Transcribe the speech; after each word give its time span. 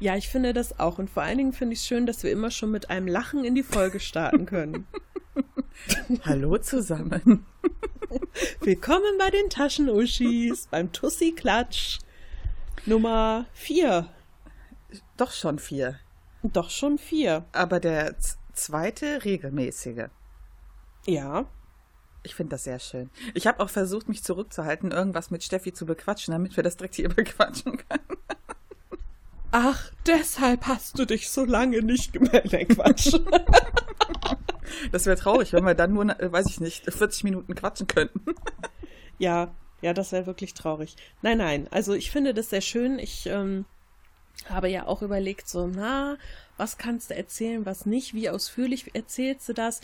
Ja, 0.00 0.16
ich 0.16 0.30
finde 0.30 0.54
das 0.54 0.80
auch. 0.80 0.98
Und 0.98 1.10
vor 1.10 1.22
allen 1.22 1.36
Dingen 1.36 1.52
finde 1.52 1.74
ich 1.74 1.80
es 1.80 1.86
schön, 1.86 2.06
dass 2.06 2.22
wir 2.22 2.32
immer 2.32 2.50
schon 2.50 2.70
mit 2.70 2.88
einem 2.88 3.06
Lachen 3.06 3.44
in 3.44 3.54
die 3.54 3.62
Folge 3.62 4.00
starten 4.00 4.46
können. 4.46 4.86
Hallo 6.24 6.56
zusammen. 6.56 7.44
Willkommen 8.60 9.18
bei 9.18 9.28
den 9.28 9.50
Taschenuschis, 9.50 10.68
beim 10.68 10.90
Tussi-Klatsch 10.90 11.98
Nummer 12.86 13.44
4. 13.52 14.08
Doch 15.18 15.32
schon 15.32 15.58
vier. 15.58 15.98
Doch 16.42 16.70
schon 16.70 16.96
4. 16.96 17.44
Aber 17.52 17.78
der 17.78 18.16
zweite 18.54 19.22
regelmäßige. 19.26 20.06
Ja. 21.06 21.44
Ich 22.22 22.34
finde 22.34 22.52
das 22.52 22.64
sehr 22.64 22.78
schön. 22.78 23.10
Ich 23.34 23.46
habe 23.46 23.60
auch 23.60 23.70
versucht, 23.70 24.08
mich 24.08 24.24
zurückzuhalten, 24.24 24.92
irgendwas 24.92 25.30
mit 25.30 25.44
Steffi 25.44 25.74
zu 25.74 25.84
bequatschen, 25.84 26.32
damit 26.32 26.56
wir 26.56 26.62
das 26.62 26.78
direkt 26.78 26.94
hier 26.94 27.08
bequatschen 27.14 27.76
können. 27.76 28.19
Ach, 29.52 29.90
deshalb 30.06 30.66
hast 30.66 30.98
du 30.98 31.04
dich 31.04 31.30
so 31.30 31.44
lange 31.44 31.82
nicht 31.82 32.12
gemeldet. 32.12 32.52
Nee, 32.52 32.64
Quatsch. 32.66 33.12
Das 34.92 35.06
wäre 35.06 35.16
traurig, 35.16 35.52
wenn 35.52 35.64
wir 35.64 35.74
dann 35.74 35.92
nur, 35.92 36.08
äh, 36.20 36.32
weiß 36.32 36.46
ich 36.48 36.60
nicht, 36.60 36.84
40 36.84 37.24
Minuten 37.24 37.54
quatschen 37.54 37.86
könnten. 37.86 38.20
ja, 39.18 39.54
ja, 39.82 39.92
das 39.92 40.12
wäre 40.12 40.26
wirklich 40.26 40.54
traurig. 40.54 40.96
Nein, 41.22 41.38
nein, 41.38 41.68
also 41.70 41.94
ich 41.94 42.10
finde 42.10 42.34
das 42.34 42.50
sehr 42.50 42.60
schön. 42.60 42.98
Ich 42.98 43.26
ähm, 43.26 43.64
habe 44.48 44.68
ja 44.68 44.86
auch 44.86 45.02
überlegt, 45.02 45.48
so, 45.48 45.66
na, 45.66 46.16
was 46.56 46.78
kannst 46.78 47.10
du 47.10 47.16
erzählen, 47.16 47.66
was 47.66 47.86
nicht, 47.86 48.14
wie 48.14 48.30
ausführlich 48.30 48.94
erzählst 48.94 49.48
du 49.48 49.54
das? 49.54 49.80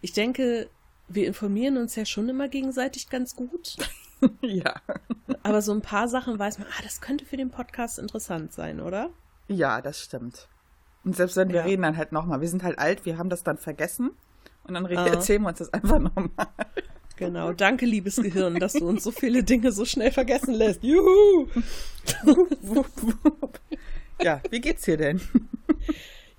Ich 0.00 0.12
denke, 0.12 0.68
wir 1.08 1.26
informieren 1.26 1.76
uns 1.76 1.96
ja 1.96 2.04
schon 2.04 2.28
immer 2.28 2.48
gegenseitig 2.48 3.08
ganz 3.08 3.36
gut. 3.36 3.76
ja. 4.42 4.74
Aber 5.42 5.62
so 5.62 5.72
ein 5.72 5.82
paar 5.82 6.08
Sachen 6.08 6.38
weiß 6.38 6.58
man, 6.58 6.68
ah, 6.68 6.82
das 6.82 7.00
könnte 7.00 7.24
für 7.24 7.36
den 7.36 7.50
Podcast 7.50 7.98
interessant 7.98 8.52
sein, 8.52 8.80
oder? 8.80 9.10
Ja, 9.48 9.80
das 9.80 10.00
stimmt. 10.00 10.48
Und 11.04 11.14
selbst 11.16 11.36
wenn 11.36 11.48
wir 11.50 11.56
Ja. 11.56 11.62
reden 11.64 11.82
dann 11.82 11.96
halt 11.96 12.12
nochmal, 12.12 12.40
wir 12.40 12.48
sind 12.48 12.62
halt 12.62 12.78
alt, 12.78 13.04
wir 13.04 13.18
haben 13.18 13.28
das 13.28 13.42
dann 13.42 13.58
vergessen 13.58 14.10
und 14.64 14.74
dann 14.74 14.86
Ah. 14.86 15.06
erzählen 15.06 15.42
wir 15.42 15.48
uns 15.50 15.58
das 15.58 15.72
einfach 15.72 15.98
nochmal. 15.98 16.28
Genau, 17.16 17.52
danke, 17.52 17.86
liebes 17.86 18.16
Gehirn, 18.16 18.58
dass 18.58 18.72
du 18.72 18.88
uns 18.88 19.04
so 19.04 19.12
viele 19.12 19.44
Dinge 19.44 19.70
so 19.70 19.84
schnell 19.84 20.10
vergessen 20.10 20.52
lässt. 20.54 20.82
Juhu! 20.82 21.46
ja, 24.20 24.40
wie 24.50 24.60
geht's 24.60 24.82
dir 24.82 24.96
denn? 24.96 25.20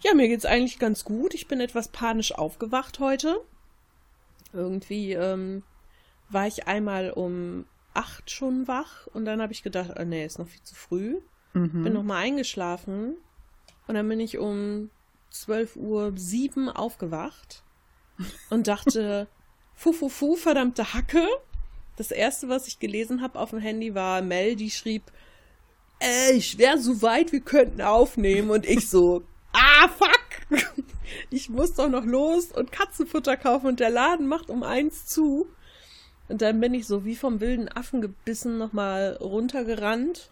Ja, 0.03 0.13
mir 0.13 0.27
geht's 0.27 0.45
eigentlich 0.45 0.79
ganz 0.79 1.03
gut. 1.05 1.33
Ich 1.33 1.47
bin 1.47 1.59
etwas 1.61 1.87
panisch 1.87 2.33
aufgewacht 2.33 2.99
heute. 2.99 3.39
Irgendwie 4.53 5.13
ähm, 5.13 5.63
war 6.29 6.47
ich 6.47 6.67
einmal 6.67 7.11
um 7.11 7.65
acht 7.95 8.29
schon 8.29 8.67
wach 8.67 9.07
und 9.07 9.25
dann 9.25 9.41
habe 9.41 9.53
ich 9.53 9.63
gedacht, 9.63 9.97
ah, 9.97 10.05
nee, 10.05 10.25
ist 10.25 10.39
noch 10.39 10.47
viel 10.47 10.63
zu 10.63 10.75
früh. 10.75 11.19
Bin 11.83 11.93
noch 11.93 12.03
mal 12.03 12.17
eingeschlafen 12.17 13.15
und 13.87 13.95
dann 13.95 14.07
bin 14.09 14.19
ich 14.19 14.37
um 14.37 14.89
12 15.29 15.77
Uhr 15.77 16.13
sieben 16.15 16.69
aufgewacht 16.69 17.63
und 18.49 18.67
dachte, 18.67 19.27
fu, 19.73 19.93
fu, 19.93 20.09
fu, 20.09 20.35
verdammte 20.35 20.93
Hacke. 20.93 21.25
Das 21.95 22.11
erste, 22.11 22.49
was 22.49 22.67
ich 22.67 22.79
gelesen 22.79 23.21
habe 23.21 23.39
auf 23.39 23.51
dem 23.51 23.59
Handy, 23.59 23.95
war 23.95 24.21
Mel, 24.21 24.55
die 24.55 24.69
schrieb, 24.69 25.03
ey, 25.99 26.33
ich 26.33 26.57
wäre 26.57 26.77
so 26.77 27.01
weit, 27.01 27.31
wir 27.31 27.41
könnten 27.41 27.81
aufnehmen. 27.81 28.49
Und 28.49 28.65
ich 28.65 28.89
so, 28.89 29.23
ah, 29.53 29.87
fuck! 29.87 30.11
Ich 31.29 31.49
muss 31.49 31.75
doch 31.75 31.87
noch 31.87 32.03
los 32.03 32.51
und 32.51 32.71
Katzenfutter 32.71 33.37
kaufen 33.37 33.67
und 33.67 33.79
der 33.79 33.91
Laden 33.91 34.27
macht 34.27 34.49
um 34.49 34.63
eins 34.63 35.05
zu. 35.05 35.47
Und 36.27 36.41
dann 36.41 36.59
bin 36.59 36.73
ich 36.73 36.87
so 36.87 37.05
wie 37.05 37.15
vom 37.15 37.39
wilden 37.39 37.69
Affen 37.69 38.01
gebissen 38.01 38.57
nochmal 38.57 39.17
runtergerannt. 39.21 40.31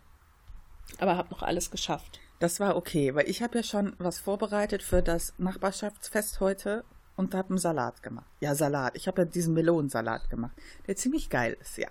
Aber 0.97 1.17
hab 1.17 1.31
noch 1.31 1.43
alles 1.43 1.71
geschafft. 1.71 2.19
Das 2.39 2.59
war 2.59 2.75
okay, 2.75 3.15
weil 3.15 3.29
ich 3.29 3.41
habe 3.41 3.57
ja 3.59 3.63
schon 3.63 3.95
was 3.99 4.19
vorbereitet 4.19 4.83
für 4.83 5.01
das 5.01 5.33
Nachbarschaftsfest 5.37 6.39
heute 6.39 6.83
und 7.15 7.33
habe 7.35 7.49
einen 7.49 7.57
Salat 7.57 8.03
gemacht. 8.03 8.29
Ja, 8.41 8.55
Salat. 8.55 8.95
Ich 8.95 9.07
habe 9.07 9.21
ja 9.21 9.25
diesen 9.25 9.53
Melonensalat 9.53 10.29
gemacht, 10.29 10.55
der 10.87 10.95
ziemlich 10.95 11.29
geil 11.29 11.57
ist, 11.61 11.77
ja. 11.77 11.87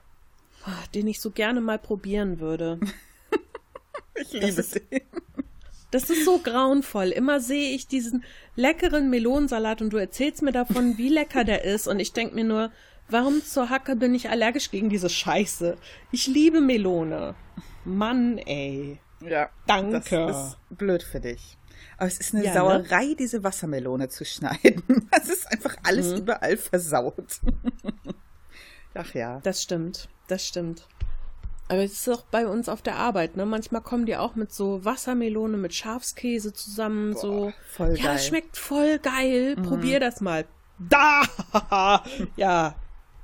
Ah, 0.64 0.84
Den 0.94 1.06
ich 1.06 1.20
so 1.20 1.30
gerne 1.30 1.60
mal 1.60 1.78
probieren 1.78 2.40
würde. 2.40 2.78
Ich 4.14 4.32
liebe 4.32 4.62
den. 4.62 5.00
Das 5.90 6.08
ist 6.08 6.24
so 6.24 6.38
grauenvoll. 6.38 7.08
Immer 7.08 7.40
sehe 7.40 7.74
ich 7.74 7.86
diesen 7.86 8.24
leckeren 8.56 9.10
Melonensalat 9.10 9.82
und 9.82 9.90
du 9.90 9.96
erzählst 9.96 10.42
mir 10.42 10.52
davon, 10.52 10.96
wie 10.96 11.08
lecker 11.08 11.44
der 11.44 11.64
ist. 11.64 11.88
Und 11.88 11.98
ich 11.98 12.12
denke 12.12 12.34
mir 12.34 12.44
nur, 12.44 12.70
warum 13.08 13.42
zur 13.44 13.70
Hacke 13.70 13.96
bin 13.96 14.14
ich 14.14 14.30
allergisch 14.30 14.70
gegen 14.70 14.88
diese 14.88 15.08
Scheiße? 15.08 15.76
Ich 16.10 16.26
liebe 16.26 16.60
Melone. 16.60 17.34
Mann, 17.84 18.38
ey. 18.38 18.98
Ja, 19.20 19.50
Danke. 19.66 20.26
Das 20.26 20.48
ist 20.48 20.58
blöd 20.70 21.02
für 21.02 21.20
dich. 21.20 21.56
Aber 21.96 22.06
es 22.08 22.18
ist 22.18 22.34
eine 22.34 22.44
Ja, 22.44 22.50
ne? 22.50 22.58
Sauerei, 22.58 23.14
diese 23.18 23.44
Wassermelone 23.44 24.08
zu 24.08 24.24
schneiden. 24.24 24.82
Es 25.12 25.28
ist 25.28 25.50
einfach 25.52 25.76
alles 25.84 26.10
Mhm. 26.12 26.16
überall 26.18 26.56
versaut. 26.56 27.40
Ach 28.94 29.14
ja. 29.14 29.40
Das 29.42 29.62
stimmt. 29.62 30.08
Das 30.26 30.46
stimmt. 30.46 30.86
Aber 31.68 31.82
es 31.82 31.92
ist 31.92 32.08
auch 32.08 32.22
bei 32.24 32.46
uns 32.46 32.68
auf 32.68 32.82
der 32.82 32.96
Arbeit, 32.96 33.36
ne? 33.36 33.46
Manchmal 33.46 33.80
kommen 33.80 34.04
die 34.04 34.16
auch 34.16 34.34
mit 34.34 34.52
so 34.52 34.84
Wassermelone 34.84 35.56
mit 35.56 35.74
Schafskäse 35.74 36.52
zusammen, 36.52 37.16
so. 37.16 37.52
voll 37.70 37.96
ja, 37.96 38.04
geil. 38.04 38.14
Mhm. 38.14 38.18
schmeckt 38.18 38.56
voll 38.56 38.98
geil. 38.98 39.56
Probier 39.56 40.00
das 40.00 40.20
mal. 40.20 40.44
Da! 40.78 41.22
ja, 42.36 42.74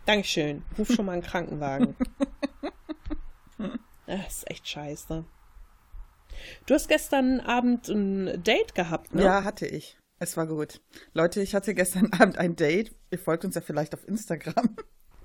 Dankeschön. 0.08 0.64
Ruf 0.78 0.90
schon 0.90 1.04
mal 1.04 1.12
einen 1.12 1.22
Krankenwagen. 1.22 1.94
Das 4.06 4.38
ist 4.38 4.50
echt 4.50 4.66
scheiße. 4.66 5.26
Du 6.64 6.74
hast 6.74 6.88
gestern 6.88 7.40
Abend 7.40 7.88
ein 7.88 8.42
Date 8.42 8.74
gehabt, 8.74 9.14
ne? 9.14 9.22
Ja, 9.22 9.44
hatte 9.44 9.66
ich. 9.66 9.98
Es 10.18 10.34
war 10.38 10.46
gut. 10.46 10.80
Leute, 11.12 11.42
ich 11.42 11.54
hatte 11.54 11.74
gestern 11.74 12.10
Abend 12.18 12.38
ein 12.38 12.56
Date. 12.56 12.94
Ihr 13.10 13.18
folgt 13.18 13.44
uns 13.44 13.54
ja 13.54 13.60
vielleicht 13.60 13.92
auf 13.92 14.08
Instagram. 14.08 14.76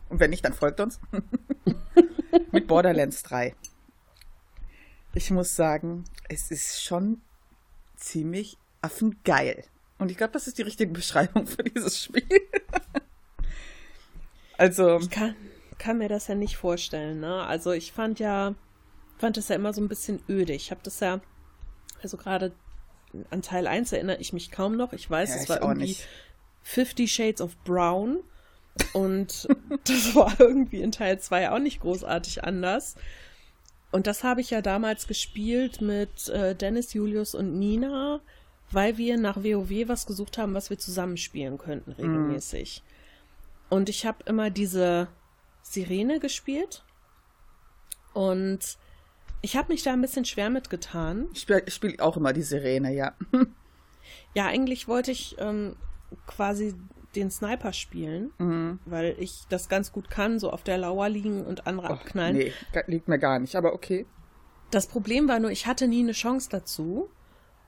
Und 0.09 0.19
wenn 0.19 0.31
nicht, 0.31 0.43
dann 0.43 0.51
folgt 0.51 0.81
uns. 0.81 0.99
Mit 2.51 2.67
Borderlands 2.67 3.23
3. 3.23 3.55
Ich 5.13 5.31
muss 5.31 5.55
sagen, 5.55 6.03
es 6.27 6.51
ist 6.51 6.83
schon 6.83 7.21
ziemlich 7.95 8.57
affengeil. 8.81 9.63
Und 9.97 10.11
ich 10.11 10.17
glaube, 10.17 10.33
das 10.33 10.47
ist 10.47 10.57
die 10.57 10.63
richtige 10.63 10.91
Beschreibung 10.91 11.47
für 11.47 11.63
dieses 11.63 12.03
Spiel. 12.03 12.27
Also, 14.57 14.99
Ich 14.99 15.09
kann, 15.09 15.35
kann 15.77 15.97
mir 15.97 16.09
das 16.09 16.27
ja 16.27 16.35
nicht 16.35 16.57
vorstellen, 16.57 17.19
ne? 17.19 17.43
Also 17.43 17.71
ich 17.71 17.91
fand 17.91 18.19
ja, 18.19 18.55
fand 19.17 19.37
das 19.37 19.49
ja 19.49 19.55
immer 19.55 19.73
so 19.73 19.81
ein 19.81 19.89
bisschen 19.89 20.21
öde. 20.29 20.53
Ich 20.53 20.71
habe 20.71 20.81
das 20.83 20.99
ja, 20.99 21.21
also 22.01 22.17
gerade 22.17 22.53
an 23.29 23.41
Teil 23.41 23.67
1 23.67 23.91
erinnere 23.91 24.17
ich 24.19 24.33
mich 24.33 24.51
kaum 24.51 24.75
noch. 24.75 24.93
Ich 24.93 25.09
weiß, 25.09 25.29
Ja, 25.29 25.35
es 25.35 25.49
war 25.49 25.57
auch 25.57 25.69
irgendwie 25.69 25.87
nicht. 25.87 26.07
Fifty 26.61 27.07
Shades 27.07 27.41
of 27.41 27.55
Brown. 27.63 28.19
Und 28.93 29.47
das 29.87 30.15
war 30.15 30.39
irgendwie 30.39 30.81
in 30.81 30.91
Teil 30.91 31.19
2 31.19 31.51
auch 31.51 31.59
nicht 31.59 31.81
großartig 31.81 32.43
anders. 32.43 32.95
Und 33.91 34.07
das 34.07 34.23
habe 34.23 34.41
ich 34.41 34.49
ja 34.49 34.61
damals 34.61 35.07
gespielt 35.07 35.81
mit 35.81 36.27
äh, 36.29 36.55
Dennis, 36.55 36.93
Julius 36.93 37.35
und 37.35 37.59
Nina, 37.59 38.21
weil 38.71 38.97
wir 38.97 39.17
nach 39.17 39.37
WoW 39.37 39.87
was 39.87 40.07
gesucht 40.07 40.39
haben, 40.39 40.55
was 40.55 40.71
wir 40.71 40.79
zusammen 40.79 41.17
spielen 41.17 41.59
könnten 41.59 41.91
regelmäßig. 41.91 42.81
Und 43.73 43.89
ich 43.89 44.05
habe 44.05 44.19
immer 44.25 44.51
diese 44.51 45.07
Sirene 45.63 46.19
gespielt. 46.19 46.83
Und 48.13 48.77
ich 49.41 49.57
habe 49.57 49.73
mich 49.73 49.81
da 49.81 49.93
ein 49.93 50.01
bisschen 50.01 50.25
schwer 50.25 50.49
mitgetan. 50.51 51.27
ich 51.33 51.41
spiele 51.41 51.63
spiel 51.71 51.99
auch 51.99 52.15
immer 52.15 52.33
die 52.33 52.43
Sirene, 52.43 52.93
ja. 52.93 53.13
Ja, 54.35 54.47
eigentlich 54.47 54.87
wollte 54.87 55.11
ich 55.11 55.37
ähm, 55.39 55.75
quasi 56.27 56.75
den 57.15 57.31
Sniper 57.31 57.71
spielen, 57.73 58.31
Mhm. 58.37 58.79
weil 58.85 59.15
ich 59.19 59.43
das 59.49 59.69
ganz 59.69 59.91
gut 59.91 60.09
kann, 60.09 60.39
so 60.39 60.51
auf 60.51 60.61
der 60.63 60.77
Lauer 60.77 61.07
liegen 61.09 61.45
und 61.45 61.65
andere 61.67 61.87
Och, 61.87 61.91
abknallen. 62.01 62.35
nee, 62.37 62.53
liegt 62.87 63.07
mir 63.07 63.17
gar 63.19 63.39
nicht, 63.39 63.55
aber 63.55 63.73
okay. 63.73 64.05
Das 64.71 64.87
Problem 64.87 65.27
war 65.27 65.39
nur, 65.39 65.51
ich 65.51 65.65
hatte 65.67 65.87
nie 65.87 66.01
eine 66.01 66.11
Chance 66.11 66.49
dazu, 66.51 67.09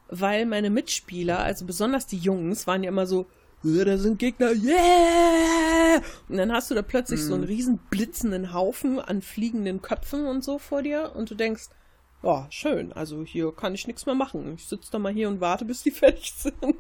weil 0.09 0.45
meine 0.45 0.69
Mitspieler, 0.69 1.39
also 1.39 1.65
besonders 1.65 2.05
die 2.05 2.17
Jungs, 2.17 2.67
waren 2.67 2.83
ja 2.83 2.89
immer 2.89 3.05
so, 3.07 3.21
"Ja, 3.21 3.27
da 3.63 3.97
sind 3.97 4.19
Gegner, 4.19 4.51
yeah! 4.51 6.01
Und 6.29 6.37
dann 6.37 6.51
hast 6.51 6.69
du 6.69 6.75
da 6.75 6.81
plötzlich 6.81 7.21
so 7.21 7.33
einen 7.33 7.43
riesen 7.43 7.79
blitzenden 7.89 8.53
Haufen 8.53 8.99
an 8.99 9.21
fliegenden 9.21 9.81
Köpfen 9.81 10.25
und 10.25 10.43
so 10.43 10.59
vor 10.59 10.81
dir 10.81 11.13
und 11.15 11.29
du 11.31 11.35
denkst, 11.35 11.69
ja, 12.25 12.47
schön, 12.49 12.91
also 12.91 13.23
hier 13.23 13.51
kann 13.51 13.75
ich 13.75 13.85
nichts 13.85 14.05
mehr 14.07 14.15
machen. 14.15 14.55
Ich 14.55 14.65
sitze 14.65 14.91
da 14.91 14.99
mal 14.99 15.13
hier 15.13 15.27
und 15.27 15.41
warte, 15.41 15.63
bis 15.63 15.83
die 15.83 15.91
fertig 15.91 16.33
sind. 16.33 16.75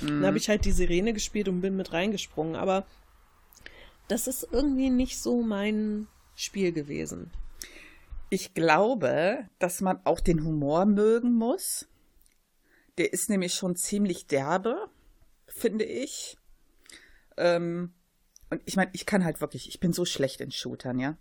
Mhm. 0.00 0.06
Dann 0.06 0.26
habe 0.26 0.38
ich 0.38 0.48
halt 0.48 0.64
die 0.64 0.72
Sirene 0.72 1.12
gespielt 1.12 1.48
und 1.48 1.60
bin 1.60 1.76
mit 1.76 1.92
reingesprungen. 1.92 2.56
Aber 2.56 2.84
das 4.08 4.26
ist 4.26 4.48
irgendwie 4.50 4.90
nicht 4.90 5.18
so 5.20 5.42
mein 5.42 6.08
Spiel 6.34 6.72
gewesen. 6.72 7.30
Ich 8.30 8.54
glaube, 8.54 9.48
dass 9.58 9.80
man 9.80 10.00
auch 10.04 10.20
den 10.20 10.44
Humor 10.44 10.84
mögen 10.84 11.32
muss. 11.32 11.86
Der 12.98 13.12
ist 13.12 13.30
nämlich 13.30 13.54
schon 13.54 13.76
ziemlich 13.76 14.26
derbe, 14.26 14.90
finde 15.58 15.84
ich. 15.84 16.36
Ähm, 17.36 17.92
und 18.50 18.62
ich 18.64 18.76
meine, 18.76 18.90
ich 18.94 19.06
kann 19.06 19.24
halt 19.24 19.40
wirklich, 19.40 19.68
ich 19.68 19.80
bin 19.80 19.92
so 19.92 20.04
schlecht 20.04 20.40
in 20.40 20.50
Shootern, 20.50 20.98
ja. 20.98 21.16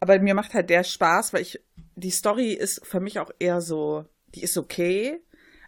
Aber 0.00 0.18
mir 0.18 0.34
macht 0.34 0.54
halt 0.54 0.70
der 0.70 0.82
Spaß, 0.82 1.32
weil 1.32 1.42
ich, 1.42 1.62
die 1.94 2.10
Story 2.10 2.52
ist 2.52 2.84
für 2.84 3.00
mich 3.00 3.18
auch 3.18 3.30
eher 3.38 3.60
so, 3.60 4.06
die 4.34 4.42
ist 4.42 4.56
okay, 4.56 5.20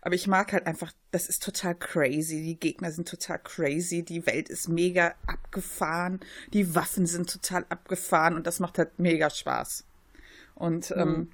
aber 0.04 0.16
ich 0.16 0.26
mag 0.26 0.52
halt 0.52 0.66
einfach, 0.66 0.92
das 1.12 1.28
ist 1.28 1.44
total 1.44 1.76
crazy. 1.76 2.42
Die 2.42 2.58
Gegner 2.58 2.90
sind 2.90 3.08
total 3.08 3.38
crazy. 3.38 4.02
Die 4.02 4.26
Welt 4.26 4.48
ist 4.48 4.68
mega 4.68 5.14
abgefahren. 5.28 6.18
Die 6.52 6.74
Waffen 6.74 7.06
sind 7.06 7.30
total 7.30 7.64
abgefahren 7.68 8.34
und 8.34 8.48
das 8.48 8.58
macht 8.58 8.78
halt 8.78 8.98
mega 8.98 9.30
Spaß. 9.30 9.86
Und 10.56 10.90
mhm. 10.90 11.00
ähm, 11.00 11.30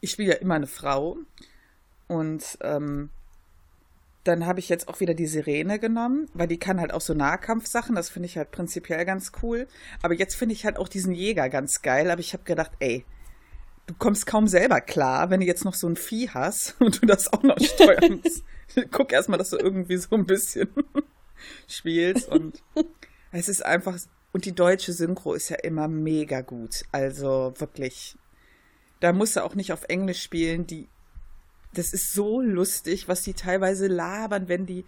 ich 0.00 0.10
spiele 0.10 0.34
ja 0.34 0.38
immer 0.40 0.56
eine 0.56 0.66
Frau. 0.66 1.16
Und 2.06 2.58
ähm, 2.60 3.08
dann 4.28 4.46
habe 4.46 4.60
ich 4.60 4.68
jetzt 4.68 4.88
auch 4.88 5.00
wieder 5.00 5.14
die 5.14 5.26
Sirene 5.26 5.78
genommen, 5.78 6.28
weil 6.34 6.46
die 6.46 6.58
kann 6.58 6.80
halt 6.80 6.92
auch 6.92 7.00
so 7.00 7.14
Nahkampfsachen. 7.14 7.94
Das 7.94 8.10
finde 8.10 8.26
ich 8.26 8.36
halt 8.36 8.50
prinzipiell 8.50 9.04
ganz 9.04 9.32
cool. 9.42 9.66
Aber 10.02 10.14
jetzt 10.14 10.34
finde 10.34 10.52
ich 10.52 10.64
halt 10.64 10.78
auch 10.78 10.88
diesen 10.88 11.14
Jäger 11.14 11.48
ganz 11.48 11.82
geil. 11.82 12.10
Aber 12.10 12.20
ich 12.20 12.34
habe 12.34 12.44
gedacht, 12.44 12.72
ey, 12.78 13.04
du 13.86 13.94
kommst 13.94 14.26
kaum 14.26 14.46
selber 14.46 14.80
klar, 14.80 15.30
wenn 15.30 15.40
du 15.40 15.46
jetzt 15.46 15.64
noch 15.64 15.74
so 15.74 15.88
ein 15.88 15.96
Vieh 15.96 16.28
hast 16.30 16.76
und 16.80 17.02
du 17.02 17.06
das 17.06 17.32
auch 17.32 17.42
noch 17.42 17.58
steuern 17.58 18.20
musst. 18.24 18.44
Guck 18.90 19.12
erstmal, 19.12 19.38
dass 19.38 19.50
du 19.50 19.56
irgendwie 19.56 19.96
so 19.96 20.14
ein 20.14 20.26
bisschen 20.26 20.68
spielst 21.66 22.28
und 22.28 22.62
es 23.32 23.48
ist 23.48 23.64
einfach 23.64 23.98
und 24.32 24.44
die 24.44 24.54
deutsche 24.54 24.92
Synchro 24.92 25.32
ist 25.32 25.48
ja 25.48 25.56
immer 25.56 25.88
mega 25.88 26.42
gut. 26.42 26.82
Also 26.92 27.54
wirklich. 27.56 28.16
Da 29.00 29.12
musst 29.12 29.36
du 29.36 29.44
auch 29.44 29.54
nicht 29.54 29.72
auf 29.72 29.84
Englisch 29.84 30.22
spielen, 30.22 30.66
die 30.66 30.88
das 31.78 31.92
ist 31.92 32.12
so 32.12 32.40
lustig, 32.40 33.08
was 33.08 33.22
die 33.22 33.34
teilweise 33.34 33.86
labern, 33.86 34.48
wenn 34.48 34.66
die 34.66 34.84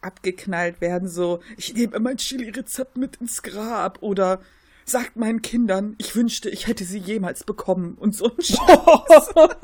abgeknallt 0.00 0.80
werden, 0.80 1.08
so, 1.08 1.40
ich 1.56 1.74
nehme 1.74 1.98
mein 2.00 2.16
Chili-Rezept 2.16 2.96
mit 2.96 3.16
ins 3.16 3.42
Grab 3.42 3.98
oder 4.02 4.40
sagt 4.86 5.16
meinen 5.16 5.42
Kindern, 5.42 5.94
ich 5.98 6.16
wünschte, 6.16 6.48
ich 6.48 6.66
hätte 6.66 6.84
sie 6.84 6.98
jemals 6.98 7.44
bekommen 7.44 7.94
und 7.94 8.14
so 8.14 8.24
ein 8.26 8.40
Scheiß. 8.42 9.34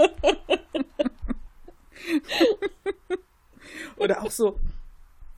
Oder 3.97 4.23
auch 4.23 4.31
so, 4.31 4.61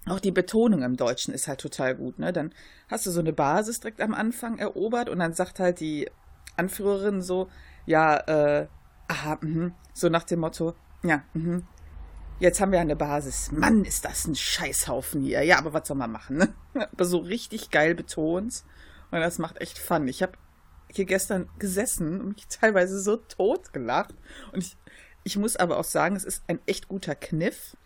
auch 0.07 0.21
die 0.21 0.33
Betonung 0.33 0.83
im 0.83 0.97
Deutschen 0.97 1.33
ist 1.33 1.49
halt 1.49 1.61
total 1.61 1.95
gut, 1.95 2.19
ne? 2.19 2.33
Dann 2.33 2.53
hast 2.89 3.07
du 3.07 3.11
so 3.11 3.21
eine 3.21 3.33
Basis 3.33 3.81
direkt 3.81 4.01
am 4.01 4.15
Anfang 4.15 4.59
erobert 4.59 5.09
und 5.09 5.21
dann 5.21 5.33
sagt 5.33 5.61
halt 5.61 5.81
die 5.81 6.11
Anführerin 6.57 7.23
so, 7.23 7.49
ja, 7.87 8.17
äh, 8.17 8.67
aha, 9.07 9.39
mh, 9.41 9.71
so 9.95 10.09
nach 10.09 10.25
dem 10.25 10.41
Motto, 10.41 10.75
ja, 11.03 11.23
mh, 11.35 11.63
jetzt 12.41 12.61
haben 12.61 12.73
wir 12.73 12.81
eine 12.81 12.97
Basis. 12.97 13.53
Mann, 13.53 13.85
ist 13.85 14.05
das 14.05 14.27
ein 14.27 14.35
Scheißhaufen 14.35 15.23
hier. 15.23 15.43
Ja, 15.43 15.59
aber 15.59 15.73
was 15.73 15.89
soll 15.89 15.97
man 15.97 16.13
machen, 16.13 16.37
ne? 16.37 16.55
Aber 16.93 17.05
so 17.05 17.19
richtig 17.19 17.71
geil 17.71 17.95
betont. 17.95 18.65
Und 19.11 19.21
das 19.21 19.39
macht 19.39 19.61
echt 19.61 19.79
Fun. 19.79 20.07
Ich 20.09 20.23
habe 20.23 20.33
hier 20.91 21.05
gestern 21.05 21.49
gesessen 21.59 22.21
und 22.21 22.37
mich 22.37 22.47
teilweise 22.49 23.01
so 23.01 23.17
tot 23.17 23.73
gelacht. 23.73 24.15
Und 24.53 24.63
ich, 24.63 24.77
ich 25.25 25.37
muss 25.37 25.57
aber 25.57 25.79
auch 25.79 25.85
sagen, 25.85 26.17
es 26.17 26.25
ist 26.25 26.43
ein 26.47 26.61
echt 26.67 26.89
guter 26.89 27.15
Kniff. 27.15 27.77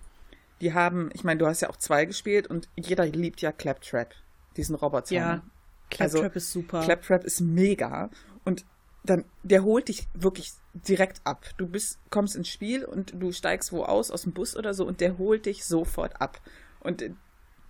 Die 0.61 0.75
haben, 0.75 1.11
ich 1.13 1.25
meine, 1.25 1.39
du 1.39 1.47
hast 1.47 1.61
ja 1.61 1.71
auch 1.71 1.77
zwei 1.77 2.05
gespielt 2.05 2.47
und 2.47 2.69
jeder 2.77 3.05
liebt 3.07 3.41
ja 3.41 3.51
Claptrap, 3.51 4.15
diesen 4.57 4.77
Roboter. 4.77 5.15
Ja, 5.15 5.43
Claptrap 5.91 6.25
also, 6.25 6.37
ist 6.37 6.53
super. 6.53 6.83
Claptrap 6.83 7.25
ist 7.25 7.41
mega. 7.41 8.11
Und 8.45 8.65
dann, 9.05 9.25
der 9.43 9.65
holt 9.65 9.89
dich 9.89 10.09
wirklich 10.15 10.53
direkt 10.75 11.21
ab. 11.25 11.45
Du 11.57 11.67
bist, 11.67 11.99
kommst 12.11 12.37
ins 12.37 12.49
Spiel 12.49 12.85
und 12.85 13.13
du 13.21 13.33
steigst 13.33 13.73
wo 13.73 13.85
aus, 13.85 14.11
aus 14.11 14.23
dem 14.23 14.33
Bus 14.33 14.57
oder 14.57 14.75
so, 14.75 14.87
und 14.87 15.01
der 15.01 15.19
holt 15.19 15.47
dich 15.47 15.65
sofort 15.65 16.21
ab. 16.21 16.41
Und 16.81 17.05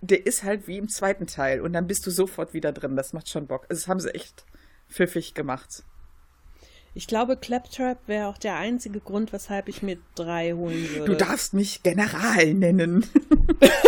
der 0.01 0.25
ist 0.25 0.43
halt 0.43 0.67
wie 0.67 0.77
im 0.77 0.89
zweiten 0.89 1.27
Teil 1.27 1.61
und 1.61 1.73
dann 1.73 1.87
bist 1.87 2.05
du 2.05 2.11
sofort 2.11 2.53
wieder 2.53 2.71
drin. 2.71 2.95
Das 2.95 3.13
macht 3.13 3.29
schon 3.29 3.47
Bock. 3.47 3.65
Also 3.69 3.81
das 3.81 3.87
haben 3.87 3.99
sie 3.99 4.13
echt 4.13 4.45
pfiffig 4.89 5.33
gemacht. 5.33 5.83
Ich 6.95 7.07
glaube, 7.07 7.37
Claptrap 7.37 8.07
wäre 8.07 8.27
auch 8.27 8.37
der 8.37 8.57
einzige 8.57 8.99
Grund, 8.99 9.33
weshalb 9.33 9.67
ich 9.67 9.81
mir 9.81 9.97
drei 10.13 10.53
holen 10.53 10.89
würde. 10.91 11.05
Du 11.05 11.15
darfst 11.15 11.53
mich 11.53 11.81
General 11.81 12.53
nennen. 12.53 13.05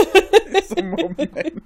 so 0.67 0.81
Moment. 0.81 1.61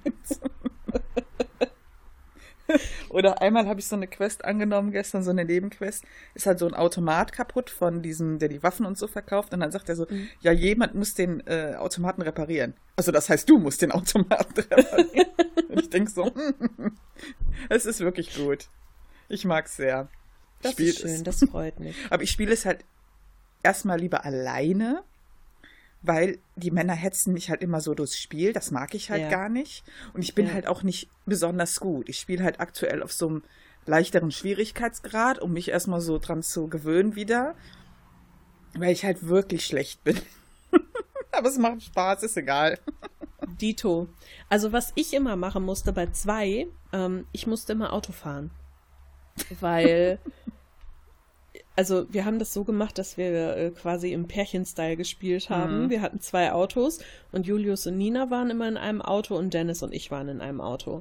Oder 3.10 3.42
einmal 3.42 3.66
habe 3.66 3.80
ich 3.80 3.86
so 3.86 3.96
eine 3.96 4.06
Quest 4.06 4.44
angenommen 4.44 4.92
gestern, 4.92 5.24
so 5.24 5.30
eine 5.30 5.44
Nebenquest. 5.44 6.04
Ist 6.34 6.46
halt 6.46 6.60
so 6.60 6.66
ein 6.66 6.74
Automat 6.74 7.32
kaputt 7.32 7.68
von 7.68 8.02
diesem, 8.02 8.38
der 8.38 8.48
die 8.48 8.62
Waffen 8.62 8.86
und 8.86 8.96
so 8.96 9.08
verkauft. 9.08 9.52
Und 9.52 9.60
dann 9.60 9.72
sagt 9.72 9.88
er 9.88 9.96
so, 9.96 10.06
mhm. 10.08 10.28
ja, 10.40 10.52
jemand 10.52 10.94
muss 10.94 11.14
den 11.14 11.44
äh, 11.46 11.74
Automaten 11.76 12.22
reparieren. 12.22 12.74
Also 12.96 13.10
das 13.10 13.28
heißt, 13.28 13.48
du 13.50 13.58
musst 13.58 13.82
den 13.82 13.90
Automaten 13.90 14.60
reparieren. 14.70 15.28
und 15.68 15.80
ich 15.80 15.90
denke 15.90 16.10
so, 16.10 16.30
es 17.68 17.84
ist 17.84 18.00
wirklich 18.00 18.34
gut. 18.36 18.68
Ich 19.28 19.44
mag 19.44 19.66
es 19.66 19.76
sehr. 19.76 20.08
Das 20.62 20.74
ist 20.74 21.00
schön, 21.00 21.10
es. 21.10 21.22
das 21.24 21.38
freut 21.50 21.80
mich. 21.80 21.96
Aber 22.10 22.22
ich 22.22 22.30
spiele 22.30 22.52
es 22.52 22.64
halt 22.64 22.84
erstmal 23.62 23.98
lieber 23.98 24.24
alleine, 24.24 25.02
weil 26.02 26.38
die 26.56 26.70
Männer 26.70 26.94
hetzen 26.94 27.32
mich 27.32 27.50
halt 27.50 27.62
immer 27.62 27.80
so 27.80 27.94
durchs 27.94 28.18
Spiel. 28.18 28.52
Das 28.52 28.70
mag 28.70 28.94
ich 28.94 29.10
halt 29.10 29.22
ja. 29.22 29.30
gar 29.30 29.48
nicht. 29.48 29.84
Und 30.14 30.22
ich 30.22 30.34
bin 30.34 30.46
ja. 30.46 30.52
halt 30.52 30.66
auch 30.66 30.82
nicht 30.82 31.08
besonders 31.26 31.80
gut. 31.80 32.08
Ich 32.08 32.18
spiele 32.18 32.42
halt 32.42 32.60
aktuell 32.60 33.02
auf 33.02 33.12
so 33.12 33.28
einem 33.28 33.42
leichteren 33.86 34.30
Schwierigkeitsgrad, 34.30 35.40
um 35.40 35.52
mich 35.52 35.68
erstmal 35.68 36.00
so 36.00 36.18
dran 36.18 36.42
zu 36.42 36.68
gewöhnen 36.68 37.16
wieder. 37.16 37.54
Weil 38.74 38.92
ich 38.92 39.04
halt 39.04 39.26
wirklich 39.26 39.66
schlecht 39.66 40.02
bin. 40.04 40.18
Aber 41.32 41.48
es 41.48 41.58
macht 41.58 41.82
Spaß, 41.82 42.22
ist 42.22 42.36
egal. 42.36 42.78
Dito. 43.60 44.08
Also 44.48 44.72
was 44.72 44.92
ich 44.94 45.12
immer 45.12 45.36
machen 45.36 45.64
musste 45.64 45.92
bei 45.92 46.06
zwei, 46.06 46.66
ähm, 46.92 47.26
ich 47.32 47.46
musste 47.46 47.72
immer 47.72 47.92
Auto 47.92 48.12
fahren. 48.12 48.50
Weil 49.60 50.18
also 51.80 52.04
wir 52.10 52.26
haben 52.26 52.38
das 52.38 52.52
so 52.52 52.64
gemacht, 52.64 52.98
dass 52.98 53.16
wir 53.16 53.56
äh, 53.56 53.70
quasi 53.70 54.12
im 54.12 54.28
Pärchen-Style 54.28 54.98
gespielt 54.98 55.48
haben. 55.48 55.84
Mhm. 55.84 55.90
Wir 55.90 56.02
hatten 56.02 56.20
zwei 56.20 56.52
Autos 56.52 56.98
und 57.32 57.46
Julius 57.46 57.86
und 57.86 57.96
Nina 57.96 58.30
waren 58.30 58.50
immer 58.50 58.68
in 58.68 58.76
einem 58.76 59.00
Auto 59.00 59.34
und 59.34 59.54
Dennis 59.54 59.82
und 59.82 59.94
ich 59.94 60.10
waren 60.10 60.28
in 60.28 60.42
einem 60.42 60.60
Auto. 60.60 61.00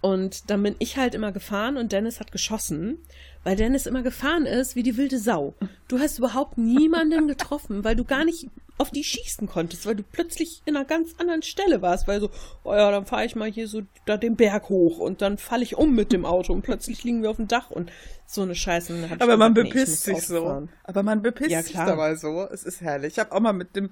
Und 0.00 0.50
dann 0.50 0.62
bin 0.62 0.76
ich 0.78 0.96
halt 0.96 1.14
immer 1.14 1.30
gefahren 1.30 1.76
und 1.76 1.92
Dennis 1.92 2.20
hat 2.20 2.32
geschossen, 2.32 2.98
weil 3.44 3.56
Dennis 3.56 3.86
immer 3.86 4.02
gefahren 4.02 4.46
ist 4.46 4.74
wie 4.74 4.82
die 4.82 4.96
wilde 4.96 5.18
Sau. 5.18 5.54
Du 5.88 5.98
hast 5.98 6.18
überhaupt 6.18 6.56
niemanden 6.56 7.28
getroffen, 7.28 7.84
weil 7.84 7.96
du 7.96 8.04
gar 8.04 8.24
nicht 8.24 8.48
auf 8.78 8.90
die 8.90 9.04
schießen 9.04 9.46
konntest, 9.46 9.84
weil 9.84 9.96
du 9.96 10.02
plötzlich 10.02 10.62
in 10.64 10.74
einer 10.74 10.86
ganz 10.86 11.10
anderen 11.18 11.42
Stelle 11.42 11.82
warst, 11.82 12.08
weil 12.08 12.18
so, 12.18 12.30
oh 12.64 12.72
ja, 12.72 12.90
dann 12.90 13.04
fahre 13.04 13.26
ich 13.26 13.36
mal 13.36 13.50
hier 13.50 13.68
so 13.68 13.82
da 14.06 14.16
den 14.16 14.36
Berg 14.36 14.70
hoch 14.70 14.98
und 14.98 15.20
dann 15.20 15.36
falle 15.36 15.62
ich 15.62 15.76
um 15.76 15.94
mit 15.94 16.12
dem 16.12 16.24
Auto 16.24 16.54
und 16.54 16.62
plötzlich 16.62 17.04
liegen 17.04 17.22
wir 17.22 17.28
auf 17.28 17.36
dem 17.36 17.46
Dach 17.46 17.70
und 17.70 17.92
so 18.24 18.40
eine 18.40 18.54
Scheiße. 18.54 18.94
Aber 18.94 19.18
gesagt, 19.18 19.38
man 19.38 19.52
bepisst 19.52 20.08
nee, 20.08 20.14
sich 20.14 20.26
so. 20.26 20.66
Aber 20.84 21.02
man 21.02 21.20
bepisst 21.20 21.50
ja, 21.50 21.62
sich 21.62 21.74
dabei 21.74 22.14
so. 22.14 22.48
Es 22.50 22.64
ist 22.64 22.80
herrlich. 22.80 23.12
Ich 23.14 23.18
habe 23.18 23.32
auch 23.32 23.40
mal 23.40 23.52
mit 23.52 23.76
dem 23.76 23.90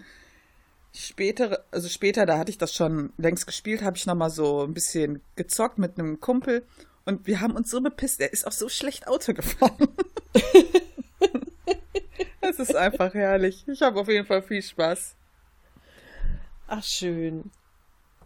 später, 0.98 1.64
also 1.70 1.88
später, 1.88 2.26
da 2.26 2.38
hatte 2.38 2.50
ich 2.50 2.58
das 2.58 2.74
schon 2.74 3.12
längst 3.16 3.46
gespielt, 3.46 3.82
habe 3.82 3.96
ich 3.96 4.06
noch 4.06 4.14
mal 4.14 4.30
so 4.30 4.64
ein 4.64 4.74
bisschen 4.74 5.22
gezockt 5.36 5.78
mit 5.78 5.98
einem 5.98 6.20
Kumpel 6.20 6.66
und 7.04 7.26
wir 7.26 7.40
haben 7.40 7.56
uns 7.56 7.70
so 7.70 7.80
bepisst. 7.80 8.20
Er 8.20 8.32
ist 8.32 8.46
auch 8.46 8.52
so 8.52 8.68
schlecht 8.68 9.08
Auto 9.08 9.32
gefahren. 9.32 9.88
Es 12.48 12.58
ist 12.58 12.76
einfach 12.76 13.14
herrlich. 13.14 13.64
Ich 13.66 13.82
habe 13.82 14.00
auf 14.00 14.08
jeden 14.08 14.26
Fall 14.26 14.42
viel 14.42 14.62
Spaß. 14.62 15.14
Ach, 16.66 16.82
schön. 16.82 17.50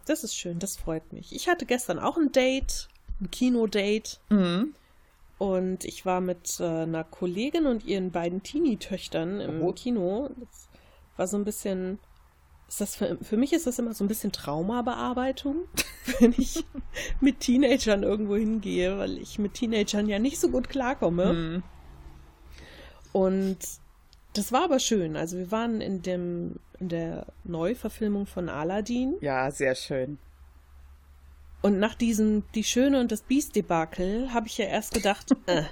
Das 0.05 0.23
ist 0.23 0.35
schön, 0.35 0.59
das 0.59 0.77
freut 0.77 1.13
mich. 1.13 1.33
Ich 1.35 1.47
hatte 1.47 1.65
gestern 1.65 1.99
auch 1.99 2.17
ein 2.17 2.31
Date, 2.31 2.87
ein 3.21 3.31
Kinodate. 3.31 4.17
Mhm. 4.29 4.75
Und 5.37 5.83
ich 5.83 6.05
war 6.05 6.21
mit 6.21 6.59
äh, 6.59 6.63
einer 6.63 7.03
Kollegin 7.03 7.65
und 7.65 7.85
ihren 7.85 8.11
beiden 8.11 8.43
Teenie-Töchtern 8.43 9.39
im 9.41 9.61
oh. 9.61 9.73
Kino. 9.73 10.29
Das 10.39 10.69
war 11.17 11.27
so 11.27 11.37
ein 11.37 11.45
bisschen. 11.45 11.99
Ist 12.73 12.81
das 12.81 12.95
für, 12.95 13.19
für 13.21 13.37
mich 13.37 13.53
ist 13.53 13.67
das 13.67 13.77
immer 13.77 13.93
so 13.93 14.03
ein 14.03 14.07
bisschen 14.07 14.31
Traumabearbeitung, 14.31 15.57
wenn 16.19 16.33
ich 16.35 16.65
mit 17.21 17.41
Teenagern 17.41 18.01
irgendwo 18.01 18.35
hingehe, 18.35 18.97
weil 18.97 19.19
ich 19.19 19.37
mit 19.37 19.53
Teenagern 19.53 20.09
ja 20.09 20.17
nicht 20.17 20.39
so 20.39 20.49
gut 20.49 20.69
klarkomme. 20.69 21.33
Mhm. 21.33 21.63
Und 23.11 23.59
das 24.33 24.51
war 24.51 24.63
aber 24.63 24.79
schön. 24.79 25.15
Also 25.15 25.37
wir 25.37 25.51
waren 25.51 25.81
in 25.81 26.01
dem 26.01 26.55
in 26.79 26.89
der 26.89 27.27
Neuverfilmung 27.43 28.25
von 28.25 28.49
Aladdin. 28.49 29.17
Ja, 29.21 29.51
sehr 29.51 29.75
schön. 29.75 30.17
Und 31.61 31.77
nach 31.77 31.93
diesem 31.93 32.41
Die 32.55 32.63
Schöne 32.63 32.99
und 32.99 33.11
das 33.11 33.21
Biest-Debakel 33.21 34.33
habe 34.33 34.47
ich 34.47 34.57
ja 34.57 34.65
erst 34.65 34.95
gedacht, 34.95 35.35
äh, 35.45 35.65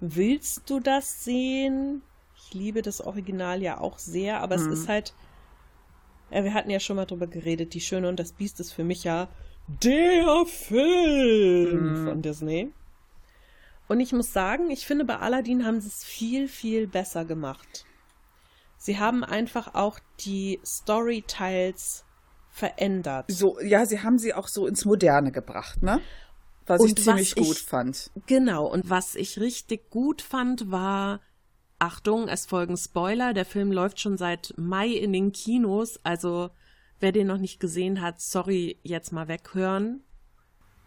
willst 0.00 0.68
du 0.68 0.78
das 0.78 1.24
sehen? 1.24 2.02
Ich 2.36 2.52
liebe 2.52 2.82
das 2.82 3.00
Original 3.00 3.62
ja 3.62 3.80
auch 3.80 3.98
sehr, 3.98 4.42
aber 4.42 4.58
mhm. 4.58 4.72
es 4.72 4.80
ist 4.80 4.88
halt 4.88 5.14
Ja, 6.30 6.44
wir 6.44 6.54
hatten 6.54 6.70
ja 6.70 6.80
schon 6.80 6.96
mal 6.96 7.06
drüber 7.06 7.26
geredet. 7.26 7.74
Die 7.74 7.80
Schöne 7.80 8.08
und 8.08 8.18
das 8.18 8.32
Biest 8.32 8.60
ist 8.60 8.72
für 8.72 8.84
mich 8.84 9.04
ja 9.04 9.28
der 9.66 10.44
Film 10.46 12.04
mm. 12.04 12.06
von 12.06 12.22
Disney. 12.22 12.72
Und 13.88 14.00
ich 14.00 14.12
muss 14.12 14.32
sagen, 14.32 14.70
ich 14.70 14.86
finde, 14.86 15.04
bei 15.04 15.18
Aladdin 15.18 15.66
haben 15.66 15.80
sie 15.80 15.88
es 15.88 16.04
viel, 16.04 16.48
viel 16.48 16.86
besser 16.86 17.24
gemacht. 17.24 17.84
Sie 18.78 18.98
haben 18.98 19.24
einfach 19.24 19.74
auch 19.74 19.98
die 20.20 20.60
Story-Teils 20.64 22.04
verändert. 22.50 23.26
So, 23.28 23.60
ja, 23.60 23.84
sie 23.86 24.00
haben 24.02 24.18
sie 24.18 24.32
auch 24.32 24.48
so 24.48 24.66
ins 24.66 24.84
Moderne 24.84 25.32
gebracht, 25.32 25.82
ne? 25.82 26.00
Was 26.66 26.80
und 26.80 26.98
ich 26.98 27.04
ziemlich 27.04 27.36
was 27.36 27.44
gut 27.46 27.56
ich, 27.56 27.62
fand. 27.64 28.10
Genau, 28.26 28.66
und 28.66 28.88
was 28.88 29.16
ich 29.16 29.40
richtig 29.40 29.90
gut 29.90 30.22
fand, 30.22 30.70
war, 30.70 31.20
Achtung, 31.80 32.28
es 32.28 32.46
folgen 32.46 32.76
Spoiler, 32.76 33.32
der 33.32 33.46
Film 33.46 33.72
läuft 33.72 34.00
schon 34.00 34.18
seit 34.18 34.54
Mai 34.56 34.88
in 34.88 35.12
den 35.12 35.32
Kinos, 35.32 35.98
also 36.04 36.50
wer 37.00 37.10
den 37.10 37.26
noch 37.26 37.38
nicht 37.38 37.58
gesehen 37.58 38.02
hat, 38.02 38.20
sorry, 38.20 38.78
jetzt 38.82 39.12
mal 39.12 39.28
weghören. 39.28 40.02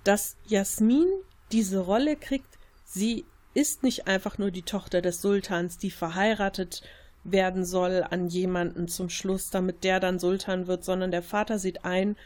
Dass 0.04 0.38
Jasmin 0.46 1.08
diese 1.52 1.80
Rolle 1.80 2.16
kriegt, 2.16 2.60
sie 2.86 3.26
ist 3.56 3.82
nicht 3.82 4.08
einfach 4.08 4.38
nur 4.38 4.52
die 4.52 4.62
Tochter 4.62 5.02
des 5.02 5.22
Sultans, 5.22 5.80
die 5.80 5.92
verheiratet 5.92 6.84
werden 7.24 7.66
soll 7.66 8.06
an 8.08 8.28
jemanden 8.28 8.88
zum 8.88 9.10
Schluss, 9.10 9.50
damit 9.50 9.84
der 9.84 10.00
dann 10.00 10.20
Sultan 10.20 10.68
wird, 10.68 10.84
sondern 10.84 11.10
der 11.10 11.24
Vater 11.24 11.58
sieht 11.58 11.86
ein, 11.86 12.18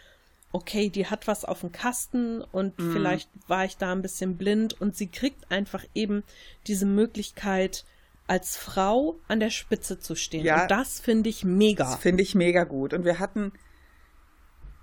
okay, 0.52 0.90
die 0.90 1.06
hat 1.06 1.28
was 1.28 1.46
auf 1.46 1.62
dem 1.62 1.72
Kasten 1.72 2.42
und 2.42 2.78
mm. 2.78 2.92
vielleicht 2.92 3.30
war 3.48 3.64
ich 3.64 3.78
da 3.78 3.92
ein 3.92 4.02
bisschen 4.02 4.38
blind 4.38 4.80
und 4.82 4.96
sie 4.96 5.08
kriegt 5.08 5.52
einfach 5.52 5.86
eben 5.94 6.24
diese 6.66 6.86
Möglichkeit, 6.86 7.86
als 8.28 8.58
Frau 8.58 9.20
an 9.28 9.40
der 9.40 9.50
Spitze 9.50 10.00
zu 10.00 10.16
stehen. 10.16 10.46
Ja, 10.46 10.64
und 10.64 10.72
das 10.72 11.00
finde 11.00 11.30
ich 11.30 11.44
mega. 11.44 11.86
Das 11.86 11.96
finde 11.96 12.24
ich 12.24 12.36
mega 12.36 12.66
gut. 12.66 12.94
Und 12.94 13.06
wir 13.06 13.20
hatten, 13.20 13.54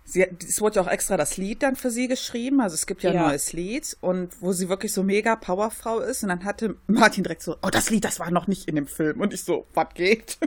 sie, 0.04 0.26
es 0.46 0.60
wurde 0.60 0.76
ja 0.76 0.82
auch 0.82 0.88
extra 0.90 1.16
das 1.16 1.36
Lied 1.36 1.62
dann 1.62 1.76
für 1.76 1.90
sie 1.90 2.08
geschrieben. 2.08 2.60
Also 2.60 2.74
es 2.74 2.86
gibt 2.86 3.02
ja, 3.02 3.12
ja. 3.12 3.22
ein 3.22 3.28
neues 3.28 3.52
Lied 3.52 3.96
und 4.00 4.40
wo 4.40 4.52
sie 4.52 4.68
wirklich 4.68 4.92
so 4.92 5.02
mega 5.02 5.36
Powerfrau 5.36 6.00
ist. 6.00 6.22
Und 6.22 6.30
dann 6.30 6.44
hatte 6.44 6.76
Martin 6.86 7.22
direkt 7.22 7.42
so, 7.42 7.56
oh, 7.62 7.70
das 7.70 7.90
Lied, 7.90 8.04
das 8.04 8.18
war 8.18 8.30
noch 8.30 8.46
nicht 8.46 8.66
in 8.66 8.76
dem 8.76 8.86
Film. 8.86 9.20
Und 9.20 9.34
ich 9.34 9.44
so, 9.44 9.66
was 9.74 9.88
geht? 9.94 10.38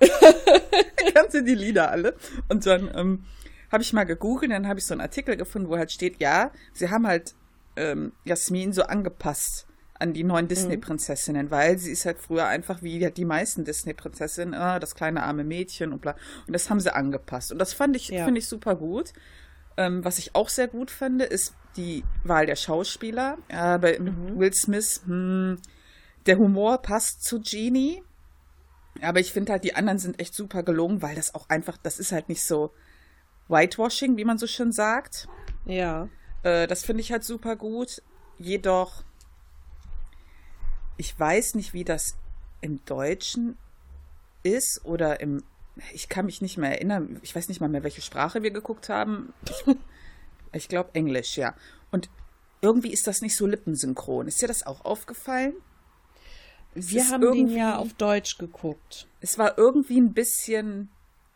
Kannst 1.14 1.34
du 1.34 1.44
die 1.44 1.54
Lieder 1.54 1.90
alle? 1.90 2.16
Und 2.48 2.64
dann, 2.66 2.90
ähm, 2.94 3.24
habe 3.70 3.82
ich 3.82 3.92
mal 3.92 4.04
gegoogelt, 4.04 4.52
dann 4.52 4.68
habe 4.68 4.78
ich 4.78 4.86
so 4.86 4.94
einen 4.94 5.00
Artikel 5.00 5.36
gefunden, 5.36 5.68
wo 5.68 5.76
halt 5.76 5.90
steht, 5.90 6.20
ja, 6.20 6.50
sie 6.72 6.88
haben 6.88 7.06
halt 7.06 7.34
ähm, 7.76 8.12
Jasmin 8.24 8.72
so 8.72 8.84
angepasst 8.84 9.65
an 9.98 10.12
die 10.12 10.24
neuen 10.24 10.48
Disney-Prinzessinnen, 10.48 11.46
mhm. 11.46 11.50
weil 11.50 11.78
sie 11.78 11.92
ist 11.92 12.04
halt 12.04 12.18
früher 12.18 12.46
einfach 12.46 12.82
wie 12.82 13.10
die 13.10 13.24
meisten 13.24 13.64
Disney-Prinzessinnen, 13.64 14.54
äh, 14.54 14.80
das 14.80 14.94
kleine 14.94 15.22
arme 15.22 15.44
Mädchen 15.44 15.92
und 15.92 16.00
bla. 16.00 16.14
Und 16.46 16.52
das 16.52 16.70
haben 16.70 16.80
sie 16.80 16.94
angepasst. 16.94 17.52
Und 17.52 17.58
das 17.58 17.72
fand 17.72 17.96
ich, 17.96 18.08
ja. 18.08 18.24
finde 18.24 18.38
ich 18.40 18.48
super 18.48 18.76
gut. 18.76 19.12
Ähm, 19.76 20.04
was 20.04 20.18
ich 20.18 20.34
auch 20.34 20.48
sehr 20.48 20.68
gut 20.68 20.90
finde, 20.90 21.24
ist 21.24 21.54
die 21.76 22.04
Wahl 22.24 22.46
der 22.46 22.56
Schauspieler. 22.56 23.38
Äh, 23.48 23.78
bei 23.78 23.98
mhm. 23.98 24.38
Will 24.38 24.52
Smith, 24.52 25.02
hm, 25.04 25.58
der 26.26 26.38
Humor 26.38 26.78
passt 26.78 27.24
zu 27.24 27.40
Genie. 27.40 28.02
Aber 29.02 29.20
ich 29.20 29.32
finde 29.32 29.52
halt, 29.52 29.64
die 29.64 29.74
anderen 29.74 29.98
sind 29.98 30.20
echt 30.20 30.34
super 30.34 30.62
gelungen, 30.62 31.02
weil 31.02 31.14
das 31.14 31.34
auch 31.34 31.48
einfach, 31.50 31.76
das 31.76 31.98
ist 31.98 32.12
halt 32.12 32.28
nicht 32.30 32.44
so, 32.44 32.72
Whitewashing, 33.48 34.16
wie 34.16 34.24
man 34.24 34.38
so 34.38 34.46
schön 34.46 34.72
sagt. 34.72 35.28
Ja. 35.64 36.08
Äh, 36.42 36.66
das 36.66 36.84
finde 36.84 37.00
ich 37.02 37.12
halt 37.12 37.24
super 37.24 37.56
gut. 37.56 38.02
Jedoch, 38.38 39.04
ich 40.96 41.18
weiß 41.18 41.54
nicht, 41.54 41.74
wie 41.74 41.84
das 41.84 42.16
im 42.60 42.84
Deutschen 42.84 43.56
ist 44.42 44.84
oder 44.84 45.20
im. 45.20 45.42
Ich 45.92 46.08
kann 46.08 46.26
mich 46.26 46.40
nicht 46.40 46.56
mehr 46.56 46.70
erinnern. 46.70 47.20
Ich 47.22 47.34
weiß 47.36 47.48
nicht 47.48 47.60
mal 47.60 47.68
mehr, 47.68 47.82
welche 47.82 48.00
Sprache 48.00 48.42
wir 48.42 48.50
geguckt 48.50 48.88
haben. 48.88 49.32
Ich, 50.52 50.62
ich 50.62 50.68
glaube 50.68 50.90
Englisch, 50.94 51.36
ja. 51.36 51.54
Und 51.90 52.08
irgendwie 52.62 52.92
ist 52.92 53.06
das 53.06 53.20
nicht 53.20 53.36
so 53.36 53.46
lippensynchron. 53.46 54.26
Ist 54.26 54.40
dir 54.40 54.48
das 54.48 54.64
auch 54.64 54.84
aufgefallen? 54.86 55.54
Es 56.74 56.90
wir 56.90 57.08
haben 57.08 57.32
den 57.32 57.48
ja 57.48 57.76
auf 57.76 57.92
Deutsch 57.94 58.38
geguckt. 58.38 59.06
Es 59.20 59.38
war 59.38 59.58
irgendwie 59.58 60.00
ein 60.00 60.14
bisschen 60.14 60.88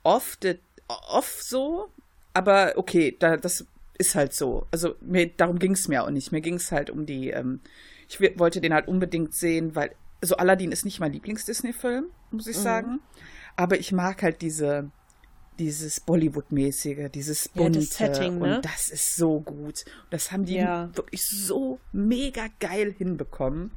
off, 0.02 0.38
the, 0.43 0.59
off 0.88 1.43
so, 1.43 1.90
aber 2.33 2.75
okay, 2.76 3.17
da, 3.19 3.37
das 3.37 3.67
ist 3.99 4.14
halt 4.14 4.35
so. 4.35 4.67
Also 4.71 4.97
mir, 5.00 5.29
darum 5.29 5.59
ging 5.59 5.73
es 5.73 5.88
mir 5.88 6.05
auch 6.05 6.11
nicht. 6.11 6.33
Mir 6.33 6.40
ging 6.40 6.55
es 6.55 6.73
halt 6.73 6.90
um 6.90 7.07
die, 7.07 7.31
ähm, 7.31 7.61
ich 8.11 8.38
wollte 8.38 8.61
den 8.61 8.75
halt 8.75 8.88
unbedingt 8.88 9.35
sehen, 9.35 9.76
weil, 9.76 9.95
also 10.21 10.37
Aladdin 10.37 10.73
ist 10.73 10.85
nicht 10.85 10.99
mein 10.99 11.12
Lieblings-Disney-Film, 11.12 12.07
muss 12.33 12.49
ich 12.49 12.57
mhm. 12.57 12.62
sagen. 12.62 13.00
Aber 13.57 13.79
ich 13.79 13.93
mag 13.93 14.23
halt 14.23 14.43
diese, 14.43 14.90
dieses 15.61 16.00
Bollywood-mäßige, 16.00 17.09
dieses 17.11 17.49
bunte. 17.49 17.79
Ja, 17.79 17.85
das 17.85 17.97
Setting, 17.97 18.38
ne? 18.38 18.57
Und 18.57 18.64
das 18.64 18.88
ist 18.88 19.14
so 19.14 19.40
gut. 19.40 19.85
Das 20.11 20.33
haben 20.33 20.45
die 20.45 20.57
ja. 20.57 20.90
wirklich 20.95 21.25
so 21.25 21.79
mega 21.93 22.47
geil 22.59 22.93
hinbekommen. 22.97 23.71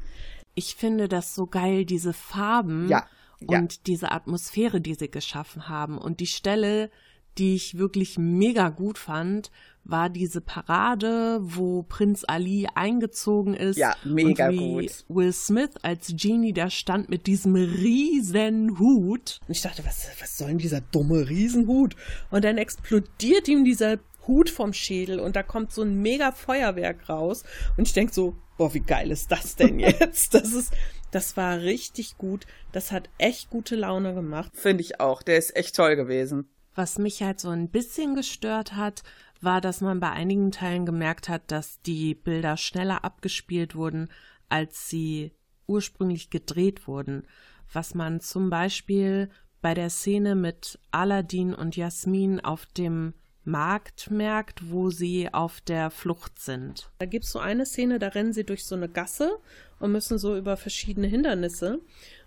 Ich 0.55 0.75
finde 0.75 1.07
das 1.07 1.35
so 1.35 1.45
geil, 1.45 1.85
diese 1.85 2.13
Farben 2.13 2.87
ja, 2.87 3.05
und 3.39 3.73
ja. 3.73 3.79
diese 3.85 4.11
Atmosphäre, 4.11 4.81
die 4.81 4.95
sie 4.95 5.11
geschaffen 5.11 5.69
haben. 5.69 5.97
Und 5.97 6.19
die 6.19 6.27
Stelle, 6.27 6.89
die 7.37 7.55
ich 7.55 7.77
wirklich 7.77 8.17
mega 8.17 8.69
gut 8.69 8.97
fand, 8.97 9.51
war 9.85 10.09
diese 10.09 10.41
Parade, 10.41 11.39
wo 11.41 11.83
Prinz 11.83 12.23
Ali 12.25 12.67
eingezogen 12.73 13.53
ist. 13.53 13.77
Ja, 13.77 13.95
mega 14.03 14.47
und 14.47 14.53
wie 14.53 14.57
gut. 14.57 15.05
Will 15.09 15.33
Smith 15.33 15.71
als 15.81 16.13
Genie 16.15 16.53
da 16.53 16.69
stand 16.69 17.09
mit 17.09 17.27
diesem 17.27 17.55
riesen 17.55 18.79
Hut. 18.79 19.39
Und 19.47 19.55
ich 19.55 19.61
dachte, 19.61 19.85
was, 19.85 20.07
was 20.19 20.37
soll 20.37 20.49
denn 20.49 20.57
dieser 20.57 20.81
dumme 20.81 21.27
Riesenhut? 21.27 21.95
Und 22.31 22.45
dann 22.45 22.57
explodiert 22.57 23.47
ihm 23.47 23.65
dieser 23.65 23.99
Hut 24.27 24.49
vom 24.49 24.71
Schädel 24.71 25.19
und 25.19 25.35
da 25.35 25.43
kommt 25.43 25.73
so 25.73 25.81
ein 25.81 26.01
mega 26.01 26.31
Feuerwerk 26.31 27.09
raus. 27.09 27.43
Und 27.77 27.87
ich 27.87 27.93
denke 27.93 28.13
so, 28.13 28.35
boah, 28.57 28.73
wie 28.73 28.79
geil 28.79 29.11
ist 29.11 29.31
das 29.31 29.55
denn 29.55 29.79
jetzt? 29.79 30.33
Das 30.33 30.53
ist, 30.53 30.73
das 31.11 31.35
war 31.35 31.59
richtig 31.59 32.17
gut. 32.17 32.45
Das 32.71 32.91
hat 32.91 33.09
echt 33.17 33.49
gute 33.49 33.75
Laune 33.75 34.13
gemacht. 34.13 34.51
Finde 34.53 34.81
ich 34.81 34.99
auch. 34.99 35.21
Der 35.23 35.37
ist 35.37 35.55
echt 35.55 35.75
toll 35.75 35.95
gewesen. 35.95 36.49
Was 36.75 36.97
mich 36.97 37.21
halt 37.21 37.39
so 37.39 37.49
ein 37.49 37.69
bisschen 37.69 38.15
gestört 38.15 38.75
hat, 38.75 39.03
war, 39.43 39.61
dass 39.61 39.81
man 39.81 39.99
bei 39.99 40.11
einigen 40.11 40.51
Teilen 40.51 40.85
gemerkt 40.85 41.29
hat, 41.29 41.51
dass 41.51 41.81
die 41.81 42.15
Bilder 42.15 42.57
schneller 42.57 43.03
abgespielt 43.03 43.75
wurden, 43.75 44.09
als 44.49 44.89
sie 44.89 45.31
ursprünglich 45.67 46.29
gedreht 46.29 46.87
wurden. 46.87 47.27
Was 47.71 47.95
man 47.95 48.19
zum 48.19 48.49
Beispiel 48.49 49.29
bei 49.61 49.73
der 49.73 49.89
Szene 49.89 50.35
mit 50.35 50.79
Aladdin 50.91 51.53
und 51.53 51.75
Jasmin 51.75 52.39
auf 52.41 52.65
dem 52.65 53.13
Markt 53.45 54.09
merkt, 54.09 54.71
wo 54.71 54.89
sie 54.89 55.33
auf 55.33 55.61
der 55.61 55.89
Flucht 55.89 56.39
sind. 56.39 56.89
Da 56.99 57.05
gibt 57.05 57.25
es 57.25 57.31
so 57.31 57.39
eine 57.39 57.65
Szene, 57.65 57.99
da 57.99 58.09
rennen 58.09 58.33
sie 58.33 58.45
durch 58.45 58.65
so 58.65 58.75
eine 58.75 58.87
Gasse 58.87 59.37
und 59.79 59.91
müssen 59.91 60.17
so 60.17 60.37
über 60.37 60.55
verschiedene 60.55 61.07
Hindernisse. 61.07 61.79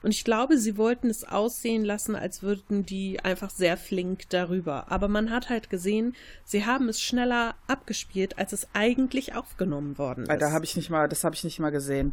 Und 0.02 0.10
ich 0.10 0.24
glaube, 0.24 0.58
sie 0.58 0.76
wollten 0.76 1.08
es 1.08 1.24
aussehen 1.24 1.84
lassen, 1.84 2.14
als 2.14 2.42
würden 2.42 2.84
die 2.84 3.20
einfach 3.20 3.50
sehr 3.50 3.76
flink 3.76 4.28
darüber. 4.28 4.92
Aber 4.92 5.08
man 5.08 5.30
hat 5.30 5.48
halt 5.48 5.70
gesehen, 5.70 6.14
sie 6.44 6.66
haben 6.66 6.88
es 6.88 7.00
schneller 7.00 7.54
abgespielt, 7.66 8.38
als 8.38 8.52
es 8.52 8.68
eigentlich 8.74 9.34
aufgenommen 9.34 9.96
worden 9.96 10.26
ist. 10.26 10.42
Da 10.42 10.52
habe 10.52 10.64
ich 10.64 10.76
nicht 10.76 10.90
mal, 10.90 11.08
das 11.08 11.24
habe 11.24 11.34
ich 11.34 11.44
nicht 11.44 11.58
mal 11.58 11.70
gesehen. 11.70 12.12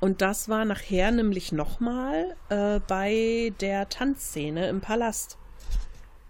Und 0.00 0.20
das 0.20 0.48
war 0.48 0.64
nachher 0.64 1.10
nämlich 1.10 1.52
nochmal 1.52 2.36
äh, 2.48 2.80
bei 2.86 3.52
der 3.60 3.88
Tanzszene 3.88 4.68
im 4.68 4.80
Palast. 4.80 5.38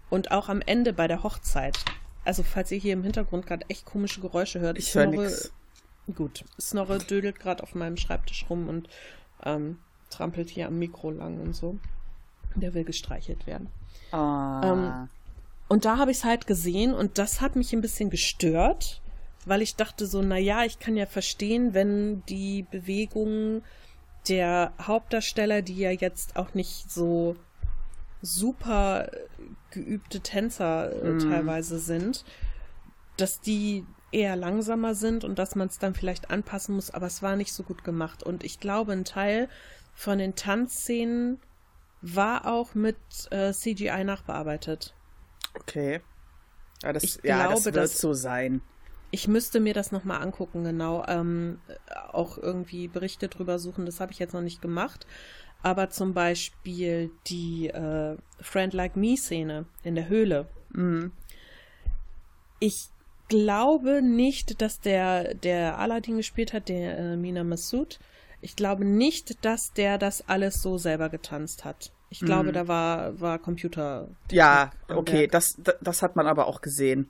Und 0.09 0.31
auch 0.31 0.49
am 0.49 0.61
Ende 0.61 0.93
bei 0.93 1.07
der 1.07 1.23
Hochzeit. 1.23 1.77
Also, 2.23 2.43
falls 2.43 2.71
ihr 2.71 2.77
hier 2.77 2.93
im 2.93 3.03
Hintergrund 3.03 3.45
gerade 3.45 3.65
echt 3.69 3.85
komische 3.85 4.21
Geräusche 4.21 4.59
hört. 4.59 4.77
Ich 4.77 4.93
höre 4.93 5.07
nichts. 5.07 5.51
Gut. 6.13 6.45
Snorre 6.59 6.99
dödelt 6.99 7.39
gerade 7.39 7.63
auf 7.63 7.75
meinem 7.75 7.97
Schreibtisch 7.97 8.45
rum 8.49 8.69
und 8.69 8.89
ähm, 9.43 9.79
trampelt 10.09 10.49
hier 10.49 10.67
am 10.67 10.79
Mikro 10.79 11.11
lang 11.11 11.39
und 11.39 11.53
so. 11.53 11.77
Der 12.55 12.73
will 12.73 12.85
gestreichelt 12.85 13.45
werden. 13.45 13.69
Ah. 14.11 14.61
Ähm, 14.63 15.09
und 15.67 15.85
da 15.85 15.97
habe 15.97 16.11
ich 16.11 16.17
es 16.17 16.23
halt 16.23 16.47
gesehen 16.47 16.93
und 16.93 17.17
das 17.17 17.41
hat 17.41 17.55
mich 17.55 17.73
ein 17.73 17.81
bisschen 17.81 18.09
gestört, 18.09 19.01
weil 19.45 19.61
ich 19.61 19.75
dachte 19.75 20.07
so, 20.07 20.21
na 20.21 20.37
ja, 20.37 20.63
ich 20.63 20.79
kann 20.79 20.95
ja 20.95 21.05
verstehen, 21.05 21.73
wenn 21.73 22.23
die 22.25 22.63
Bewegungen 22.63 23.63
der 24.29 24.73
Hauptdarsteller, 24.81 25.61
die 25.61 25.77
ja 25.77 25.91
jetzt 25.91 26.35
auch 26.35 26.53
nicht 26.53 26.91
so 26.91 27.35
super 28.21 29.09
geübte 29.71 30.21
Tänzer 30.21 30.91
äh, 30.91 31.11
mm. 31.11 31.19
teilweise 31.19 31.79
sind, 31.79 32.25
dass 33.17 33.39
die 33.39 33.85
eher 34.11 34.35
langsamer 34.35 34.95
sind 34.95 35.23
und 35.23 35.37
dass 35.37 35.55
man 35.55 35.67
es 35.67 35.79
dann 35.79 35.93
vielleicht 35.93 36.29
anpassen 36.29 36.75
muss, 36.75 36.91
aber 36.91 37.07
es 37.07 37.21
war 37.21 37.35
nicht 37.35 37.53
so 37.53 37.63
gut 37.63 37.83
gemacht. 37.83 38.23
Und 38.23 38.43
ich 38.43 38.59
glaube, 38.59 38.93
ein 38.93 39.05
Teil 39.05 39.49
von 39.93 40.17
den 40.17 40.35
Tanzszenen 40.35 41.39
war 42.01 42.45
auch 42.45 42.75
mit 42.75 42.97
äh, 43.31 43.51
CGI 43.51 44.03
nachbearbeitet. 44.03 44.93
Okay. 45.55 46.01
Ja, 46.83 46.93
das, 46.93 47.03
ich 47.03 47.19
ja, 47.23 47.37
glaube, 47.37 47.55
das 47.55 47.65
wird 47.65 47.75
dass, 47.75 47.99
so 47.99 48.13
sein. 48.13 48.61
Ich 49.09 49.27
müsste 49.27 49.59
mir 49.59 49.73
das 49.73 49.91
nochmal 49.91 50.21
angucken, 50.21 50.63
genau. 50.63 51.03
Ähm, 51.07 51.59
auch 52.11 52.37
irgendwie 52.37 52.87
Berichte 52.87 53.29
drüber 53.29 53.57
suchen. 53.57 53.85
Das 53.85 53.99
habe 53.99 54.11
ich 54.11 54.19
jetzt 54.19 54.33
noch 54.33 54.41
nicht 54.41 54.61
gemacht. 54.61 55.07
Aber 55.67 55.89
zum 55.89 56.13
Beispiel 56.13 57.11
die 57.27 57.67
äh, 57.67 58.15
Friend 58.39 58.73
Like 58.73 58.95
Me 58.95 59.17
Szene 59.17 59.65
in 59.83 59.95
der 59.95 60.07
Höhle, 60.07 60.47
Mhm. 60.73 61.11
Ich 62.59 62.89
glaube 63.29 64.01
nicht, 64.01 64.61
dass 64.61 64.79
der, 64.79 65.33
der 65.33 65.77
Aladdin 65.79 66.17
gespielt 66.17 66.53
hat, 66.53 66.69
der 66.69 66.97
äh, 66.97 67.15
Mina 67.17 67.43
Massoud, 67.43 67.99
ich 68.41 68.55
glaube 68.55 68.83
nicht, 68.85 69.43
dass 69.45 69.73
der 69.73 69.97
das 69.97 70.27
alles 70.27 70.61
so 70.61 70.77
selber 70.77 71.09
getanzt 71.09 71.65
hat. 71.65 71.91
Ich 72.09 72.19
glaube, 72.19 72.49
Mhm. 72.49 72.53
da 72.53 72.67
war, 72.67 73.19
war 73.19 73.39
Computer. 73.39 74.07
Ja, 74.31 74.71
okay, 74.89 75.27
das, 75.27 75.57
das 75.81 76.01
hat 76.01 76.15
man 76.15 76.27
aber 76.27 76.47
auch 76.47 76.61
gesehen. 76.61 77.09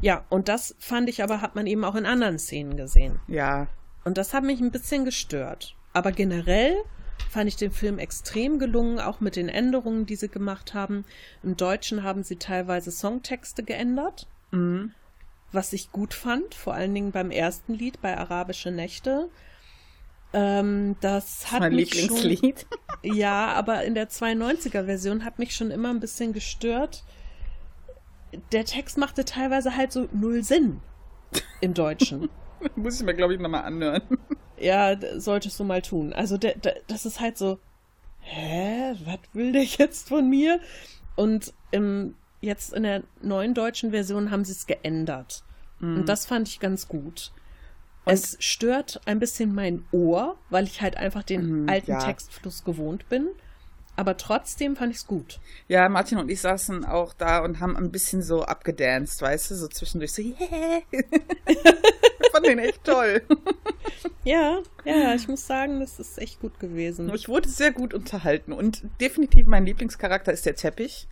Ja, 0.00 0.24
und 0.30 0.48
das 0.48 0.74
fand 0.78 1.08
ich 1.08 1.22
aber, 1.22 1.40
hat 1.40 1.54
man 1.54 1.66
eben 1.66 1.84
auch 1.84 1.94
in 1.94 2.06
anderen 2.06 2.38
Szenen 2.38 2.76
gesehen. 2.76 3.20
Ja, 3.28 3.68
Und 4.04 4.18
das 4.18 4.34
hat 4.34 4.42
mich 4.44 4.60
ein 4.60 4.70
bisschen 4.72 5.04
gestört. 5.04 5.74
Aber 5.92 6.12
generell 6.12 6.76
fand 7.30 7.48
ich 7.48 7.56
den 7.56 7.72
Film 7.72 7.98
extrem 7.98 8.58
gelungen, 8.58 9.00
auch 9.00 9.20
mit 9.20 9.36
den 9.36 9.48
Änderungen, 9.48 10.06
die 10.06 10.16
sie 10.16 10.28
gemacht 10.28 10.74
haben. 10.74 11.04
Im 11.42 11.56
Deutschen 11.56 12.02
haben 12.02 12.22
sie 12.22 12.36
teilweise 12.36 12.90
Songtexte 12.90 13.62
geändert, 13.62 14.26
mhm. 14.50 14.92
was 15.50 15.72
ich 15.72 15.92
gut 15.92 16.14
fand, 16.14 16.54
vor 16.54 16.74
allen 16.74 16.94
Dingen 16.94 17.12
beim 17.12 17.30
ersten 17.30 17.74
Lied, 17.74 18.00
bei 18.00 18.16
Arabische 18.16 18.70
Nächte. 18.70 19.28
Ähm, 20.32 20.96
das 21.00 21.40
das 21.40 21.52
hat 21.52 21.60
mein 21.60 21.74
mich 21.74 21.94
Lieblingslied. 21.94 22.66
Schon, 23.02 23.16
ja, 23.16 23.48
aber 23.48 23.84
in 23.84 23.94
der 23.94 24.08
92er-Version 24.08 25.24
hat 25.24 25.38
mich 25.38 25.54
schon 25.54 25.70
immer 25.70 25.90
ein 25.90 26.00
bisschen 26.00 26.32
gestört. 26.32 27.04
Der 28.52 28.64
Text 28.64 28.96
machte 28.96 29.24
teilweise 29.24 29.76
halt 29.76 29.92
so 29.92 30.08
null 30.12 30.42
Sinn 30.42 30.80
im 31.60 31.74
Deutschen. 31.74 32.30
Muss 32.76 33.00
ich 33.00 33.04
mir, 33.04 33.14
glaube 33.14 33.34
ich, 33.34 33.40
nochmal 33.40 33.64
anhören. 33.64 34.02
Ja, 34.62 34.96
solltest 35.20 35.58
du 35.60 35.64
mal 35.64 35.82
tun. 35.82 36.12
Also 36.12 36.38
der, 36.38 36.54
der, 36.56 36.76
das 36.86 37.04
ist 37.06 37.20
halt 37.20 37.36
so, 37.36 37.58
hä, 38.20 38.94
was 39.04 39.18
will 39.32 39.52
der 39.52 39.64
jetzt 39.78 40.08
von 40.08 40.28
mir? 40.28 40.60
Und 41.16 41.52
im, 41.72 42.14
jetzt 42.40 42.72
in 42.72 42.84
der 42.84 43.02
neuen 43.20 43.54
deutschen 43.54 43.90
Version 43.90 44.30
haben 44.30 44.44
sie 44.44 44.52
es 44.52 44.66
geändert. 44.66 45.42
Und 45.80 46.08
das 46.08 46.26
fand 46.26 46.46
ich 46.48 46.60
ganz 46.60 46.86
gut. 46.86 47.32
es 48.04 48.36
stört 48.38 49.00
ein 49.04 49.18
bisschen 49.18 49.52
mein 49.54 49.84
Ohr, 49.90 50.36
weil 50.48 50.64
ich 50.64 50.80
halt 50.80 50.96
einfach 50.96 51.24
den 51.24 51.62
Mhm, 51.62 51.68
alten 51.68 51.90
ja. 51.90 51.98
Textfluss 51.98 52.62
gewohnt 52.62 53.08
bin. 53.08 53.28
Aber 54.02 54.16
trotzdem 54.16 54.74
fand 54.74 54.90
ich 54.90 54.98
es 54.98 55.06
gut. 55.06 55.38
Ja, 55.68 55.88
Martin 55.88 56.18
und 56.18 56.28
ich 56.28 56.40
saßen 56.40 56.84
auch 56.84 57.14
da 57.14 57.38
und 57.38 57.60
haben 57.60 57.76
ein 57.76 57.92
bisschen 57.92 58.20
so 58.20 58.42
abgedanced, 58.42 59.22
weißt 59.22 59.52
du, 59.52 59.54
so 59.54 59.68
zwischendurch 59.68 60.12
so, 60.12 60.22
yeah. 60.22 60.82
ich 60.90 62.30
fand 62.32 62.46
den 62.46 62.58
echt 62.58 62.82
toll. 62.82 63.22
Ja, 64.24 64.62
ja, 64.84 65.14
ich 65.14 65.26
muss 65.26 65.46
sagen, 65.46 65.80
das 65.80 65.98
ist 65.98 66.16
echt 66.18 66.40
gut 66.40 66.60
gewesen. 66.60 67.12
Ich 67.14 67.28
wurde 67.28 67.48
sehr 67.48 67.72
gut 67.72 67.92
unterhalten 67.92 68.52
und 68.52 68.82
definitiv 69.00 69.48
mein 69.48 69.66
Lieblingscharakter 69.66 70.32
ist 70.32 70.46
der 70.46 70.54
Teppich. 70.54 71.08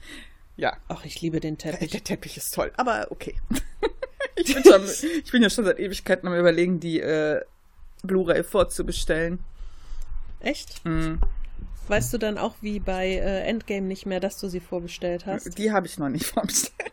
Ja, 0.57 0.77
Ach, 0.87 1.05
ich 1.05 1.21
liebe 1.21 1.41
den 1.41 1.59
Teppich. 1.59 1.91
der 1.91 2.05
Teppich 2.05 2.37
ist 2.37 2.55
toll, 2.55 2.73
aber 2.77 3.09
okay. 3.11 3.35
ich, 4.37 4.55
bin 4.55 4.65
schon, 4.65 4.85
ich 5.25 5.31
bin 5.31 5.43
ja 5.43 5.51
schon 5.51 5.65
seit 5.65 5.81
Ewigkeiten 5.81 6.29
am 6.29 6.35
überlegen, 6.35 6.79
die 6.79 7.01
äh, 7.01 7.41
Blu-ray 8.03 8.45
vorzubestellen. 8.45 9.41
Echt? 10.41 10.85
Mhm. 10.85 11.21
Weißt 11.91 12.13
du 12.13 12.19
dann 12.19 12.39
auch 12.39 12.55
wie 12.61 12.79
bei 12.79 13.09
äh, 13.09 13.41
Endgame 13.41 13.89
nicht 13.89 14.07
mehr, 14.07 14.21
dass 14.21 14.39
du 14.39 14.47
sie 14.47 14.61
vorbestellt 14.61 15.27
hast? 15.27 15.59
Die 15.59 15.73
habe 15.73 15.89
ich 15.89 15.99
noch 15.99 16.09
nicht 16.09 16.25
vorbestellt. 16.35 16.93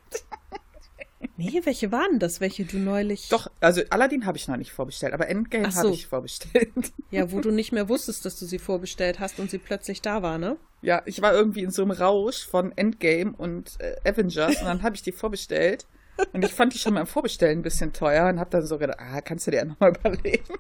Nee, 1.38 1.62
welche 1.66 1.92
waren 1.92 2.18
das? 2.18 2.42
Welche 2.42 2.66
du 2.66 2.80
neulich. 2.80 3.30
Doch, 3.30 3.48
also 3.60 3.84
Aladdin 3.92 4.26
habe 4.26 4.40
ich 4.40 4.48
noch 4.48 4.58
nicht 4.58 4.72
vorbestellt, 4.72 5.14
aber 5.14 5.28
Endgame 5.28 5.68
Ach 5.68 5.76
habe 5.76 5.90
so. 5.90 5.94
ich 5.94 6.08
vorbestellt. 6.08 6.74
Ja, 7.12 7.32
wo 7.32 7.40
du 7.42 7.52
nicht 7.52 7.72
mehr 7.72 7.88
wusstest, 7.88 8.26
dass 8.26 8.40
du 8.40 8.48
sie 8.48 8.58
vorbestellt 8.58 9.20
hast 9.20 9.40
und 9.40 9.52
sie 9.52 9.60
plötzlich 9.60 10.02
da 10.02 10.24
war, 10.24 10.40
ne? 10.40 10.58
Ja, 10.82 11.04
ich 11.06 11.22
war 11.22 11.32
irgendwie 11.32 11.62
in 11.62 11.70
so 11.70 11.84
einem 11.84 11.92
Rausch 11.92 12.48
von 12.48 12.76
Endgame 12.76 13.34
und 13.38 13.80
äh, 13.80 13.96
Avengers 14.04 14.60
und 14.60 14.66
dann 14.66 14.82
habe 14.82 14.96
ich 14.96 15.04
die 15.04 15.12
vorbestellt. 15.12 15.86
Und 16.34 16.44
ich 16.44 16.56
fand 16.56 16.74
die 16.74 16.80
schon 16.80 16.96
beim 16.96 17.06
Vorbestellen 17.06 17.60
ein 17.60 17.64
bisschen 17.64 17.94
teuer 17.94 18.28
und 18.30 18.40
habe 18.40 18.50
dann 18.50 18.66
so 18.66 18.80
gedacht, 18.80 18.98
ah, 19.00 19.22
kannst 19.22 19.46
du 19.46 19.52
dir 19.52 19.58
ja 19.58 19.66
nochmal 19.66 19.94
überlegen. 20.00 20.56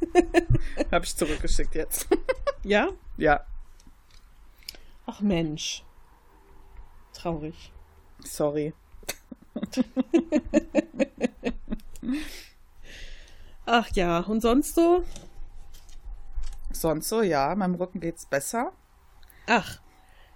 habe 0.92 1.04
ich 1.04 1.14
zurückgeschickt 1.16 1.74
jetzt. 1.74 2.08
Ja? 2.64 2.88
ja, 3.16 3.44
Ach 5.06 5.20
Mensch. 5.20 5.82
Traurig. 7.14 7.72
sorry. 8.24 8.72
Ach 13.66 13.88
ja, 13.94 14.20
und 14.20 14.40
sonst 14.40 14.74
so? 14.74 15.04
Sonst 16.72 17.08
so, 17.08 17.22
ja, 17.22 17.54
meinem 17.54 17.74
Rücken 17.74 18.00
geht's 18.00 18.26
besser. 18.26 18.72
Ach, 19.46 19.80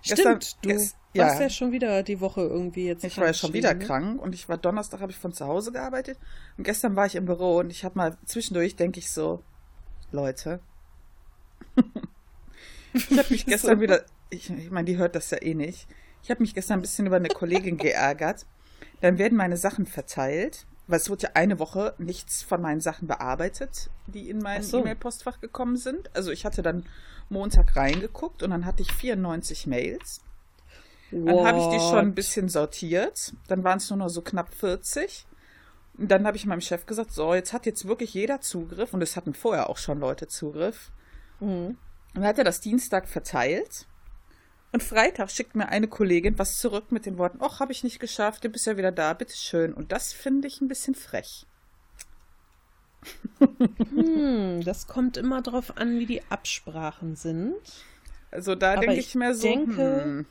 Gestern- 0.02 0.40
stimmt. 0.40 0.64
Du 0.64 0.70
ges- 0.70 0.94
warst 1.14 1.36
ja. 1.36 1.42
ja 1.42 1.50
schon 1.50 1.72
wieder 1.72 2.02
die 2.02 2.20
Woche 2.20 2.40
irgendwie 2.40 2.86
jetzt. 2.86 3.04
Ich 3.04 3.18
war 3.18 3.26
ja 3.26 3.34
schon 3.34 3.52
wieder 3.52 3.74
ne? 3.74 3.84
krank 3.84 4.20
und 4.20 4.34
ich 4.34 4.48
war 4.48 4.56
Donnerstag, 4.56 5.00
habe 5.00 5.12
ich 5.12 5.18
von 5.18 5.32
zu 5.32 5.46
Hause 5.46 5.70
gearbeitet. 5.72 6.18
Und 6.56 6.64
gestern 6.64 6.96
war 6.96 7.06
ich 7.06 7.14
im 7.14 7.26
Büro 7.26 7.58
und 7.58 7.70
ich 7.70 7.84
habe 7.84 7.96
mal 7.98 8.16
zwischendurch, 8.24 8.76
denke 8.76 8.98
ich 8.98 9.10
so, 9.10 9.42
Leute. 10.12 10.60
ich 12.94 13.18
habe 13.18 13.30
mich 13.30 13.46
gestern 13.46 13.80
wieder, 13.80 14.04
ich, 14.30 14.50
ich 14.50 14.70
meine, 14.70 14.86
die 14.86 14.96
hört 14.96 15.14
das 15.14 15.30
ja 15.30 15.42
eh 15.42 15.54
nicht. 15.54 15.86
Ich 16.22 16.30
habe 16.30 16.40
mich 16.40 16.54
gestern 16.54 16.78
ein 16.78 16.82
bisschen 16.82 17.06
über 17.06 17.16
eine 17.16 17.28
Kollegin 17.28 17.76
geärgert. 17.76 18.46
Dann 19.00 19.18
werden 19.18 19.36
meine 19.36 19.56
Sachen 19.56 19.86
verteilt, 19.86 20.66
weil 20.86 20.98
es 20.98 21.10
wurde 21.10 21.24
ja 21.24 21.30
eine 21.34 21.58
Woche 21.58 21.94
nichts 21.98 22.42
von 22.42 22.62
meinen 22.62 22.80
Sachen 22.80 23.08
bearbeitet, 23.08 23.90
die 24.06 24.30
in 24.30 24.38
mein 24.38 24.62
so. 24.62 24.80
E-Mail-Postfach 24.80 25.40
gekommen 25.40 25.76
sind. 25.76 26.14
Also 26.14 26.30
ich 26.30 26.44
hatte 26.44 26.62
dann 26.62 26.86
Montag 27.28 27.74
reingeguckt 27.74 28.42
und 28.42 28.50
dann 28.50 28.64
hatte 28.64 28.82
ich 28.82 28.92
94 28.92 29.66
Mails. 29.66 30.20
Dann 31.10 31.46
habe 31.46 31.58
ich 31.58 31.66
die 31.66 31.80
schon 31.80 31.98
ein 31.98 32.08
What? 32.08 32.14
bisschen 32.14 32.48
sortiert. 32.48 33.34
Dann 33.48 33.64
waren 33.64 33.78
es 33.78 33.90
nur 33.90 33.98
noch 33.98 34.08
so 34.08 34.22
knapp 34.22 34.54
40. 34.54 35.26
Und 36.02 36.08
dann 36.08 36.26
habe 36.26 36.36
ich 36.36 36.46
meinem 36.46 36.60
Chef 36.60 36.84
gesagt, 36.84 37.12
so, 37.12 37.32
jetzt 37.32 37.52
hat 37.52 37.64
jetzt 37.64 37.86
wirklich 37.86 38.12
jeder 38.12 38.40
Zugriff. 38.40 38.92
Und 38.92 39.02
es 39.02 39.14
hatten 39.14 39.34
vorher 39.34 39.70
auch 39.70 39.78
schon 39.78 40.00
Leute 40.00 40.26
Zugriff. 40.26 40.90
Mhm. 41.38 41.46
Und 41.76 41.78
dann 42.12 42.24
hat 42.24 42.38
er 42.38 42.44
das 42.44 42.60
Dienstag 42.60 43.08
verteilt. 43.08 43.86
Und 44.72 44.82
Freitag 44.82 45.30
schickt 45.30 45.54
mir 45.54 45.68
eine 45.68 45.86
Kollegin 45.86 46.40
was 46.40 46.58
zurück 46.58 46.90
mit 46.90 47.06
den 47.06 47.18
Worten, 47.18 47.38
ach, 47.40 47.60
habe 47.60 47.70
ich 47.70 47.84
nicht 47.84 48.00
geschafft, 48.00 48.42
du 48.42 48.48
bist 48.48 48.66
ja 48.66 48.76
wieder 48.76 48.90
da, 48.90 49.12
bitteschön. 49.14 49.72
Und 49.72 49.92
das 49.92 50.12
finde 50.12 50.48
ich 50.48 50.60
ein 50.60 50.66
bisschen 50.66 50.96
frech. 50.96 51.46
Hm, 53.38 54.62
das 54.64 54.88
kommt 54.88 55.16
immer 55.16 55.40
drauf 55.40 55.76
an, 55.76 56.00
wie 56.00 56.06
die 56.06 56.22
Absprachen 56.30 57.14
sind. 57.14 57.54
Also 58.32 58.56
da 58.56 58.74
denke 58.74 58.96
ich 58.96 59.10
ich 59.10 59.14
mir 59.14 59.36
so, 59.36 59.46
denke, 59.46 60.02
hm, 60.02 60.26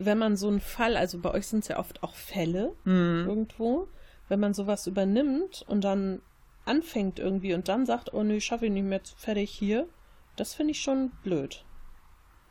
Wenn 0.00 0.18
man 0.18 0.36
so 0.36 0.48
einen 0.48 0.60
Fall, 0.60 0.96
also 0.96 1.20
bei 1.20 1.30
euch 1.30 1.46
sind 1.46 1.60
es 1.60 1.68
ja 1.68 1.78
oft 1.78 2.02
auch 2.02 2.16
Fälle 2.16 2.74
hm, 2.82 3.26
irgendwo, 3.28 3.86
wenn 4.28 4.40
man 4.40 4.54
sowas 4.54 4.86
übernimmt 4.86 5.64
und 5.68 5.82
dann 5.82 6.22
anfängt 6.64 7.18
irgendwie 7.18 7.54
und 7.54 7.68
dann 7.68 7.86
sagt, 7.86 8.12
oh 8.12 8.22
nö, 8.22 8.40
schaffe 8.40 8.66
ich 8.66 8.72
nicht 8.72 8.84
mehr, 8.84 9.00
fertig 9.16 9.50
hier, 9.50 9.88
das 10.36 10.54
finde 10.54 10.72
ich 10.72 10.80
schon 10.80 11.10
blöd. 11.22 11.64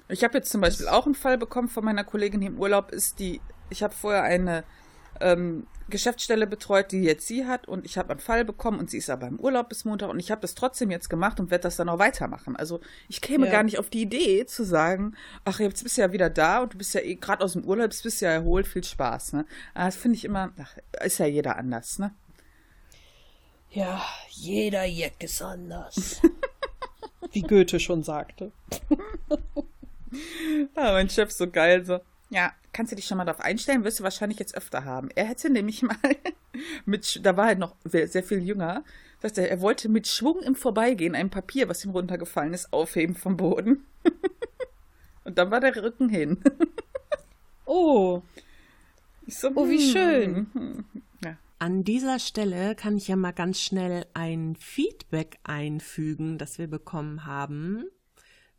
Ich 0.09 0.23
habe 0.23 0.37
jetzt 0.37 0.51
zum 0.51 0.61
Beispiel 0.61 0.87
auch 0.87 1.05
einen 1.05 1.15
Fall 1.15 1.37
bekommen 1.37 1.67
von 1.67 1.83
meiner 1.83 2.03
Kollegin, 2.03 2.41
die 2.41 2.47
im 2.47 2.59
Urlaub 2.59 2.91
ist, 2.91 3.19
die, 3.19 3.41
ich 3.69 3.83
habe 3.83 3.93
vorher 3.93 4.23
eine 4.23 4.63
ähm, 5.21 5.67
Geschäftsstelle 5.89 6.47
betreut, 6.47 6.91
die 6.91 7.01
jetzt 7.03 7.27
sie 7.27 7.45
hat 7.45 7.67
und 7.67 7.85
ich 7.85 7.97
habe 7.97 8.09
einen 8.11 8.19
Fall 8.19 8.43
bekommen 8.43 8.77
und 8.79 8.89
sie 8.89 8.97
ist 8.97 9.09
aber 9.09 9.27
im 9.27 9.39
Urlaub 9.39 9.69
bis 9.69 9.85
Montag 9.85 10.09
und 10.09 10.19
ich 10.19 10.31
habe 10.31 10.41
das 10.41 10.53
trotzdem 10.53 10.91
jetzt 10.91 11.09
gemacht 11.09 11.39
und 11.39 11.49
werde 11.49 11.63
das 11.63 11.77
dann 11.77 11.87
auch 11.87 11.99
weitermachen. 11.99 12.55
Also 12.57 12.81
ich 13.07 13.21
käme 13.21 13.45
Ja. 13.45 13.51
gar 13.53 13.63
nicht 13.63 13.79
auf 13.79 13.89
die 13.89 14.01
Idee 14.01 14.45
zu 14.45 14.65
sagen, 14.65 15.15
ach, 15.45 15.59
jetzt 15.59 15.83
bist 15.83 15.97
du 15.97 16.01
ja 16.01 16.11
wieder 16.11 16.29
da 16.29 16.59
und 16.63 16.73
du 16.73 16.77
bist 16.77 16.93
ja 16.93 17.01
eh 17.01 17.15
gerade 17.15 17.43
aus 17.43 17.53
dem 17.53 17.63
Urlaub, 17.63 17.89
bist, 17.89 18.03
bist 18.03 18.21
ja 18.21 18.31
erholt, 18.31 18.67
viel 18.67 18.83
Spaß. 18.83 19.33
Ne? 19.33 19.45
Aber 19.73 19.85
Das 19.85 19.95
finde 19.95 20.17
ich 20.17 20.25
immer, 20.25 20.51
ach, 20.61 20.75
ist 21.03 21.19
ja 21.19 21.25
jeder 21.25 21.55
anders, 21.57 21.99
ne? 21.99 22.13
Ja, 23.71 24.01
jeder 24.29 24.83
Jeck 24.85 25.23
ist 25.23 25.41
anders. 25.41 26.21
wie 27.31 27.41
Goethe 27.41 27.79
schon 27.79 28.03
sagte. 28.03 28.51
Ah, 30.75 30.93
mein 30.93 31.09
Chef 31.09 31.31
so 31.31 31.49
geil, 31.49 31.85
so. 31.85 31.99
Ja, 32.29 32.51
kannst 32.73 32.91
du 32.91 32.95
dich 32.95 33.05
schon 33.05 33.17
mal 33.17 33.25
darauf 33.25 33.41
einstellen, 33.41 33.83
wirst 33.83 33.99
du 33.99 34.03
wahrscheinlich 34.03 34.39
jetzt 34.39 34.55
öfter 34.55 34.85
haben. 34.85 35.09
Er 35.15 35.25
hätte 35.25 35.49
nämlich 35.49 35.81
mal 35.83 35.97
mit, 36.85 37.25
da 37.25 37.37
war 37.37 37.49
er 37.49 37.55
noch 37.55 37.75
sehr, 37.85 38.23
viel 38.23 38.39
jünger, 38.39 38.83
sagt 39.21 39.37
er, 39.37 39.49
er 39.49 39.61
wollte 39.61 39.89
mit 39.89 40.07
Schwung 40.07 40.41
im 40.41 40.55
Vorbeigehen 40.55 41.15
ein 41.15 41.29
Papier, 41.29 41.69
was 41.69 41.85
ihm 41.85 41.91
runtergefallen 41.91 42.53
ist, 42.53 42.73
aufheben 42.73 43.15
vom 43.15 43.37
Boden. 43.37 43.85
Und 45.23 45.37
dann 45.37 45.51
war 45.51 45.59
der 45.59 45.75
Rücken 45.75 46.09
hin. 46.09 46.41
Oh, 47.69 48.21
so, 49.27 49.51
Oh, 49.53 49.67
wie 49.67 49.77
hm, 49.77 49.91
schön. 49.91 50.85
Ja. 51.21 51.37
An 51.59 51.83
dieser 51.83 52.17
Stelle 52.17 52.75
kann 52.75 52.95
ich 52.95 53.09
ja 53.09 53.17
mal 53.17 53.33
ganz 53.33 53.59
schnell 53.59 54.05
ein 54.13 54.55
Feedback 54.55 55.37
einfügen, 55.43 56.37
das 56.37 56.59
wir 56.59 56.67
bekommen 56.67 57.25
haben. 57.25 57.83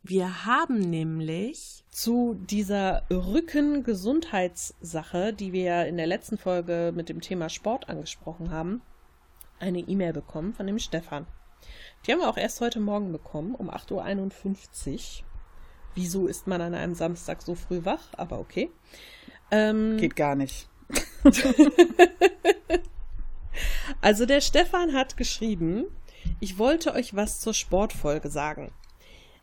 Wir 0.01 0.45
haben 0.45 0.79
nämlich 0.79 1.83
zu 1.89 2.35
dieser 2.35 3.03
Rückengesundheitssache, 3.11 5.33
die 5.33 5.51
wir 5.51 5.63
ja 5.63 5.83
in 5.83 5.97
der 5.97 6.07
letzten 6.07 6.37
Folge 6.37 6.93
mit 6.95 7.09
dem 7.09 7.19
Thema 7.19 7.49
Sport 7.49 7.89
angesprochen 7.89 8.51
haben, 8.51 8.81
eine 9.59 9.79
E-Mail 9.79 10.13
bekommen 10.13 10.53
von 10.53 10.67
dem 10.67 10.79
Stefan. 10.79 11.27
Die 12.05 12.13
haben 12.13 12.19
wir 12.19 12.29
auch 12.29 12.37
erst 12.37 12.61
heute 12.61 12.79
Morgen 12.79 13.11
bekommen, 13.11 13.55
um 13.55 13.69
8.51 13.69 14.93
Uhr. 14.93 14.99
Wieso 15.95 16.27
ist 16.27 16.47
man 16.47 16.61
an 16.61 16.75
einem 16.75 16.95
Samstag 16.95 17.41
so 17.41 17.55
früh 17.55 17.83
wach? 17.83 18.13
Aber 18.13 18.39
okay. 18.39 18.71
Ähm, 19.51 19.97
Geht 19.97 20.15
gar 20.15 20.35
nicht. 20.35 20.69
also 24.01 24.25
der 24.25 24.39
Stefan 24.39 24.93
hat 24.93 25.17
geschrieben, 25.17 25.87
ich 26.39 26.57
wollte 26.57 26.93
euch 26.93 27.15
was 27.15 27.41
zur 27.41 27.53
Sportfolge 27.53 28.29
sagen. 28.29 28.71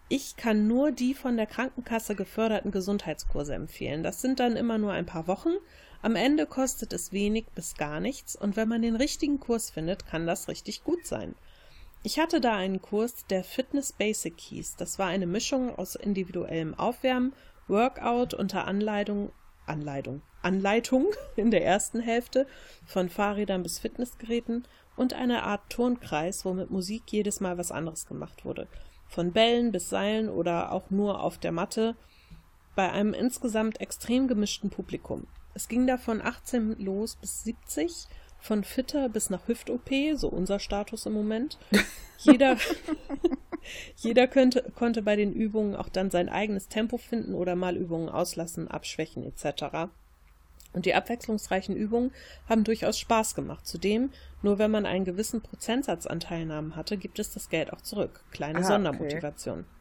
Ich 0.09 0.37
kann 0.37 0.69
nur 0.69 0.93
die 0.93 1.15
von 1.15 1.37
der 1.37 1.47
Krankenkasse 1.47 2.15
geförderten 2.15 2.71
Gesundheitskurse 2.71 3.55
empfehlen. 3.55 4.05
Das 4.05 4.21
sind 4.21 4.39
dann 4.39 4.57
immer 4.57 4.79
nur 4.79 4.93
ein 4.93 5.07
paar 5.07 5.27
Wochen. 5.27 5.51
Am 6.01 6.15
Ende 6.15 6.47
kostet 6.47 6.93
es 6.93 7.11
wenig 7.11 7.47
bis 7.57 7.75
gar 7.75 7.99
nichts 7.99 8.37
und 8.37 8.55
wenn 8.57 8.69
man 8.69 8.83
den 8.83 8.95
richtigen 8.95 9.41
Kurs 9.41 9.71
findet, 9.71 10.07
kann 10.07 10.25
das 10.25 10.47
richtig 10.47 10.85
gut 10.85 11.05
sein. 11.05 11.35
Ich 12.05 12.21
hatte 12.21 12.41
da 12.41 12.55
einen 12.55 12.81
Kurs, 12.81 13.27
der 13.27 13.43
Fitness 13.43 13.93
Basic 13.93 14.39
hieß. 14.39 14.77
Das 14.77 15.01
war 15.01 15.09
eine 15.09 15.27
Mischung 15.27 15.77
aus 15.77 15.97
individuellem 15.97 16.75
Aufwärmen, 16.75 17.33
Workout 17.67 18.33
unter 18.33 18.69
Anleitung, 18.69 19.33
Anleitung, 19.67 20.23
Anleitung 20.41 21.07
in 21.37 21.51
der 21.51 21.65
ersten 21.65 21.99
Hälfte 21.99 22.47
von 22.85 23.09
Fahrrädern 23.09 23.65
bis 23.65 23.81
Fitnessgeräten 23.81 24.69
und 24.95 25.15
eine 25.15 25.43
Art 25.43 25.69
Turnkreis, 25.69 26.45
wo 26.45 26.53
mit 26.53 26.71
Musik 26.71 27.03
jedes 27.09 27.41
Mal 27.41 27.59
was 27.59 27.73
anderes 27.73 28.07
gemacht 28.07 28.45
wurde. 28.45 28.69
Von 29.09 29.33
Bällen 29.33 29.73
bis 29.73 29.89
Seilen 29.89 30.29
oder 30.29 30.73
auch 30.73 30.91
nur 30.91 31.21
auf 31.23 31.39
der 31.39 31.53
Matte 31.53 31.97
bei 32.75 32.91
einem 32.93 33.15
insgesamt 33.15 33.81
extrem 33.81 34.29
gemischten 34.29 34.71
Publikum. 34.71 35.27
Es 35.55 35.69
ging 35.69 35.87
da 35.87 35.97
von 35.97 36.21
18 36.21 36.77
los 36.79 37.17
bis 37.17 37.45
70, 37.45 38.07
von 38.39 38.63
Fitter 38.63 39.09
bis 39.09 39.31
nach 39.31 39.49
Hüft-OP, 39.49 39.91
so 40.15 40.29
unser 40.29 40.59
Status 40.59 41.07
im 41.07 41.15
Moment. 41.15 41.59
Jeder, 42.19 42.57
jeder 43.97 44.27
könnte, 44.27 44.73
konnte 44.75 45.03
bei 45.03 45.17
den 45.17 45.33
Übungen 45.35 45.77
auch 45.77 45.91
dann 45.91 46.11
sein 46.11 46.29
eigenes 46.31 46.69
Tempo 46.69 46.97
finden 46.97 47.35
oder 47.35 47.57
mal 47.57 47.77
Übungen 47.77 48.09
auslassen, 48.09 48.69
abschwächen 48.69 49.23
etc. 49.23 49.91
Und 50.73 50.87
die 50.87 50.95
abwechslungsreichen 50.95 51.75
Übungen 51.75 52.13
haben 52.49 52.65
durchaus 52.65 52.99
Spaß 52.99 53.35
gemacht. 53.35 53.67
Zudem, 53.67 54.11
nur 54.43 54.59
wenn 54.59 54.71
man 54.71 54.87
einen 54.87 55.05
gewissen 55.05 55.41
Prozentsatz 55.41 56.07
an 56.07 56.21
Teilnahmen 56.21 56.77
hatte, 56.77 56.97
gibt 56.97 57.19
es 57.19 57.33
das 57.33 57.49
Geld 57.49 57.73
auch 57.73 57.81
zurück. 57.81 58.25
Kleine 58.31 58.59
ah, 58.59 58.65
Sondermotivation. 58.65 59.61
Okay. 59.61 59.77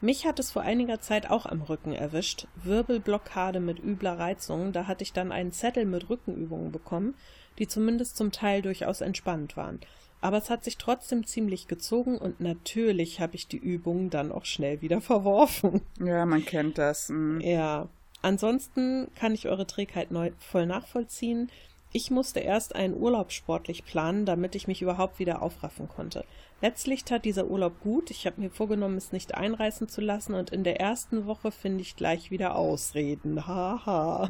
Mich 0.00 0.26
hat 0.26 0.38
es 0.38 0.52
vor 0.52 0.62
einiger 0.62 1.00
Zeit 1.00 1.28
auch 1.28 1.44
am 1.44 1.62
Rücken 1.62 1.92
erwischt. 1.92 2.46
Wirbelblockade 2.62 3.58
mit 3.58 3.82
übler 3.82 4.18
Reizung. 4.18 4.72
Da 4.72 4.86
hatte 4.86 5.02
ich 5.02 5.12
dann 5.12 5.32
einen 5.32 5.52
Zettel 5.52 5.84
mit 5.86 6.08
Rückenübungen 6.08 6.70
bekommen, 6.70 7.14
die 7.58 7.66
zumindest 7.66 8.16
zum 8.16 8.30
Teil 8.30 8.62
durchaus 8.62 9.00
entspannt 9.00 9.56
waren. 9.56 9.80
Aber 10.20 10.38
es 10.38 10.50
hat 10.50 10.64
sich 10.64 10.78
trotzdem 10.78 11.26
ziemlich 11.26 11.66
gezogen 11.66 12.18
und 12.18 12.40
natürlich 12.40 13.20
habe 13.20 13.36
ich 13.36 13.48
die 13.48 13.58
Übungen 13.58 14.10
dann 14.10 14.30
auch 14.30 14.44
schnell 14.44 14.80
wieder 14.82 15.00
verworfen. 15.00 15.82
Ja, 16.00 16.24
man 16.26 16.44
kennt 16.44 16.78
das. 16.78 17.08
Mhm. 17.08 17.40
Ja. 17.40 17.88
Ansonsten 18.22 19.08
kann 19.14 19.34
ich 19.34 19.48
eure 19.48 19.66
Trägheit 19.66 20.10
neu 20.10 20.32
voll 20.38 20.66
nachvollziehen. 20.66 21.50
Ich 21.92 22.10
musste 22.10 22.40
erst 22.40 22.74
einen 22.74 22.94
Urlaub 22.94 23.32
sportlich 23.32 23.84
planen, 23.84 24.26
damit 24.26 24.54
ich 24.54 24.68
mich 24.68 24.82
überhaupt 24.82 25.18
wieder 25.18 25.40
aufraffen 25.40 25.88
konnte. 25.88 26.24
Letztlich 26.60 27.04
tat 27.04 27.24
dieser 27.24 27.46
Urlaub 27.46 27.80
gut. 27.80 28.10
Ich 28.10 28.26
habe 28.26 28.40
mir 28.40 28.50
vorgenommen, 28.50 28.96
es 28.96 29.12
nicht 29.12 29.34
einreißen 29.34 29.88
zu 29.88 30.00
lassen 30.00 30.34
und 30.34 30.50
in 30.50 30.64
der 30.64 30.80
ersten 30.80 31.26
Woche 31.26 31.50
finde 31.50 31.82
ich 31.82 31.96
gleich 31.96 32.30
wieder 32.30 32.56
Ausreden. 32.56 33.46
Haha. 33.46 34.28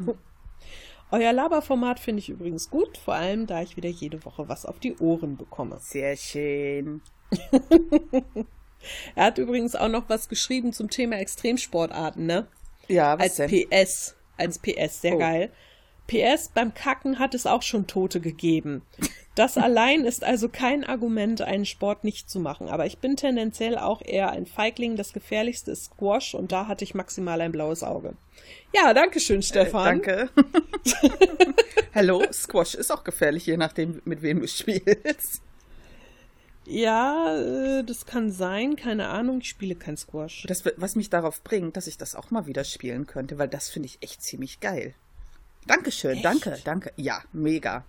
Euer 1.11 1.33
Laberformat 1.33 1.99
finde 1.99 2.19
ich 2.19 2.29
übrigens 2.29 2.69
gut, 2.69 2.97
vor 2.97 3.15
allem 3.15 3.47
da 3.47 3.63
ich 3.63 3.75
wieder 3.75 3.89
jede 3.89 4.23
Woche 4.25 4.47
was 4.47 4.65
auf 4.65 4.79
die 4.79 4.95
Ohren 4.97 5.37
bekomme. 5.37 5.79
Sehr 5.79 6.15
schön. 6.15 7.01
er 9.15 9.25
hat 9.25 9.39
übrigens 9.39 9.75
auch 9.75 9.89
noch 9.89 10.07
was 10.07 10.29
geschrieben 10.29 10.71
zum 10.71 10.89
Thema 10.89 11.17
Extremsportarten, 11.17 12.27
ne? 12.27 12.47
Ja, 12.89 13.17
was 13.17 13.39
Als 13.39 13.49
denn? 13.49 13.69
PS. 13.69 14.15
Als 14.37 14.59
PS, 14.59 15.01
sehr 15.01 15.15
oh. 15.15 15.19
geil. 15.19 15.51
PS, 16.07 16.49
beim 16.49 16.73
Kacken 16.73 17.19
hat 17.19 17.35
es 17.35 17.45
auch 17.45 17.61
schon 17.61 17.85
Tote 17.85 18.19
gegeben. 18.19 18.81
Das 19.35 19.57
allein 19.59 20.05
ist 20.05 20.23
also 20.23 20.49
kein 20.49 20.83
Argument, 20.83 21.41
einen 21.41 21.65
Sport 21.65 22.03
nicht 22.03 22.29
zu 22.29 22.39
machen. 22.39 22.67
Aber 22.67 22.87
ich 22.87 22.97
bin 22.97 23.15
tendenziell 23.15 23.77
auch 23.77 24.01
eher 24.03 24.31
ein 24.31 24.47
Feigling. 24.47 24.95
Das 24.95 25.13
gefährlichste 25.13 25.71
ist 25.71 25.85
Squash 25.85 26.33
und 26.33 26.51
da 26.51 26.67
hatte 26.67 26.83
ich 26.83 26.95
maximal 26.95 27.39
ein 27.41 27.51
blaues 27.51 27.83
Auge. 27.83 28.15
Ja, 28.73 28.93
danke 28.93 29.19
schön, 29.19 29.43
Stefan. 29.43 30.01
Äh, 30.01 30.07
danke. 30.07 30.29
Hallo, 31.93 32.23
Squash 32.31 32.73
ist 32.73 32.91
auch 32.91 33.03
gefährlich, 33.03 33.45
je 33.45 33.57
nachdem, 33.57 34.01
mit 34.05 34.23
wem 34.23 34.41
du 34.41 34.47
spielst. 34.47 35.43
Ja, 36.69 37.35
äh, 37.35 37.83
das 37.83 38.05
kann 38.05 38.31
sein, 38.31 38.75
keine 38.75 39.07
Ahnung, 39.07 39.39
ich 39.39 39.49
spiele 39.49 39.73
kein 39.73 39.97
Squash. 39.97 40.45
Das, 40.47 40.63
was 40.77 40.95
mich 40.95 41.09
darauf 41.09 41.43
bringt, 41.43 41.75
dass 41.75 41.87
ich 41.87 41.97
das 41.97 42.13
auch 42.13 42.29
mal 42.29 42.45
wieder 42.45 42.63
spielen 42.63 43.07
könnte, 43.07 43.39
weil 43.39 43.47
das 43.47 43.69
finde 43.69 43.87
ich 43.87 43.97
echt 44.01 44.21
ziemlich 44.21 44.59
geil. 44.59 44.93
Dankeschön, 45.65 46.17
Echt? 46.17 46.25
danke, 46.25 46.59
danke. 46.63 46.93
Ja, 46.95 47.23
mega. 47.33 47.85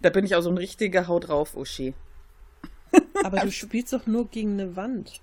Da 0.00 0.08
bin 0.08 0.24
ich 0.24 0.34
auch 0.34 0.40
so 0.40 0.48
ein 0.48 0.56
richtiger 0.56 1.08
Haut 1.08 1.28
drauf, 1.28 1.56
Uschi. 1.56 1.92
Aber 3.22 3.40
du 3.40 3.52
spielst 3.52 3.92
doch 3.92 4.06
nur 4.06 4.28
gegen 4.28 4.52
eine 4.52 4.76
Wand. 4.76 5.20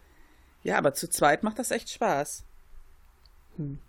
Ja, 0.62 0.78
aber 0.78 0.94
zu 0.94 1.10
zweit 1.10 1.42
macht 1.42 1.58
das 1.58 1.72
echt 1.72 1.90
Spaß. 1.90 2.44
Hm. 3.58 3.80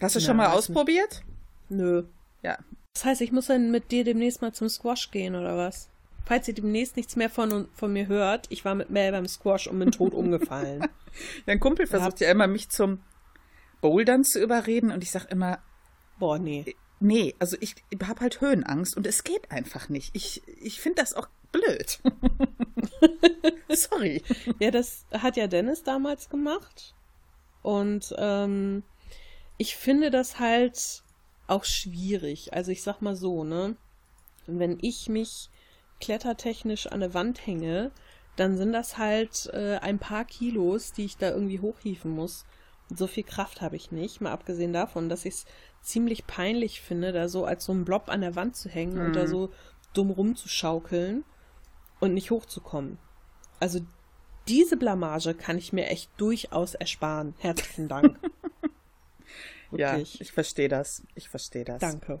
Hast 0.00 0.16
du 0.16 0.20
Na, 0.20 0.26
schon 0.26 0.36
mal 0.36 0.48
ausprobiert? 0.48 1.22
Nicht. 1.68 1.80
Nö. 1.80 2.04
Ja. 2.42 2.58
Das 2.94 3.04
heißt, 3.04 3.20
ich 3.20 3.30
muss 3.30 3.46
dann 3.46 3.70
mit 3.70 3.92
dir 3.92 4.02
demnächst 4.02 4.42
mal 4.42 4.52
zum 4.52 4.68
Squash 4.68 5.12
gehen, 5.12 5.36
oder 5.36 5.56
was? 5.56 5.88
Falls 6.24 6.46
ihr 6.46 6.54
demnächst 6.54 6.96
nichts 6.96 7.16
mehr 7.16 7.30
von, 7.30 7.68
von 7.72 7.92
mir 7.92 8.06
hört, 8.06 8.46
ich 8.50 8.64
war 8.64 8.74
mit 8.74 8.90
Mel 8.90 9.12
beim 9.12 9.26
Squash 9.26 9.66
und 9.66 9.78
bin 9.78 9.90
tot 9.90 10.12
umgefallen. 10.12 10.86
Dein 11.46 11.58
Kumpel 11.58 11.86
versucht 11.86 12.20
ja 12.20 12.30
immer, 12.30 12.46
mich 12.46 12.68
zum 12.68 13.00
Bouldern 13.80 14.24
zu 14.24 14.40
überreden 14.40 14.90
und 14.92 15.02
ich 15.02 15.10
sag 15.10 15.30
immer, 15.30 15.60
boah, 16.18 16.38
nee. 16.38 16.76
Nee, 17.00 17.34
also 17.38 17.56
ich, 17.60 17.76
ich 17.90 17.98
habe 18.06 18.20
halt 18.20 18.40
Höhenangst 18.40 18.96
und 18.96 19.06
es 19.06 19.24
geht 19.24 19.50
einfach 19.50 19.88
nicht. 19.88 20.10
Ich, 20.14 20.42
ich 20.60 20.80
finde 20.80 21.02
das 21.02 21.14
auch 21.14 21.28
blöd. 21.52 22.00
Sorry. 23.68 24.22
Ja, 24.58 24.70
das 24.70 25.04
hat 25.12 25.36
ja 25.36 25.46
Dennis 25.46 25.82
damals 25.82 26.28
gemacht. 26.28 26.94
Und 27.62 28.14
ähm, 28.18 28.82
ich 29.56 29.76
finde 29.76 30.10
das 30.10 30.38
halt 30.38 31.02
auch 31.46 31.64
schwierig. 31.64 32.52
Also 32.52 32.70
ich 32.70 32.82
sag 32.82 33.00
mal 33.00 33.16
so, 33.16 33.44
ne? 33.44 33.76
Wenn 34.46 34.78
ich 34.80 35.08
mich 35.08 35.50
klettertechnisch 36.00 36.86
an 36.86 37.02
eine 37.02 37.14
Wand 37.14 37.46
hänge, 37.46 37.90
dann 38.36 38.56
sind 38.56 38.72
das 38.72 38.98
halt 38.98 39.50
äh, 39.52 39.78
ein 39.78 39.98
paar 39.98 40.24
Kilos, 40.24 40.92
die 40.92 41.04
ich 41.04 41.16
da 41.16 41.30
irgendwie 41.30 41.60
hochhieven 41.60 42.10
muss. 42.10 42.46
So 42.88 43.06
viel 43.06 43.24
Kraft 43.24 43.60
habe 43.60 43.76
ich 43.76 43.90
nicht, 43.90 44.20
mal 44.20 44.32
abgesehen 44.32 44.72
davon, 44.72 45.08
dass 45.08 45.24
ich 45.24 45.34
es 45.34 45.46
ziemlich 45.82 46.26
peinlich 46.26 46.80
finde, 46.80 47.12
da 47.12 47.28
so 47.28 47.44
als 47.44 47.64
so 47.64 47.72
ein 47.72 47.84
Blob 47.84 48.08
an 48.08 48.20
der 48.20 48.36
Wand 48.36 48.56
zu 48.56 48.68
hängen 48.68 48.98
mhm. 48.98 49.06
und 49.06 49.16
da 49.16 49.22
mhm. 49.24 49.28
so 49.28 49.52
dumm 49.92 50.10
rumzuschaukeln 50.10 51.24
und 52.00 52.14
nicht 52.14 52.30
hochzukommen. 52.30 52.98
Also 53.60 53.80
diese 54.46 54.76
Blamage 54.76 55.34
kann 55.34 55.58
ich 55.58 55.72
mir 55.72 55.88
echt 55.88 56.10
durchaus 56.16 56.74
ersparen. 56.74 57.34
Herzlichen 57.38 57.88
Dank. 57.88 58.18
ja, 59.72 59.98
ich 59.98 60.32
verstehe 60.32 60.68
das. 60.68 61.02
Ich 61.14 61.28
verstehe 61.28 61.64
das. 61.64 61.80
Danke. 61.80 62.20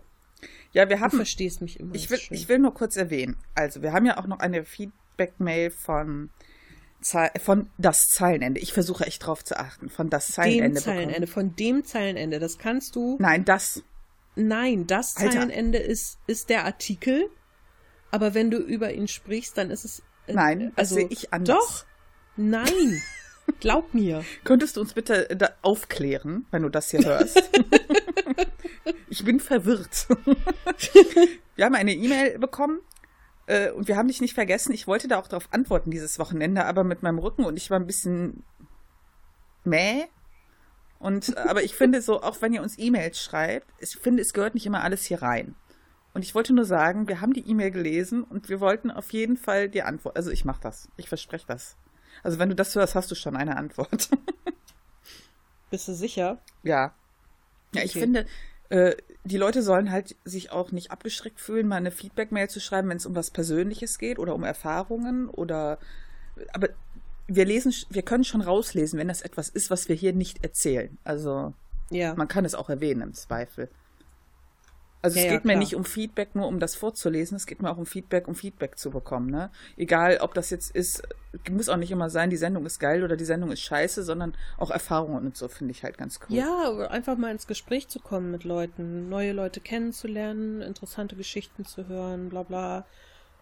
Ja, 0.72 0.88
wir 0.88 1.00
haben. 1.00 1.10
Du 1.10 1.16
verstehst 1.16 1.60
mich 1.60 1.80
immer. 1.80 1.94
Ich 1.94 2.10
will, 2.10 2.20
ich 2.30 2.48
will 2.48 2.58
nur 2.58 2.74
kurz 2.74 2.96
erwähnen. 2.96 3.36
Also, 3.54 3.82
wir 3.82 3.92
haben 3.92 4.06
ja 4.06 4.18
auch 4.18 4.26
noch 4.26 4.38
eine 4.38 4.64
Feedback-Mail 4.64 5.70
von 5.70 6.30
von 7.40 7.70
das 7.78 8.08
Zeilenende. 8.08 8.60
Ich 8.60 8.72
versuche 8.72 9.06
echt 9.06 9.24
drauf 9.24 9.44
zu 9.44 9.58
achten. 9.58 9.88
Von 9.88 10.10
das 10.10 10.28
Zeilenende. 10.28 10.80
Dem 10.80 10.82
Zeilenende, 10.82 11.26
von 11.26 11.54
dem 11.54 11.84
Zeilenende. 11.84 12.40
Das 12.40 12.58
kannst 12.58 12.96
du. 12.96 13.16
Nein, 13.20 13.44
das. 13.44 13.82
Nein, 14.34 14.86
das 14.86 15.16
Alter. 15.16 15.32
Zeilenende 15.32 15.78
ist, 15.78 16.18
ist 16.26 16.48
der 16.48 16.64
Artikel. 16.64 17.30
Aber 18.10 18.34
wenn 18.34 18.50
du 18.50 18.58
über 18.58 18.92
ihn 18.92 19.08
sprichst, 19.08 19.56
dann 19.56 19.70
ist 19.70 19.84
es. 19.84 20.02
Äh, 20.26 20.34
Nein, 20.34 20.72
das 20.74 20.90
also, 20.90 20.94
sehe 20.96 21.08
ich 21.10 21.32
anders. 21.32 21.56
Doch. 21.56 21.84
Nein. 22.36 23.02
Glaub 23.60 23.94
mir. 23.94 24.24
Könntest 24.44 24.76
du 24.76 24.80
uns 24.80 24.92
bitte 24.92 25.54
aufklären, 25.62 26.46
wenn 26.50 26.62
du 26.62 26.68
das 26.68 26.90
hier 26.90 27.04
hörst? 27.04 27.42
ich 29.08 29.24
bin 29.24 29.40
verwirrt. 29.40 30.08
Wir 31.56 31.64
haben 31.64 31.74
eine 31.74 31.94
E-Mail 31.94 32.38
bekommen 32.38 32.78
äh, 33.46 33.70
und 33.70 33.88
wir 33.88 33.96
haben 33.96 34.06
dich 34.06 34.20
nicht 34.20 34.34
vergessen. 34.34 34.72
Ich 34.72 34.86
wollte 34.86 35.08
da 35.08 35.18
auch 35.18 35.26
darauf 35.26 35.48
antworten 35.52 35.90
dieses 35.90 36.18
Wochenende, 36.20 36.66
aber 36.66 36.84
mit 36.84 37.02
meinem 37.02 37.18
Rücken 37.18 37.44
und 37.44 37.56
ich 37.56 37.70
war 37.70 37.80
ein 37.80 37.86
bisschen 37.86 38.44
mäh. 39.64 40.04
Und, 41.00 41.36
äh, 41.36 41.40
aber 41.40 41.64
ich 41.64 41.74
finde 41.76 42.00
so, 42.00 42.22
auch 42.22 42.40
wenn 42.42 42.52
ihr 42.52 42.62
uns 42.62 42.78
E-Mails 42.78 43.20
schreibt, 43.20 43.66
ich 43.80 43.96
finde, 43.96 44.22
es 44.22 44.32
gehört 44.32 44.54
nicht 44.54 44.66
immer 44.66 44.84
alles 44.84 45.04
hier 45.04 45.22
rein. 45.22 45.56
Und 46.14 46.22
ich 46.22 46.34
wollte 46.34 46.52
nur 46.52 46.64
sagen, 46.64 47.08
wir 47.08 47.20
haben 47.20 47.32
die 47.32 47.48
E-Mail 47.48 47.70
gelesen 47.70 48.22
und 48.22 48.48
wir 48.48 48.60
wollten 48.60 48.90
auf 48.90 49.12
jeden 49.12 49.36
Fall 49.36 49.68
die 49.68 49.82
Antwort. 49.82 50.16
Also 50.16 50.30
ich 50.30 50.44
mache 50.44 50.60
das. 50.60 50.88
Ich 50.96 51.08
verspreche 51.08 51.46
das. 51.46 51.76
Also 52.22 52.38
wenn 52.38 52.48
du 52.48 52.54
das 52.54 52.74
hörst, 52.74 52.94
hast 52.94 53.10
du 53.10 53.14
schon 53.14 53.36
eine 53.36 53.56
Antwort. 53.56 54.08
Bist 55.70 55.88
du 55.88 55.94
sicher? 55.94 56.40
Ja. 56.62 56.94
Ja, 57.74 57.82
ich 57.82 57.92
finde, 57.92 58.26
äh, 58.70 58.94
die 59.24 59.36
Leute 59.36 59.62
sollen 59.62 59.90
halt 59.90 60.16
sich 60.24 60.52
auch 60.52 60.72
nicht 60.72 60.90
abgeschreckt 60.90 61.40
fühlen, 61.40 61.68
mal 61.68 61.76
eine 61.76 61.90
Feedback-Mail 61.90 62.48
zu 62.48 62.60
schreiben, 62.60 62.88
wenn 62.88 62.96
es 62.96 63.06
um 63.06 63.14
was 63.14 63.30
Persönliches 63.30 63.98
geht 63.98 64.18
oder 64.18 64.34
um 64.34 64.44
Erfahrungen 64.44 65.28
oder 65.28 65.78
aber 66.52 66.68
wir 67.26 67.44
lesen, 67.44 67.74
wir 67.90 68.02
können 68.02 68.24
schon 68.24 68.40
rauslesen, 68.40 68.98
wenn 68.98 69.08
das 69.08 69.22
etwas 69.22 69.48
ist, 69.48 69.70
was 69.70 69.88
wir 69.88 69.96
hier 69.96 70.14
nicht 70.14 70.42
erzählen. 70.42 70.96
Also 71.04 71.52
ja. 71.90 72.14
man 72.14 72.28
kann 72.28 72.44
es 72.44 72.54
auch 72.54 72.70
erwähnen 72.70 73.02
im 73.02 73.14
Zweifel. 73.14 73.68
Also 75.00 75.16
Ja, 75.18 75.24
es 75.24 75.26
ja, 75.30 75.36
geht 75.36 75.44
mir 75.44 75.52
klar. 75.52 75.60
nicht 75.60 75.74
um 75.76 75.84
Feedback 75.84 76.34
nur, 76.34 76.46
um 76.46 76.58
das 76.58 76.74
vorzulesen, 76.74 77.36
es 77.36 77.46
geht 77.46 77.62
mir 77.62 77.70
auch 77.70 77.76
um 77.76 77.86
Feedback, 77.86 78.26
um 78.26 78.34
Feedback 78.34 78.78
zu 78.78 78.90
bekommen, 78.90 79.30
ne? 79.30 79.50
Egal, 79.76 80.18
ob 80.20 80.34
das 80.34 80.50
jetzt 80.50 80.74
ist, 80.74 81.02
muss 81.50 81.68
auch 81.68 81.76
nicht 81.76 81.90
immer 81.90 82.10
sein, 82.10 82.30
die 82.30 82.36
Sendung 82.36 82.66
ist 82.66 82.80
geil 82.80 83.04
oder 83.04 83.16
die 83.16 83.24
Sendung 83.24 83.52
ist 83.52 83.60
scheiße, 83.60 84.02
sondern 84.02 84.34
auch 84.56 84.70
Erfahrungen 84.70 85.24
und 85.26 85.36
so 85.36 85.46
finde 85.48 85.70
ich 85.72 85.84
halt 85.84 85.98
ganz 85.98 86.18
cool. 86.28 86.36
Ja, 86.36 86.88
einfach 86.88 87.16
mal 87.16 87.30
ins 87.30 87.46
Gespräch 87.46 87.86
zu 87.88 88.00
kommen 88.00 88.30
mit 88.32 88.44
Leuten, 88.44 89.08
neue 89.08 89.32
Leute 89.32 89.60
kennenzulernen, 89.60 90.62
interessante 90.62 91.14
Geschichten 91.16 91.64
zu 91.64 91.86
hören, 91.86 92.28
bla 92.28 92.42
bla. 92.42 92.84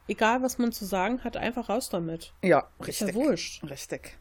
Egal, 0.09 0.42
was 0.42 0.59
man 0.59 0.73
zu 0.73 0.85
sagen 0.85 1.25
hat, 1.25 1.37
einfach 1.37 1.69
raus 1.69 1.88
damit. 1.88 2.33
Ja, 2.42 2.69
Ist 2.87 3.01
ja 3.01 3.07
richtig. 3.07 3.14
wurscht. 3.14 3.64
Richtig. 3.64 4.16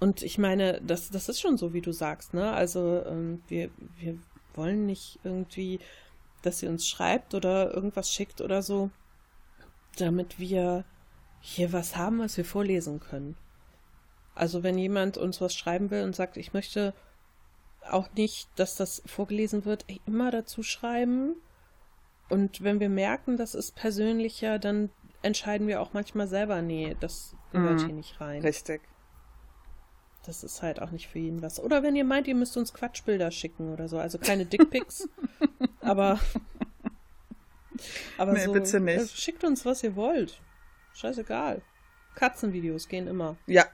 Und 0.00 0.22
ich 0.22 0.38
meine, 0.38 0.80
das, 0.82 1.08
das 1.10 1.28
ist 1.28 1.40
schon 1.40 1.56
so, 1.56 1.72
wie 1.72 1.80
du 1.80 1.92
sagst, 1.92 2.34
ne? 2.34 2.52
Also 2.52 3.02
ähm, 3.06 3.42
wir, 3.48 3.70
wir 3.96 4.18
wollen 4.54 4.84
nicht 4.86 5.20
irgendwie, 5.24 5.80
dass 6.46 6.58
sie 6.58 6.68
uns 6.68 6.86
schreibt 6.88 7.34
oder 7.34 7.72
irgendwas 7.74 8.10
schickt 8.10 8.40
oder 8.40 8.62
so, 8.62 8.90
damit 9.98 10.38
wir 10.38 10.84
hier 11.40 11.72
was 11.72 11.96
haben, 11.96 12.18
was 12.20 12.36
wir 12.36 12.44
vorlesen 12.44 13.00
können. 13.00 13.36
Also 14.34 14.62
wenn 14.62 14.78
jemand 14.78 15.16
uns 15.16 15.40
was 15.40 15.54
schreiben 15.54 15.90
will 15.90 16.02
und 16.02 16.16
sagt, 16.16 16.36
ich 16.36 16.52
möchte 16.52 16.94
auch 17.90 18.08
nicht, 18.14 18.48
dass 18.56 18.76
das 18.76 19.02
vorgelesen 19.06 19.64
wird, 19.64 19.84
immer 20.06 20.30
dazu 20.30 20.62
schreiben. 20.62 21.36
Und 22.30 22.62
wenn 22.64 22.80
wir 22.80 22.88
merken, 22.88 23.36
das 23.36 23.54
ist 23.54 23.76
persönlicher, 23.76 24.58
dann 24.58 24.90
entscheiden 25.22 25.66
wir 25.68 25.80
auch 25.80 25.92
manchmal 25.92 26.26
selber, 26.26 26.62
nee, 26.62 26.96
das 27.00 27.36
gehört 27.52 27.80
Mhm. 27.80 27.86
hier 27.86 27.94
nicht 27.94 28.20
rein. 28.20 28.42
Richtig. 28.42 28.80
Das 30.24 30.42
ist 30.42 30.62
halt 30.62 30.80
auch 30.80 30.90
nicht 30.90 31.06
für 31.08 31.18
jeden 31.18 31.42
was. 31.42 31.60
Oder 31.60 31.82
wenn 31.82 31.94
ihr 31.96 32.04
meint, 32.04 32.26
ihr 32.26 32.34
müsst 32.34 32.56
uns 32.56 32.72
Quatschbilder 32.72 33.30
schicken 33.30 33.70
oder 33.72 33.88
so. 33.88 33.98
Also 33.98 34.18
keine 34.18 34.46
Dickpics, 34.46 35.06
aber. 35.84 36.18
Aber 38.18 38.32
Nee, 38.32 38.44
so. 38.44 38.52
bitte 38.52 38.80
nicht. 38.80 38.98
äh, 39.00 39.08
Schickt 39.08 39.42
uns, 39.44 39.64
was 39.64 39.82
ihr 39.82 39.96
wollt. 39.96 40.40
Scheißegal. 40.94 41.60
Katzenvideos 42.14 42.88
gehen 42.88 43.08
immer. 43.08 43.36
Ja. 43.46 43.64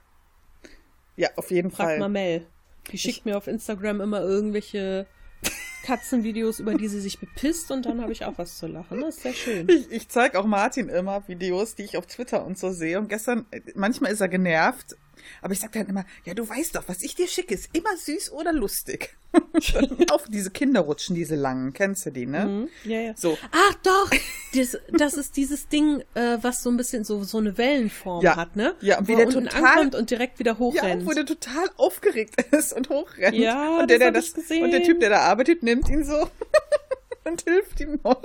Ja, 1.17 1.29
auf 1.37 1.51
jeden 1.51 1.71
Fragt 1.71 1.91
Fall. 1.91 1.99
mal 1.99 2.09
Mel. 2.09 2.47
Die 2.91 2.97
schickt 2.99 3.27
mir 3.27 3.37
auf 3.37 3.47
Instagram 3.47 4.01
immer 4.01 4.23
irgendwelche 4.23 5.07
Katzenvideos, 5.85 6.61
über 6.61 6.75
die 6.75 6.89
sie 6.89 7.01
sich 7.01 7.19
bepisst 7.21 7.71
und 7.71 7.85
dann 7.85 8.01
habe 8.01 8.13
ich 8.13 8.25
auch 8.25 8.39
was 8.39 8.57
zu 8.57 8.67
lachen. 8.67 9.01
Das 9.03 9.17
ist 9.17 9.23
sehr 9.23 9.35
schön. 9.35 9.69
Ich, 9.69 9.91
ich 9.91 10.09
zeige 10.09 10.39
auch 10.41 10.47
Martin 10.47 10.89
immer 10.89 11.29
Videos, 11.29 11.75
die 11.75 11.83
ich 11.83 11.99
auf 11.99 12.07
Twitter 12.07 12.45
und 12.47 12.59
so 12.59 12.71
sehe. 12.73 12.99
Und 12.99 13.09
gestern, 13.09 13.45
äh, 13.51 13.61
manchmal 13.75 14.13
ist 14.13 14.23
er 14.23 14.29
genervt, 14.29 14.97
aber 15.43 15.53
ich 15.53 15.61
sage 15.61 15.79
dann 15.79 15.89
immer, 15.89 16.05
ja, 16.25 16.35
du 16.35 16.49
weißt 16.49 16.77
doch, 16.77 16.85
was 16.87 17.03
ich 17.03 17.15
dir 17.15 17.29
schicke, 17.29 17.55
ist 17.55 17.71
immer 17.75 17.97
süß 17.97 18.33
oder 18.33 18.53
lustig. 18.53 19.17
auf 20.11 20.25
diese 20.29 20.51
Kinderrutschen, 20.51 21.15
diese 21.15 21.37
langen, 21.37 21.73
kennst 21.73 22.05
du 22.05 22.11
die, 22.11 22.27
ne? 22.27 22.47
Mhm. 22.47 22.69
Ja, 22.91 23.01
ja. 23.01 23.13
So. 23.17 23.39
Ach 23.53 23.75
doch, 23.85 24.11
das, 24.55 24.77
das 24.93 25.15
ist 25.15 25.37
dieses 25.37 25.69
Ding, 25.69 26.03
äh, 26.15 26.39
was 26.43 26.63
so 26.65 26.71
ein 26.71 26.77
bisschen 26.77 27.05
so, 27.05 27.23
so 27.23 27.39
eine 27.39 27.57
Wellenform 27.57 28.25
Ja. 28.25 28.35
hat, 28.37 28.57
ne? 28.57 28.75
Ja, 28.81 28.99
und 28.99 29.07
wie 29.07 29.13
Wo 29.13 29.17
der 29.19 29.27
er 29.29 29.37
unten 29.37 29.49
total- 29.49 29.65
ankommt 29.65 29.95
und 29.95 30.11
direkt 30.11 30.39
wieder 30.41 30.53
Ja, 30.53 30.59
hochrennt. 30.59 31.07
wo 31.07 31.13
der 31.13 31.27
total 31.27 31.71
aufgeregt 31.77 32.43
ist 32.53 32.73
und 32.73 32.89
hochrennt. 32.89 33.37
Ja, 33.37 33.79
und 33.81 33.89
der, 33.91 33.99
das 33.99 34.13
der 34.13 34.21
ich 34.23 34.35
gesehen. 34.35 34.65
Und 34.65 34.71
der 34.73 34.83
Typ, 34.83 34.99
der 34.99 35.11
da 35.11 35.21
arbeitet, 35.21 35.63
nimmt 35.63 35.89
ihn 35.89 36.05
so 36.05 36.29
und 37.25 37.43
hilft 37.43 37.79
ihm 37.81 38.01
noch. 38.03 38.21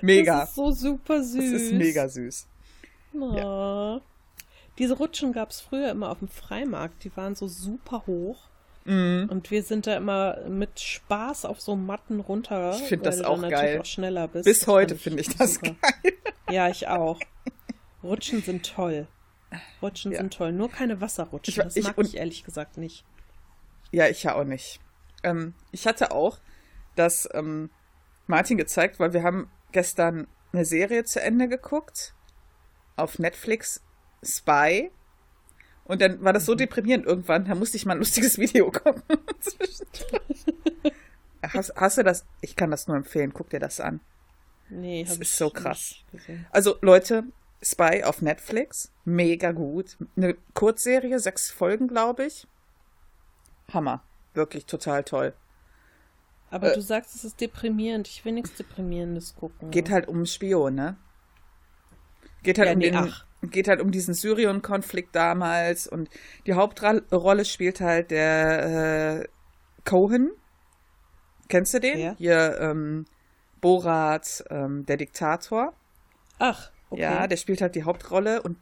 Mega. 0.00 0.40
Das 0.40 0.50
ist 0.50 0.54
so 0.54 0.70
super 0.70 1.24
süß. 1.24 1.52
Das 1.52 1.62
ist 1.62 1.72
mega 1.72 2.08
süß. 2.08 2.46
Oh. 3.14 4.00
Diese 4.78 4.94
Rutschen 4.94 5.32
gab 5.32 5.50
es 5.50 5.60
früher 5.60 5.90
immer 5.90 6.10
auf 6.10 6.20
dem 6.20 6.28
Freimarkt. 6.28 7.04
Die 7.04 7.16
waren 7.16 7.34
so 7.34 7.48
super 7.48 8.04
hoch. 8.06 8.48
Mhm. 8.84 9.28
Und 9.30 9.50
wir 9.50 9.62
sind 9.62 9.86
da 9.86 9.96
immer 9.96 10.48
mit 10.48 10.80
Spaß 10.80 11.44
auf 11.44 11.60
so 11.60 11.76
Matten 11.76 12.20
runter. 12.20 12.72
Ich 12.74 12.88
find 12.88 13.04
weil 13.04 13.10
das 13.10 13.22
auch 13.22 13.40
geil. 13.48 13.80
auch 13.80 13.84
schneller 13.84 14.28
bist. 14.28 14.44
Bis 14.44 14.60
Das 14.60 14.68
heute 14.68 14.96
finde 14.96 15.20
ich 15.20 15.36
das 15.36 15.54
super. 15.54 15.74
geil. 15.82 16.12
Ja, 16.50 16.68
ich 16.68 16.88
auch. 16.88 17.18
Rutschen 18.02 18.42
sind 18.42 18.64
toll. 18.74 19.06
Rutschen 19.82 20.12
Ja. 20.12 20.18
sind 20.18 20.32
toll. 20.32 20.52
Nur 20.52 20.70
keine 20.70 21.00
Wasserrutschen. 21.00 21.52
Ich 21.52 21.56
das 21.62 21.76
ich- 21.76 21.84
mag 21.84 21.98
ich 21.98 22.16
ehrlich 22.16 22.44
gesagt 22.44 22.78
nicht. 22.78 23.04
Ja, 23.90 24.06
ich 24.08 24.22
ja 24.22 24.34
auch 24.34 24.44
nicht. 24.44 24.80
Ähm, 25.22 25.54
ich 25.72 25.86
hatte 25.86 26.12
auch 26.12 26.38
das 26.94 27.28
ähm, 27.34 27.70
Martin 28.26 28.56
gezeigt, 28.56 29.00
weil 29.00 29.12
wir 29.12 29.22
haben 29.22 29.50
gestern 29.72 30.26
eine 30.52 30.64
Serie 30.64 31.04
zu 31.04 31.20
Ende 31.20 31.48
geguckt 31.48 32.14
auf 32.96 33.18
Netflix 33.18 33.82
Spy. 34.22 34.90
Und 35.84 36.02
dann 36.02 36.22
war 36.22 36.32
das 36.32 36.44
so 36.44 36.54
deprimierend 36.54 37.06
irgendwann, 37.06 37.46
da 37.46 37.54
musste 37.54 37.76
ich 37.76 37.86
mal 37.86 37.92
ein 37.92 37.98
lustiges 37.98 38.38
Video 38.38 38.70
gucken. 38.70 39.02
hast, 41.42 41.74
hast 41.76 41.98
du 41.98 42.04
das? 42.04 42.26
Ich 42.40 42.56
kann 42.56 42.70
das 42.70 42.88
nur 42.88 42.96
empfehlen, 42.96 43.32
guck 43.32 43.50
dir 43.50 43.60
das 43.60 43.80
an. 43.80 44.00
Nee, 44.70 45.04
Das 45.04 45.16
ist 45.16 45.36
so 45.36 45.48
krass. 45.48 45.96
Also 46.50 46.76
Leute, 46.82 47.24
Spy 47.62 48.02
auf 48.04 48.20
Netflix, 48.20 48.92
mega 49.04 49.52
gut. 49.52 49.96
Eine 50.16 50.34
Kurzserie, 50.54 51.18
sechs 51.18 51.50
Folgen, 51.50 51.88
glaube 51.88 52.26
ich. 52.26 52.46
Hammer. 53.72 54.02
Wirklich 54.34 54.66
total 54.66 55.04
toll. 55.04 55.32
Aber 56.50 56.72
Äh, 56.72 56.74
du 56.74 56.82
sagst, 56.82 57.14
es 57.14 57.24
ist 57.24 57.40
deprimierend. 57.40 58.08
Ich 58.08 58.24
will 58.24 58.32
nichts 58.32 58.54
Deprimierendes 58.54 59.36
gucken. 59.36 59.70
Geht 59.70 59.90
halt 59.90 60.06
um 60.06 60.26
Spion, 60.26 60.74
ne? 60.74 60.96
Geht 62.42 62.58
halt, 62.58 62.68
Ja, 62.68 62.72
um, 62.74 62.78
nee, 62.78 62.90
den, 62.90 62.96
ach. 62.96 63.24
Geht 63.42 63.68
halt 63.68 63.80
um 63.80 63.90
diesen 63.90 64.14
Syrien-Konflikt 64.14 65.14
damals 65.14 65.86
und 65.86 66.10
die 66.46 66.54
Hauptrolle 66.54 67.44
spielt 67.44 67.80
halt 67.80 68.10
der 68.10 69.20
äh, 69.22 69.28
Cohen. 69.84 70.32
Kennst 71.48 71.74
du 71.74 71.80
den? 71.80 71.96
Wer? 71.96 72.14
Hier, 72.16 72.58
ähm, 72.60 73.06
Borat, 73.60 74.44
ähm, 74.50 74.84
der 74.86 74.96
Diktator. 74.96 75.72
Ach, 76.38 76.70
okay. 76.90 77.02
Ja, 77.02 77.26
der 77.26 77.36
spielt 77.36 77.60
halt 77.60 77.74
die 77.74 77.84
Hauptrolle 77.84 78.42
und 78.42 78.56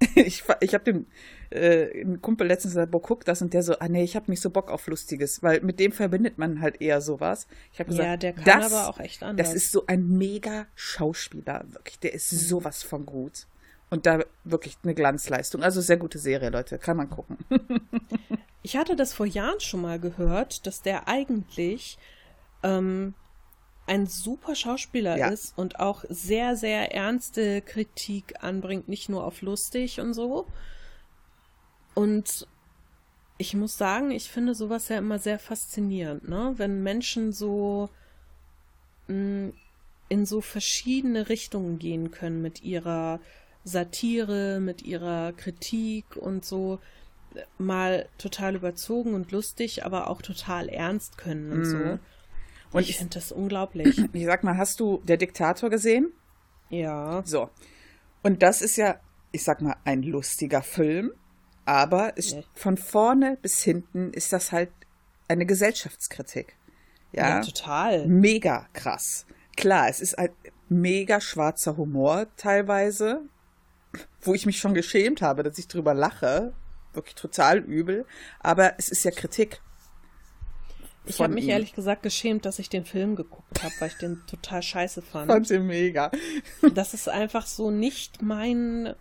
ich, 0.14 0.44
ich 0.60 0.74
habe 0.74 0.84
dem 0.84 1.06
äh, 1.50 2.04
Kumpel 2.22 2.46
letztens 2.46 2.74
gesagt, 2.74 2.92
boah, 2.92 3.02
guck 3.02 3.24
das 3.24 3.42
und 3.42 3.52
der 3.52 3.64
so, 3.64 3.78
ah 3.80 3.88
nee, 3.88 4.04
ich 4.04 4.14
habe 4.14 4.30
nicht 4.30 4.40
so 4.40 4.50
Bock 4.50 4.70
auf 4.70 4.86
Lustiges, 4.86 5.42
weil 5.42 5.60
mit 5.62 5.80
dem 5.80 5.90
verbindet 5.90 6.38
man 6.38 6.60
halt 6.60 6.80
eher 6.80 7.00
sowas. 7.00 7.48
Ich 7.72 7.80
habe 7.80 7.90
gesagt, 7.90 8.06
ja, 8.06 8.16
der 8.16 8.32
kann 8.34 8.44
das, 8.44 8.72
aber 8.72 8.88
auch 8.88 9.00
echt 9.00 9.22
anders. 9.22 9.48
das 9.48 9.56
ist 9.56 9.72
so 9.72 9.86
ein 9.86 10.06
mega 10.08 10.66
Schauspieler, 10.76 11.64
wirklich, 11.70 11.98
der 11.98 12.14
ist 12.14 12.30
sowas 12.30 12.84
von 12.84 13.06
gut. 13.06 13.46
Und 13.90 14.04
da 14.06 14.20
wirklich 14.44 14.76
eine 14.82 14.94
Glanzleistung. 14.94 15.62
Also 15.62 15.80
sehr 15.80 15.96
gute 15.96 16.18
Serie, 16.18 16.50
Leute, 16.50 16.78
kann 16.78 16.96
man 16.96 17.10
gucken. 17.10 17.38
Ich 18.60 18.76
hatte 18.76 18.96
das 18.96 19.14
vor 19.14 19.24
Jahren 19.24 19.60
schon 19.60 19.80
mal 19.80 19.98
gehört, 19.98 20.66
dass 20.66 20.82
der 20.82 21.08
eigentlich 21.08 21.96
ähm, 22.62 23.14
ein 23.86 24.06
super 24.06 24.54
Schauspieler 24.54 25.16
Ja. 25.16 25.28
ist 25.28 25.56
und 25.56 25.80
auch 25.80 26.04
sehr, 26.10 26.56
sehr 26.56 26.92
ernste 26.92 27.62
Kritik 27.62 28.42
anbringt, 28.42 28.88
nicht 28.88 29.08
nur 29.08 29.24
auf 29.24 29.40
lustig 29.40 30.00
und 30.00 30.12
so. 30.12 30.46
Und 31.94 32.46
ich 33.38 33.54
muss 33.54 33.78
sagen, 33.78 34.10
ich 34.10 34.30
finde 34.30 34.54
sowas 34.54 34.88
ja 34.88 34.98
immer 34.98 35.18
sehr 35.18 35.38
faszinierend, 35.38 36.28
ne? 36.28 36.52
Wenn 36.56 36.82
Menschen 36.82 37.32
so 37.32 37.88
mh, 39.06 39.52
in 40.08 40.26
so 40.26 40.40
verschiedene 40.40 41.28
Richtungen 41.28 41.78
gehen 41.78 42.10
können 42.10 42.42
mit 42.42 42.62
ihrer 42.62 43.20
Satire, 43.64 44.60
mit 44.60 44.82
ihrer 44.82 45.32
Kritik 45.32 46.16
und 46.16 46.44
so 46.44 46.78
mal 47.58 48.08
total 48.18 48.56
überzogen 48.56 49.14
und 49.14 49.30
lustig, 49.32 49.84
aber 49.84 50.08
auch 50.08 50.22
total 50.22 50.68
ernst 50.68 51.18
können 51.18 51.52
und 51.52 51.64
so. 51.64 51.76
Mhm. 51.76 51.98
Und 52.72 52.82
ich 52.82 52.90
ich- 52.90 52.96
finde 52.98 53.14
das 53.14 53.32
unglaublich. 53.32 53.96
Ich 54.12 54.24
sag 54.24 54.44
mal, 54.44 54.56
hast 54.56 54.80
du 54.80 55.02
Der 55.04 55.16
Diktator 55.16 55.70
gesehen? 55.70 56.12
ja. 56.70 57.22
So. 57.24 57.50
Und 58.22 58.42
das 58.42 58.62
ist 58.62 58.76
ja, 58.76 58.98
ich 59.30 59.44
sag 59.44 59.62
mal, 59.62 59.76
ein 59.84 60.02
lustiger 60.02 60.62
Film, 60.62 61.12
aber 61.64 62.14
es, 62.16 62.34
Nee. 62.34 62.44
von 62.54 62.76
vorne 62.76 63.38
bis 63.40 63.62
hinten 63.62 64.12
ist 64.12 64.32
das 64.32 64.50
halt 64.52 64.70
eine 65.28 65.46
Gesellschaftskritik. 65.46 66.56
ja, 67.12 67.28
Ja, 67.28 67.40
total. 67.42 68.06
mega 68.08 68.66
krass. 68.72 69.26
Klar, 69.56 69.88
es 69.88 70.00
ist 70.00 70.16
halt 70.16 70.32
mega 70.68 71.20
schwarzer 71.20 71.76
Humor 71.76 72.26
teilweise, 72.36 73.22
wo 74.22 74.34
ich 74.34 74.46
mich 74.46 74.58
schon 74.58 74.74
geschämt 74.74 75.22
habe, 75.22 75.42
dass 75.42 75.58
ich 75.58 75.68
drüber 75.68 75.94
lache. 75.94 76.52
Wirklich 76.92 77.14
total 77.14 77.58
übel. 77.58 78.06
Aber 78.40 78.74
es 78.78 78.88
ist 78.88 79.04
ja 79.04 79.10
Kritik. 79.10 79.60
Ich 81.04 81.20
habe 81.20 81.32
mich 81.32 81.44
ihm. 81.44 81.50
ehrlich 81.50 81.72
gesagt 81.74 82.02
geschämt, 82.02 82.44
dass 82.44 82.58
ich 82.58 82.68
den 82.68 82.84
Film 82.84 83.16
geguckt 83.16 83.62
habe, 83.62 83.72
weil 83.78 83.88
ich 83.88 83.96
den 83.96 84.20
total 84.26 84.62
scheiße 84.62 85.00
fand. 85.00 85.30
Fand 85.30 85.50
ich 85.50 85.60
mega. 85.60 86.10
Das 86.74 86.92
ist 86.94 87.08
einfach 87.08 87.46
so 87.46 87.70
nicht 87.70 88.20
mein 88.22 88.94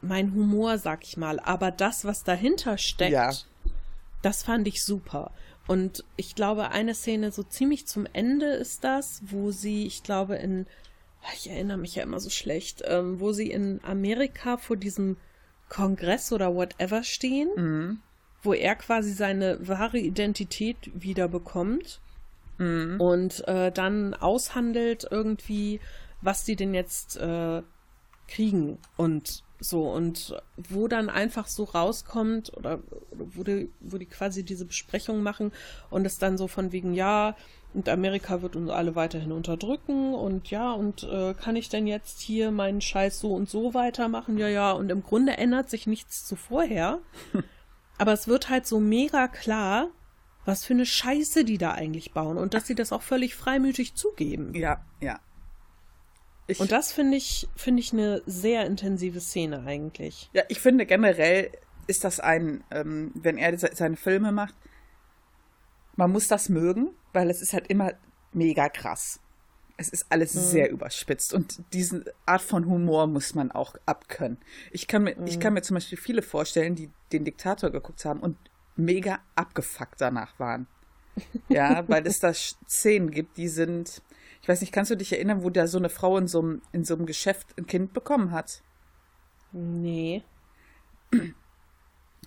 mein 0.00 0.32
Humor, 0.32 0.78
sag 0.78 1.02
ich 1.04 1.16
mal. 1.16 1.40
Aber 1.40 1.70
das, 1.72 2.04
was 2.04 2.22
dahinter 2.24 2.78
steckt, 2.78 3.12
Ja. 3.12 3.32
das 4.22 4.44
fand 4.44 4.68
ich 4.68 4.82
super. 4.82 5.32
Und 5.66 6.04
ich 6.16 6.34
glaube, 6.34 6.70
eine 6.70 6.94
Szene 6.94 7.32
so 7.32 7.42
ziemlich 7.42 7.86
zum 7.86 8.06
Ende 8.12 8.46
ist 8.46 8.84
das, 8.84 9.20
wo 9.26 9.50
sie, 9.50 9.86
ich 9.86 10.02
glaube, 10.04 10.36
in, 10.36 10.66
ich 11.34 11.50
erinnere 11.50 11.76
mich 11.76 11.94
ja 11.94 12.02
immer 12.02 12.20
so 12.20 12.30
schlecht, 12.30 12.82
ähm, 12.86 13.20
wo 13.20 13.32
sie 13.32 13.50
in 13.50 13.80
Amerika 13.84 14.56
vor 14.56 14.76
diesem 14.76 15.16
Kongress 15.68 16.32
oder 16.32 16.54
whatever 16.54 17.02
stehen, 17.02 17.48
Mhm. 17.56 17.98
wo 18.42 18.54
er 18.54 18.74
quasi 18.76 19.12
seine 19.12 19.58
wahre 19.66 19.98
Identität 19.98 20.76
wiederbekommt 20.94 22.00
mhm. 22.58 23.00
und 23.00 23.46
äh, 23.48 23.70
dann 23.70 24.14
aushandelt 24.14 25.06
irgendwie, 25.10 25.80
was 26.22 26.44
die 26.44 26.56
denn 26.56 26.74
jetzt 26.74 27.16
äh, 27.16 27.62
kriegen 28.28 28.78
und 28.96 29.42
so 29.60 29.90
und 29.90 30.36
wo 30.56 30.86
dann 30.86 31.08
einfach 31.10 31.48
so 31.48 31.64
rauskommt 31.64 32.56
oder 32.56 32.80
wo 33.10 33.42
die, 33.42 33.70
wo 33.80 33.98
die 33.98 34.06
quasi 34.06 34.44
diese 34.44 34.64
Besprechung 34.64 35.22
machen 35.22 35.52
und 35.90 36.06
es 36.06 36.18
dann 36.18 36.38
so 36.38 36.46
von 36.46 36.70
wegen, 36.70 36.94
ja, 36.94 37.36
und 37.74 37.88
Amerika 37.88 38.42
wird 38.42 38.56
uns 38.56 38.70
alle 38.70 38.94
weiterhin 38.94 39.32
unterdrücken 39.32 40.14
und 40.14 40.50
ja, 40.50 40.72
und 40.72 41.02
äh, 41.04 41.34
kann 41.34 41.56
ich 41.56 41.68
denn 41.68 41.86
jetzt 41.86 42.20
hier 42.20 42.50
meinen 42.50 42.80
Scheiß 42.80 43.20
so 43.20 43.34
und 43.34 43.48
so 43.48 43.74
weitermachen? 43.74 44.38
Ja, 44.38 44.48
ja, 44.48 44.72
und 44.72 44.90
im 44.90 45.02
Grunde 45.02 45.36
ändert 45.36 45.68
sich 45.68 45.86
nichts 45.86 46.26
zu 46.26 46.34
vorher. 46.34 47.00
Aber 47.98 48.12
es 48.12 48.28
wird 48.28 48.48
halt 48.48 48.66
so 48.66 48.80
mega 48.80 49.28
klar, 49.28 49.88
was 50.44 50.64
für 50.64 50.72
eine 50.72 50.86
Scheiße 50.86 51.44
die 51.44 51.58
da 51.58 51.72
eigentlich 51.72 52.12
bauen 52.12 52.38
und 52.38 52.54
dass 52.54 52.66
sie 52.66 52.74
das 52.74 52.92
auch 52.92 53.02
völlig 53.02 53.34
freimütig 53.34 53.94
zugeben. 53.94 54.54
Ja, 54.54 54.84
ja. 55.00 55.20
Ich, 56.46 56.60
und 56.60 56.72
das 56.72 56.92
finde 56.92 57.18
ich, 57.18 57.46
finde 57.54 57.80
ich 57.80 57.92
eine 57.92 58.22
sehr 58.24 58.64
intensive 58.64 59.20
Szene 59.20 59.64
eigentlich. 59.66 60.30
Ja, 60.32 60.44
ich 60.48 60.60
finde 60.60 60.86
generell 60.86 61.50
ist 61.86 62.04
das 62.04 62.20
ein, 62.20 62.64
ähm, 62.70 63.10
wenn 63.14 63.36
er 63.36 63.58
seine 63.58 63.96
Filme 63.96 64.32
macht, 64.32 64.54
man 65.96 66.10
muss 66.10 66.28
das 66.28 66.48
mögen, 66.48 66.90
weil 67.12 67.30
es 67.30 67.42
ist 67.42 67.52
halt 67.52 67.68
immer 67.68 67.92
mega 68.32 68.68
krass. 68.68 69.20
Es 69.76 69.88
ist 69.88 70.06
alles 70.10 70.34
mhm. 70.34 70.40
sehr 70.40 70.70
überspitzt 70.70 71.32
und 71.32 71.62
diese 71.72 72.04
Art 72.26 72.42
von 72.42 72.66
Humor 72.66 73.06
muss 73.06 73.34
man 73.34 73.52
auch 73.52 73.76
abkönnen. 73.86 74.38
Ich 74.72 74.88
kann 74.88 75.04
mir, 75.04 75.16
mhm. 75.16 75.26
ich 75.26 75.38
kann 75.38 75.54
mir 75.54 75.62
zum 75.62 75.74
Beispiel 75.74 75.98
viele 75.98 76.22
vorstellen, 76.22 76.74
die 76.74 76.90
den 77.12 77.24
Diktator 77.24 77.70
geguckt 77.70 78.04
haben 78.04 78.20
und 78.20 78.36
mega 78.76 79.20
abgefuckt 79.34 80.00
danach 80.00 80.38
waren. 80.38 80.66
Ja, 81.48 81.82
weil 81.88 82.06
es 82.06 82.20
da 82.20 82.32
Szenen 82.32 83.10
gibt, 83.10 83.38
die 83.38 83.48
sind, 83.48 84.02
ich 84.40 84.48
weiß 84.48 84.60
nicht, 84.60 84.72
kannst 84.72 84.92
du 84.92 84.96
dich 84.96 85.12
erinnern, 85.12 85.42
wo 85.42 85.50
da 85.50 85.66
so 85.66 85.78
eine 85.78 85.88
Frau 85.88 86.16
in 86.16 86.28
so 86.28 86.40
einem, 86.40 86.62
in 86.70 86.84
so 86.84 86.94
einem 86.94 87.06
Geschäft 87.06 87.58
ein 87.58 87.66
Kind 87.66 87.92
bekommen 87.92 88.30
hat? 88.30 88.62
Nee. 89.50 90.22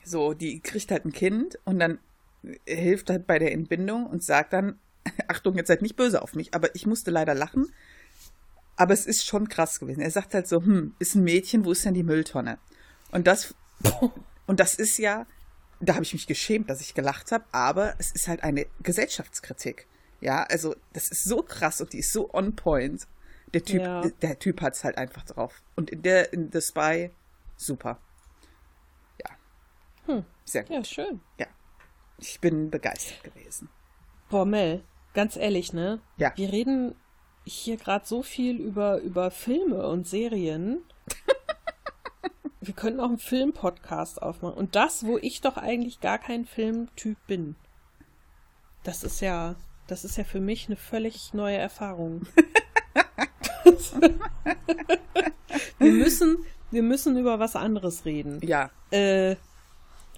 So, 0.04 0.34
die 0.34 0.60
kriegt 0.60 0.92
halt 0.92 1.06
ein 1.06 1.14
Kind 1.14 1.60
und 1.64 1.80
dann 1.80 2.00
hilft 2.66 3.10
halt 3.10 3.28
bei 3.28 3.40
der 3.40 3.52
Entbindung 3.52 4.06
und 4.06 4.24
sagt 4.24 4.54
dann, 4.54 4.80
Achtung, 5.28 5.56
jetzt 5.56 5.68
seid 5.68 5.82
nicht 5.82 5.96
böse 5.96 6.22
auf 6.22 6.34
mich, 6.34 6.54
aber 6.54 6.74
ich 6.76 6.86
musste 6.86 7.12
leider 7.12 7.34
lachen. 7.34 7.72
Aber 8.76 8.94
es 8.94 9.06
ist 9.06 9.26
schon 9.26 9.48
krass 9.48 9.80
gewesen. 9.80 10.02
Er 10.02 10.12
sagt 10.12 10.34
halt 10.34 10.48
so, 10.48 10.64
hm, 10.64 10.96
ist 11.00 11.16
ein 11.16 11.24
Mädchen, 11.24 11.66
wo 11.66 11.72
ist 11.72 11.86
denn 11.86 11.94
die 11.94 12.04
Mülltonne? 12.04 12.58
Und 13.12 13.28
das, 13.28 13.54
und 14.48 14.60
das 14.60 14.76
ist 14.76 14.98
ja, 14.98 15.26
da 15.80 15.96
habe 15.96 16.04
ich 16.04 16.14
mich 16.14 16.28
geschämt, 16.28 16.70
dass 16.70 16.82
ich 16.82 16.94
gelacht 16.94 17.32
habe, 17.32 17.46
aber 17.52 17.96
es 18.00 18.12
ist 18.12 18.28
halt 18.28 18.44
eine 18.44 18.66
Gesellschaftskritik. 18.82 19.88
Ja, 20.20 20.44
also 20.44 20.76
das 20.94 21.10
ist 21.10 21.24
so 21.24 21.42
krass 21.42 21.82
und 21.82 21.94
die 21.94 22.00
ist 22.00 22.14
so 22.14 22.32
on 22.34 22.56
point. 22.56 23.08
Der 23.54 23.64
Typ, 23.64 23.82
ja. 23.82 24.02
der 24.22 24.40
Typ 24.40 24.62
hat 24.62 24.76
es 24.76 24.84
halt 24.84 24.98
einfach 24.98 25.26
drauf. 25.26 25.62
Und 25.76 25.90
in 25.90 26.04
der, 26.04 26.32
in 26.32 26.52
The 26.52 26.62
Spy, 26.62 27.12
super. 27.58 28.00
Ja. 29.20 29.36
Hm. 30.06 30.26
Sehr 30.46 30.64
gut. 30.64 30.72
Ja, 30.72 30.84
schön. 30.84 31.22
Ja. 31.38 31.48
Ich 32.22 32.40
bin 32.40 32.70
begeistert 32.70 33.24
gewesen. 33.24 33.68
Boah, 34.30 34.46
Mel, 34.46 34.84
ganz 35.14 35.36
ehrlich, 35.36 35.74
ne? 35.74 36.00
Ja. 36.18 36.32
Wir 36.36 36.52
reden 36.52 36.96
hier 37.44 37.78
gerade 37.78 38.06
so 38.06 38.22
viel 38.22 38.58
über, 38.58 39.00
über 39.00 39.32
Filme 39.32 39.88
und 39.88 40.08
Serien. 40.08 40.84
Wir 42.62 42.76
könnten 42.76 43.00
auch 43.00 43.10
einen 43.10 43.18
Filmpodcast 43.18 44.22
aufmachen. 44.22 44.56
Und 44.56 44.76
das, 44.76 45.04
wo 45.04 45.18
ich 45.18 45.42
doch 45.42 45.58
eigentlich 45.58 46.00
gar 46.00 46.20
kein 46.20 46.46
Filmtyp 46.46 47.18
bin. 47.26 47.56
Das 48.84 49.04
ist 49.04 49.20
ja, 49.20 49.56
das 49.88 50.06
ist 50.06 50.16
ja 50.16 50.24
für 50.24 50.40
mich 50.40 50.68
eine 50.68 50.76
völlig 50.76 51.34
neue 51.34 51.58
Erfahrung. 51.58 52.28
wir 55.80 55.92
müssen, 55.92 56.38
wir 56.70 56.84
müssen 56.84 57.18
über 57.18 57.40
was 57.40 57.56
anderes 57.56 58.06
reden. 58.06 58.40
Ja. 58.44 58.70
Äh, 58.92 59.38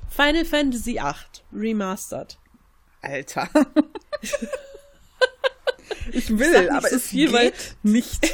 Final 0.10 0.46
Fantasy 0.46 0.94
VIII 0.94 1.44
Remastered. 1.54 2.38
Alter. 3.02 3.50
ich 6.12 6.30
will, 6.38 6.64
ich 6.64 6.72
aber 6.72 6.90
so 6.90 6.96
es 6.96 7.08
viel, 7.08 7.32
geht 7.32 7.76
nicht. 7.84 8.32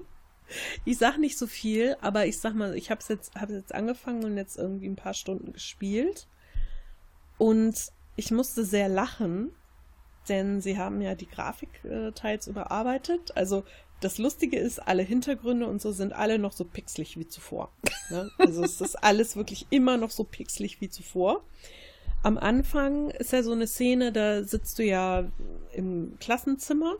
ich 0.84 0.98
sag 0.98 1.18
nicht 1.18 1.38
so 1.38 1.46
viel, 1.46 1.96
aber 2.00 2.26
ich 2.26 2.38
sag 2.38 2.54
mal, 2.54 2.74
ich 2.76 2.90
habe 2.90 3.02
jetzt, 3.08 3.34
hab 3.34 3.50
jetzt 3.50 3.74
angefangen 3.74 4.24
und 4.24 4.36
jetzt 4.36 4.56
irgendwie 4.56 4.88
ein 4.88 4.96
paar 4.96 5.14
Stunden 5.14 5.52
gespielt. 5.52 6.26
Und 7.36 7.92
ich 8.16 8.30
musste 8.30 8.64
sehr 8.64 8.88
lachen, 8.88 9.50
denn 10.28 10.60
sie 10.60 10.78
haben 10.78 11.00
ja 11.00 11.14
die 11.14 11.28
Grafik 11.28 11.84
äh, 11.84 12.12
teils 12.12 12.46
überarbeitet. 12.46 13.36
Also 13.36 13.64
das 14.04 14.18
Lustige 14.18 14.58
ist, 14.58 14.78
alle 14.78 15.02
Hintergründe 15.02 15.66
und 15.66 15.80
so 15.80 15.90
sind 15.90 16.12
alle 16.12 16.38
noch 16.38 16.52
so 16.52 16.64
pixelig 16.64 17.16
wie 17.18 17.26
zuvor. 17.26 17.72
Ne? 18.10 18.30
Also 18.38 18.62
es 18.62 18.80
ist 18.80 19.02
alles 19.02 19.34
wirklich 19.34 19.66
immer 19.70 19.96
noch 19.96 20.10
so 20.10 20.24
pixelig 20.24 20.80
wie 20.80 20.90
zuvor. 20.90 21.42
Am 22.22 22.36
Anfang 22.36 23.10
ist 23.10 23.32
ja 23.32 23.42
so 23.42 23.52
eine 23.52 23.66
Szene, 23.66 24.12
da 24.12 24.44
sitzt 24.44 24.78
du 24.78 24.84
ja 24.84 25.24
im 25.72 26.18
Klassenzimmer 26.20 26.96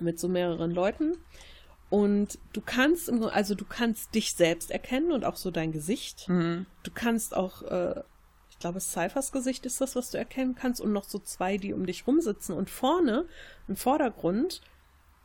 mit 0.00 0.18
so 0.18 0.28
mehreren 0.28 0.72
Leuten 0.72 1.16
und 1.90 2.38
du 2.52 2.60
kannst, 2.60 3.10
also 3.10 3.54
du 3.54 3.64
kannst 3.64 4.14
dich 4.14 4.34
selbst 4.34 4.70
erkennen 4.70 5.12
und 5.12 5.24
auch 5.24 5.36
so 5.36 5.50
dein 5.50 5.72
Gesicht. 5.72 6.28
Mhm. 6.28 6.66
Du 6.82 6.90
kannst 6.92 7.36
auch, 7.36 7.62
äh, 7.62 8.02
ich 8.50 8.58
glaube, 8.58 8.80
Cyphers 8.80 9.32
Gesicht 9.32 9.64
ist 9.66 9.80
das, 9.80 9.96
was 9.96 10.10
du 10.10 10.18
erkennen 10.18 10.54
kannst 10.54 10.80
und 10.80 10.92
noch 10.92 11.04
so 11.04 11.18
zwei, 11.18 11.56
die 11.56 11.72
um 11.72 11.86
dich 11.86 12.06
rumsitzen 12.06 12.54
und 12.54 12.68
vorne 12.68 13.26
im 13.68 13.76
Vordergrund 13.76 14.60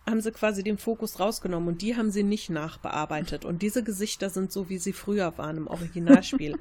haben 0.08 0.22
sie 0.22 0.32
quasi 0.32 0.64
den 0.64 0.78
Fokus 0.78 1.20
rausgenommen 1.20 1.70
und 1.70 1.82
die 1.82 1.96
haben 1.96 2.12
sie 2.12 2.24
nicht 2.24 2.50
nachbearbeitet. 2.50 3.44
Und 3.46 3.62
diese 3.62 3.84
Gesichter 3.84 4.30
sind 4.30 4.52
so, 4.52 4.70
wie 4.70 4.78
sie 4.78 4.94
früher 4.94 5.38
waren 5.38 5.58
im 5.58 5.68
Originalspiel. 5.68 6.58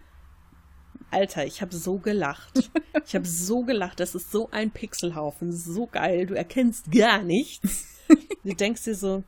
Alter, 1.11 1.45
ich 1.45 1.61
habe 1.61 1.75
so 1.75 1.99
gelacht. 1.99 2.71
Ich 3.07 3.15
habe 3.15 3.27
so 3.27 3.63
gelacht. 3.63 4.01
Das 4.01 4.15
ist 4.15 4.33
so 4.33 4.51
ein 4.51 4.71
Pixelhaufen. 4.71 5.53
So 5.53 5.87
geil. 5.87 6.27
Du 6.27 6.35
erkennst 6.35 6.91
gar 6.91 7.23
nichts. 7.23 8.01
Du 8.43 8.55
denkst 8.55 8.85
dir 8.85 8.95
so, 8.95 9.23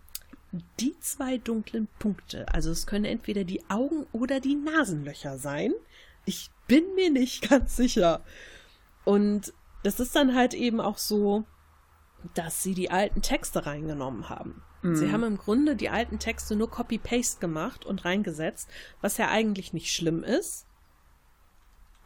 die 0.81 0.98
zwei 1.00 1.38
dunklen 1.38 1.88
Punkte, 1.98 2.46
also 2.52 2.70
es 2.70 2.87
können 2.87 3.05
entweder 3.05 3.44
die 3.44 3.68
Augen 3.68 4.07
oder 4.12 4.40
die 4.40 4.55
Nasenlöcher 4.55 5.38
sein. 5.38 5.72
Ich 6.24 6.50
bin 6.66 6.94
mir 6.94 7.11
nicht 7.11 7.48
ganz 7.48 7.76
sicher. 7.76 8.22
Und 9.05 9.52
das 9.83 10.00
ist 10.00 10.16
dann 10.16 10.35
halt 10.35 10.55
eben 10.55 10.81
auch 10.81 10.98
so, 10.98 11.44
dass 12.34 12.62
sie 12.62 12.74
die 12.74 12.90
alten 12.90 13.22
Texte 13.22 13.66
reingenommen 13.66 14.28
haben. 14.28 14.62
Mhm. 14.82 14.96
Sie 14.96 15.12
haben 15.12 15.24
im 15.24 15.38
Grunde 15.38 15.76
die 15.76 15.90
alten 15.90 16.18
Texte 16.18 16.56
nur 16.56 16.70
Copy-Paste 16.70 17.40
gemacht 17.40 17.84
und 17.84 18.04
reingesetzt, 18.04 18.68
was 19.00 19.16
ja 19.16 19.28
eigentlich 19.28 19.72
nicht 19.72 19.92
schlimm 19.92 20.22
ist. 20.22 20.66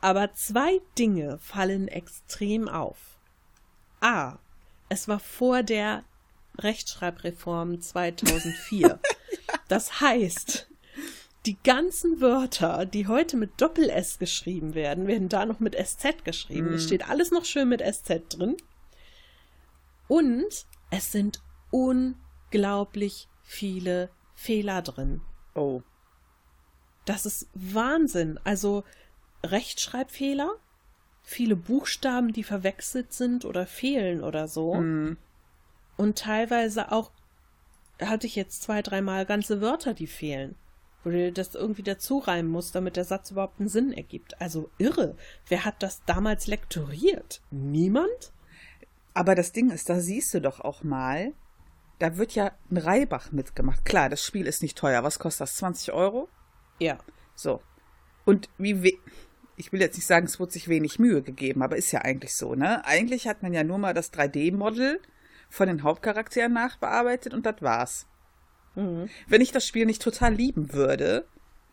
Aber 0.00 0.32
zwei 0.32 0.80
Dinge 0.98 1.38
fallen 1.38 1.88
extrem 1.88 2.68
auf. 2.68 3.18
A. 4.00 4.38
Es 4.88 5.08
war 5.08 5.20
vor 5.20 5.62
der 5.62 6.04
Rechtschreibreform 6.58 7.80
2004. 7.80 8.98
Das 9.68 10.00
heißt, 10.00 10.68
die 11.46 11.56
ganzen 11.62 12.20
Wörter, 12.20 12.86
die 12.86 13.06
heute 13.06 13.36
mit 13.36 13.60
Doppel-S 13.60 14.18
geschrieben 14.18 14.74
werden, 14.74 15.06
werden 15.06 15.28
da 15.28 15.46
noch 15.46 15.60
mit 15.60 15.74
SZ 15.74 16.24
geschrieben. 16.24 16.72
Mm. 16.72 16.74
Es 16.74 16.84
steht 16.84 17.08
alles 17.08 17.30
noch 17.30 17.44
schön 17.44 17.68
mit 17.68 17.80
SZ 17.80 18.22
drin. 18.28 18.56
Und 20.10 20.66
es 20.90 21.12
sind 21.12 21.40
unglaublich 21.70 23.28
viele 23.42 24.10
Fehler 24.34 24.82
drin. 24.82 25.20
Oh. 25.54 25.82
Das 27.04 27.26
ist 27.26 27.48
Wahnsinn. 27.54 28.40
Also 28.42 28.82
Rechtschreibfehler, 29.44 30.56
viele 31.22 31.54
Buchstaben, 31.54 32.32
die 32.32 32.42
verwechselt 32.42 33.12
sind 33.12 33.44
oder 33.44 33.66
fehlen 33.66 34.24
oder 34.24 34.48
so. 34.48 34.74
Mm. 34.74 35.16
Und 35.96 36.18
teilweise 36.18 36.90
auch, 36.90 37.12
hatte 38.02 38.26
ich 38.26 38.34
jetzt 38.34 38.62
zwei, 38.62 38.82
dreimal 38.82 39.26
ganze 39.26 39.60
Wörter, 39.60 39.94
die 39.94 40.08
fehlen. 40.08 40.56
Wo 41.04 41.10
du 41.10 41.30
das 41.30 41.54
irgendwie 41.54 41.84
dazu 41.84 42.18
reimen 42.18 42.50
musst, 42.50 42.74
damit 42.74 42.96
der 42.96 43.04
Satz 43.04 43.30
überhaupt 43.30 43.60
einen 43.60 43.68
Sinn 43.68 43.92
ergibt. 43.92 44.40
Also 44.40 44.70
irre. 44.76 45.16
Wer 45.46 45.64
hat 45.64 45.84
das 45.84 46.02
damals 46.04 46.48
lektoriert? 46.48 47.42
Niemand? 47.52 48.32
Aber 49.14 49.34
das 49.34 49.52
Ding 49.52 49.70
ist, 49.70 49.88
da 49.88 50.00
siehst 50.00 50.32
du 50.34 50.40
doch 50.40 50.60
auch 50.60 50.82
mal, 50.82 51.32
da 51.98 52.16
wird 52.16 52.34
ja 52.34 52.52
ein 52.70 52.78
Reibach 52.78 53.32
mitgemacht. 53.32 53.84
Klar, 53.84 54.08
das 54.08 54.24
Spiel 54.24 54.46
ist 54.46 54.62
nicht 54.62 54.78
teuer. 54.78 55.02
Was 55.02 55.18
kostet 55.18 55.42
das? 55.42 55.56
20 55.56 55.92
Euro? 55.92 56.28
Ja. 56.78 56.98
So. 57.34 57.60
Und 58.24 58.48
wie, 58.58 58.82
we 58.82 58.92
ich 59.56 59.72
will 59.72 59.80
jetzt 59.80 59.96
nicht 59.96 60.06
sagen, 60.06 60.24
es 60.24 60.40
wurde 60.40 60.52
sich 60.52 60.68
wenig 60.68 60.98
Mühe 60.98 61.20
gegeben, 61.20 61.62
aber 61.62 61.76
ist 61.76 61.92
ja 61.92 62.00
eigentlich 62.00 62.34
so, 62.34 62.54
ne? 62.54 62.82
Eigentlich 62.86 63.28
hat 63.28 63.42
man 63.42 63.52
ja 63.52 63.62
nur 63.62 63.76
mal 63.76 63.92
das 63.92 64.10
3D-Model 64.10 64.98
von 65.50 65.68
den 65.68 65.82
Hauptcharakteren 65.82 66.54
nachbearbeitet 66.54 67.34
und 67.34 67.44
das 67.44 67.60
war's. 67.60 68.06
Mhm. 68.74 69.10
Wenn 69.28 69.42
ich 69.42 69.52
das 69.52 69.66
Spiel 69.66 69.84
nicht 69.84 70.00
total 70.00 70.32
lieben 70.32 70.72
würde, 70.72 71.26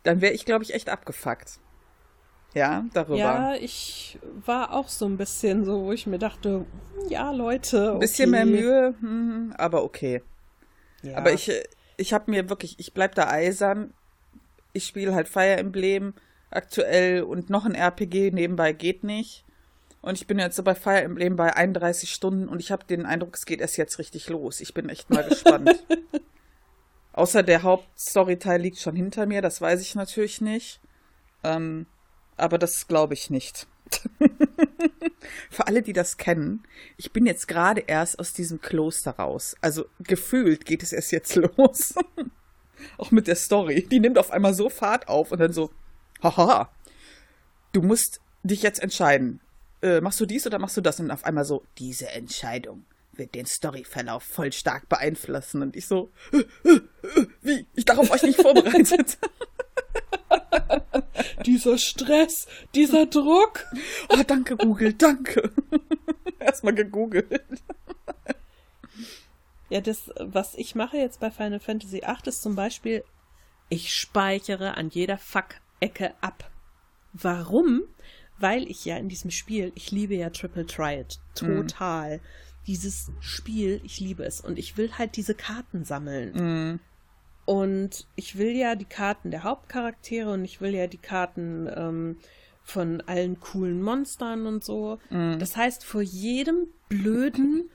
dann 0.03 0.19
wäre 0.19 0.33
ich, 0.33 0.43
glaube 0.43 0.65
ich, 0.65 0.73
echt 0.73 0.89
abgefuckt. 0.89 1.61
Ja, 2.57 2.85
darüber. 2.93 3.17
Ja, 3.17 3.55
ich 3.55 4.17
war 4.45 4.73
auch 4.73 4.89
so 4.89 5.05
ein 5.05 5.17
bisschen 5.17 5.63
so, 5.63 5.85
wo 5.85 5.91
ich 5.91 6.07
mir 6.07 6.17
dachte, 6.17 6.65
ja, 7.07 7.31
Leute. 7.31 7.93
Ein 7.93 7.99
bisschen 7.99 8.33
okay. 8.33 8.45
mehr 8.45 8.45
Mühe, 8.45 8.95
hm, 8.99 9.53
aber 9.57 9.83
okay. 9.83 10.23
Ja. 11.03 11.17
Aber 11.17 11.33
ich, 11.33 11.51
ich 11.97 12.13
habe 12.13 12.31
mir 12.31 12.49
wirklich, 12.49 12.79
ich 12.79 12.93
bleib 12.93 13.13
da 13.15 13.29
eisern. 13.29 13.93
Ich 14.73 14.85
spiele 14.85 15.13
halt 15.13 15.27
Fire 15.27 15.57
Emblem 15.57 16.13
aktuell 16.49 17.21
und 17.21 17.49
noch 17.49 17.65
ein 17.65 17.75
RPG 17.75 18.31
nebenbei 18.31 18.73
geht 18.73 19.03
nicht. 19.03 19.45
Und 20.01 20.15
ich 20.15 20.25
bin 20.25 20.39
jetzt 20.39 20.55
so 20.55 20.63
bei 20.63 20.73
Fire 20.73 21.01
Emblem 21.01 21.35
bei 21.35 21.55
31 21.55 22.11
Stunden 22.11 22.47
und 22.47 22.59
ich 22.59 22.71
habe 22.71 22.85
den 22.85 23.05
Eindruck, 23.05 23.35
es 23.35 23.45
geht 23.45 23.61
erst 23.61 23.77
jetzt 23.77 23.99
richtig 23.99 24.29
los. 24.29 24.61
Ich 24.61 24.73
bin 24.73 24.89
echt 24.89 25.09
mal 25.09 25.27
gespannt. 25.27 25.85
Außer 27.13 27.43
der 27.43 27.63
Hauptstoryteil 27.63 28.61
liegt 28.61 28.79
schon 28.79 28.95
hinter 28.95 29.25
mir, 29.25 29.41
das 29.41 29.59
weiß 29.59 29.81
ich 29.81 29.95
natürlich 29.95 30.39
nicht. 30.39 30.79
Ähm, 31.43 31.87
aber 32.37 32.57
das 32.57 32.87
glaube 32.87 33.13
ich 33.13 33.29
nicht. 33.29 33.67
Für 35.49 35.67
alle, 35.67 35.81
die 35.81 35.93
das 35.93 36.17
kennen, 36.17 36.63
ich 36.97 37.11
bin 37.11 37.25
jetzt 37.25 37.47
gerade 37.47 37.81
erst 37.81 38.19
aus 38.19 38.33
diesem 38.33 38.61
Kloster 38.61 39.11
raus. 39.11 39.55
Also 39.61 39.85
gefühlt 39.99 40.65
geht 40.65 40.83
es 40.83 40.93
erst 40.93 41.11
jetzt 41.11 41.35
los. 41.57 41.95
Auch 42.97 43.11
mit 43.11 43.27
der 43.27 43.35
Story. 43.35 43.87
Die 43.89 43.99
nimmt 43.99 44.17
auf 44.17 44.31
einmal 44.31 44.53
so 44.53 44.69
Fahrt 44.69 45.07
auf 45.07 45.31
und 45.31 45.39
dann 45.39 45.53
so, 45.53 45.71
haha, 46.21 46.71
du 47.73 47.81
musst 47.81 48.21
dich 48.43 48.61
jetzt 48.61 48.81
entscheiden. 48.81 49.39
Äh, 49.81 50.01
machst 50.01 50.19
du 50.19 50.25
dies 50.25 50.45
oder 50.45 50.59
machst 50.59 50.77
du 50.77 50.81
das? 50.81 50.99
Und 50.99 51.11
auf 51.11 51.23
einmal 51.23 51.45
so, 51.45 51.63
diese 51.77 52.09
Entscheidung 52.09 52.85
wird 53.13 53.35
den 53.35 53.45
Storyverlauf 53.45 54.23
voll 54.23 54.51
stark 54.51 54.89
beeinflussen. 54.89 55.61
Und 55.61 55.75
ich 55.75 55.87
so, 55.87 56.11
wie? 57.41 57.65
Ich 57.73 57.85
darauf 57.85 58.11
euch 58.11 58.23
nicht 58.23 58.41
vorbereitet. 58.41 59.17
Dieser 61.67 61.77
Stress, 61.77 62.47
dieser 62.75 63.05
Druck. 63.05 63.65
Oh, 64.09 64.23
danke, 64.25 64.55
Google, 64.55 64.93
danke. 64.93 65.51
Erstmal 66.39 66.73
gegoogelt. 66.73 67.41
Ja, 69.69 69.81
das, 69.81 70.11
was 70.17 70.55
ich 70.55 70.75
mache 70.75 70.97
jetzt 70.97 71.19
bei 71.19 71.29
Final 71.29 71.59
Fantasy 71.59 72.01
VIII 72.01 72.15
ist 72.25 72.41
zum 72.41 72.55
Beispiel, 72.55 73.03
ich 73.69 73.93
speichere 73.93 74.77
an 74.77 74.89
jeder 74.89 75.17
Fuck-Ecke 75.17 76.13
ab. 76.21 76.49
Warum? 77.11 77.81
Weil 78.39 78.69
ich 78.69 78.85
ja 78.85 78.97
in 78.97 79.09
diesem 79.09 79.31
Spiel, 79.31 79.73
ich 79.75 79.91
liebe 79.91 80.15
ja 80.15 80.29
Triple 80.29 80.65
Triad 80.65 81.19
total. 81.35 82.21
Dieses 82.65 83.11
Spiel, 83.19 83.81
ich 83.83 83.99
liebe 83.99 84.23
es. 84.23 84.39
Und 84.39 84.57
ich 84.57 84.77
will 84.77 84.93
halt 84.97 85.17
diese 85.17 85.35
Karten 85.35 85.83
sammeln. 85.83 86.33
Mm, 86.33 86.79
Und 87.47 88.05
ich 88.15 88.37
will 88.37 88.55
ja 88.55 88.75
die 88.75 88.85
Karten 88.85 89.31
der 89.31 89.43
Hauptcharaktere 89.43 90.31
und 90.31 90.45
ich 90.45 90.61
will 90.61 90.75
ja 90.75 90.85
die 90.85 90.99
Karten 90.99 91.67
ähm, 91.75 92.17
von 92.61 93.01
allen 93.07 93.39
coolen 93.39 93.81
Monstern 93.81 94.45
und 94.45 94.63
so. 94.63 94.99
Das 95.09 95.55
heißt, 95.55 95.85
vor 95.85 96.01
jedem 96.01 96.67
blöden 96.89 97.69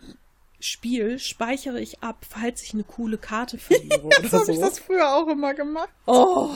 Spiel 0.60 1.18
speichere 1.18 1.80
ich 1.80 2.02
ab, 2.04 2.24
falls 2.28 2.62
ich 2.62 2.72
eine 2.72 2.84
coole 2.84 3.18
Karte 3.18 3.58
verliere 3.58 3.94
Jetzt 3.94 4.04
oder 4.04 4.40
habe 4.40 4.52
ich 4.52 4.58
so. 4.58 4.62
das 4.62 4.78
früher 4.78 5.16
auch 5.16 5.26
immer 5.26 5.54
gemacht. 5.54 5.88
Oh. 6.06 6.50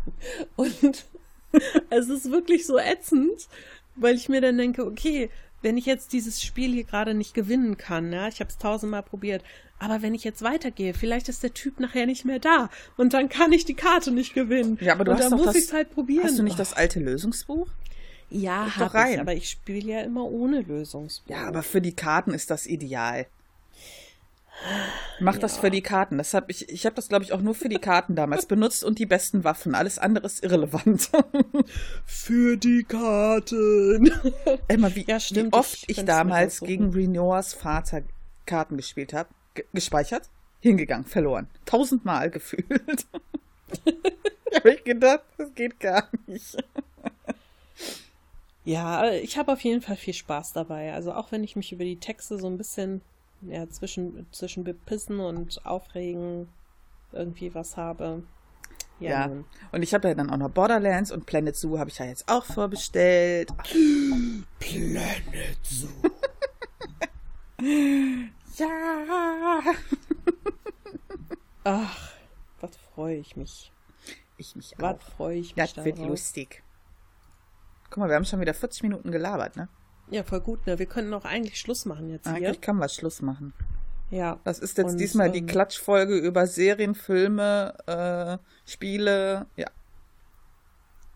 Und 0.56 1.06
es 1.90 2.08
ist 2.08 2.30
wirklich 2.30 2.66
so 2.66 2.78
ätzend, 2.78 3.48
weil 3.94 4.16
ich 4.16 4.28
mir 4.28 4.40
dann 4.40 4.58
denke, 4.58 4.84
okay, 4.84 5.30
wenn 5.64 5.76
ich 5.76 5.86
jetzt 5.86 6.12
dieses 6.12 6.42
Spiel 6.42 6.72
hier 6.72 6.84
gerade 6.84 7.14
nicht 7.14 7.34
gewinnen 7.34 7.76
kann, 7.76 8.12
ja, 8.12 8.28
ich 8.28 8.40
habe 8.40 8.50
es 8.50 8.58
tausendmal 8.58 9.02
probiert, 9.02 9.42
aber 9.78 10.02
wenn 10.02 10.14
ich 10.14 10.22
jetzt 10.22 10.42
weitergehe, 10.42 10.94
vielleicht 10.94 11.28
ist 11.28 11.42
der 11.42 11.52
Typ 11.54 11.80
nachher 11.80 12.06
nicht 12.06 12.24
mehr 12.24 12.38
da 12.38 12.70
und 12.96 13.12
dann 13.14 13.28
kann 13.28 13.50
ich 13.52 13.64
die 13.64 13.74
Karte 13.74 14.10
nicht 14.12 14.34
gewinnen. 14.34 14.78
Ja, 14.80 14.92
aber 14.92 15.04
du 15.04 15.10
und 15.12 15.16
hast 15.18 15.30
dann 15.32 15.38
doch 15.38 15.46
muss 15.46 15.56
ich 15.56 15.64
es 15.64 15.72
halt 15.72 15.90
probieren. 15.92 16.24
Hast 16.24 16.38
du 16.38 16.42
nicht 16.42 16.54
Oh. 16.54 16.58
das 16.58 16.72
alte 16.74 17.00
Lösungsbuch? 17.00 17.66
Ja, 18.30 18.66
doch 18.66 18.76
hab 18.76 18.94
rein. 18.94 19.14
ich, 19.14 19.20
aber 19.20 19.34
ich 19.34 19.50
spiele 19.50 19.92
ja 19.92 20.00
immer 20.02 20.24
ohne 20.24 20.60
Lösungsbuch. 20.60 21.30
Ja, 21.34 21.46
aber 21.46 21.62
für 21.62 21.80
die 21.80 21.94
Karten 21.94 22.32
ist 22.32 22.50
das 22.50 22.66
ideal. 22.66 23.26
Mach 25.20 25.38
das 25.38 25.58
für 25.58 25.70
die 25.70 25.82
Karten. 25.82 26.18
Das 26.18 26.34
hab 26.34 26.50
ich, 26.50 26.68
ich 26.68 26.86
habe 26.86 26.96
das, 26.96 27.08
glaube 27.08 27.24
ich, 27.24 27.32
auch 27.32 27.40
nur 27.40 27.54
für 27.54 27.68
die 27.68 27.78
Karten 27.78 28.16
damals 28.16 28.46
benutzt 28.46 28.82
und 28.82 28.98
die 28.98 29.06
besten 29.06 29.44
Waffen. 29.44 29.74
Alles 29.74 29.98
andere 29.98 30.26
ist 30.26 30.42
irrelevant. 30.42 31.10
für 32.06 32.56
die 32.56 32.84
Karten. 32.84 34.12
Immer 34.68 34.94
wie, 34.94 35.04
Ja, 35.06 35.20
stimmt, 35.20 35.52
wie 35.52 35.56
oft 35.56 35.84
ich 35.86 35.98
ich, 35.98 36.04
damals 36.04 36.60
gegen 36.60 36.90
Renoirs 36.90 37.54
Vater 37.54 38.02
Karten 38.46 38.76
gespielt 38.76 39.12
habe. 39.12 39.28
Ge 39.54 39.64
gespeichert, 39.72 40.28
hingegangen, 40.60 41.06
verloren. 41.06 41.48
Tausendmal 41.64 42.30
gefühlt. 42.30 42.66
ich 43.84 44.56
habe 44.56 44.74
ich 44.74 44.84
gedacht, 44.84 45.24
das 45.38 45.54
geht 45.54 45.78
gar 45.78 46.08
nicht. 46.26 46.56
Ja, 48.64 49.10
ich 49.12 49.36
habe 49.36 49.52
auf 49.52 49.60
jeden 49.60 49.82
Fall 49.82 49.96
viel 49.96 50.14
Spaß 50.14 50.54
dabei. 50.54 50.92
Also 50.92 51.12
auch 51.12 51.30
wenn 51.30 51.44
ich 51.44 51.54
mich 51.54 51.72
über 51.72 51.84
die 51.84 52.00
Texte 52.00 52.38
so 52.38 52.46
ein 52.48 52.58
bisschen 52.58 53.02
ja, 53.48 53.68
zwischen, 53.68 54.26
zwischen 54.32 54.64
bepissen 54.64 55.20
und 55.20 55.64
aufregen 55.66 56.48
irgendwie 57.12 57.54
was 57.54 57.76
habe. 57.76 58.22
Ja, 59.00 59.26
Ja. 59.26 59.30
Und 59.72 59.82
ich 59.82 59.92
habe 59.94 60.08
ja 60.08 60.14
dann 60.14 60.30
auch 60.30 60.36
noch 60.36 60.50
Borderlands 60.50 61.10
und 61.10 61.26
Planet 61.26 61.56
Zoo 61.56 61.78
habe 61.78 61.90
ich 61.90 61.98
ja 61.98 62.06
jetzt 62.06 62.28
auch 62.28 62.44
vorbestellt. 62.44 63.50
Planet 64.58 65.58
Zoo. 65.62 65.88
Ja. 68.56 69.60
Ach, 71.64 72.12
was 72.60 72.76
freue 72.94 73.16
ich 73.16 73.36
mich. 73.36 73.72
Ich 74.36 74.54
mich 74.54 74.74
Was 74.78 74.96
auch. 74.96 75.00
freue 75.16 75.36
ich 75.38 75.56
mich 75.56 75.72
Das 75.74 75.84
wird 75.84 75.96
darauf. 75.98 76.10
lustig. 76.10 76.62
Guck 77.90 77.98
mal, 77.98 78.08
wir 78.08 78.16
haben 78.16 78.24
schon 78.24 78.40
wieder 78.40 78.54
40 78.54 78.82
Minuten 78.82 79.10
gelabert, 79.12 79.56
ne? 79.56 79.68
Ja, 80.10 80.22
voll 80.22 80.40
gut, 80.40 80.66
ne? 80.66 80.78
Wir 80.78 80.86
könnten 80.86 81.14
auch 81.14 81.24
eigentlich 81.24 81.58
Schluss 81.58 81.84
machen 81.84 82.10
jetzt 82.10 82.26
hier. 82.26 82.36
Eigentlich 82.36 82.60
kann 82.60 82.76
man 82.76 82.88
Schluss 82.88 83.22
machen. 83.22 83.52
Ja. 84.10 84.38
Das 84.44 84.58
ist 84.58 84.78
jetzt 84.78 84.92
Und, 84.92 84.98
diesmal 84.98 85.30
die 85.30 85.40
ähm, 85.40 85.46
Klatschfolge 85.46 86.16
über 86.16 86.46
Serien, 86.46 86.94
Filme, 86.94 87.74
äh, 87.86 88.70
Spiele, 88.70 89.46
ja. 89.56 89.66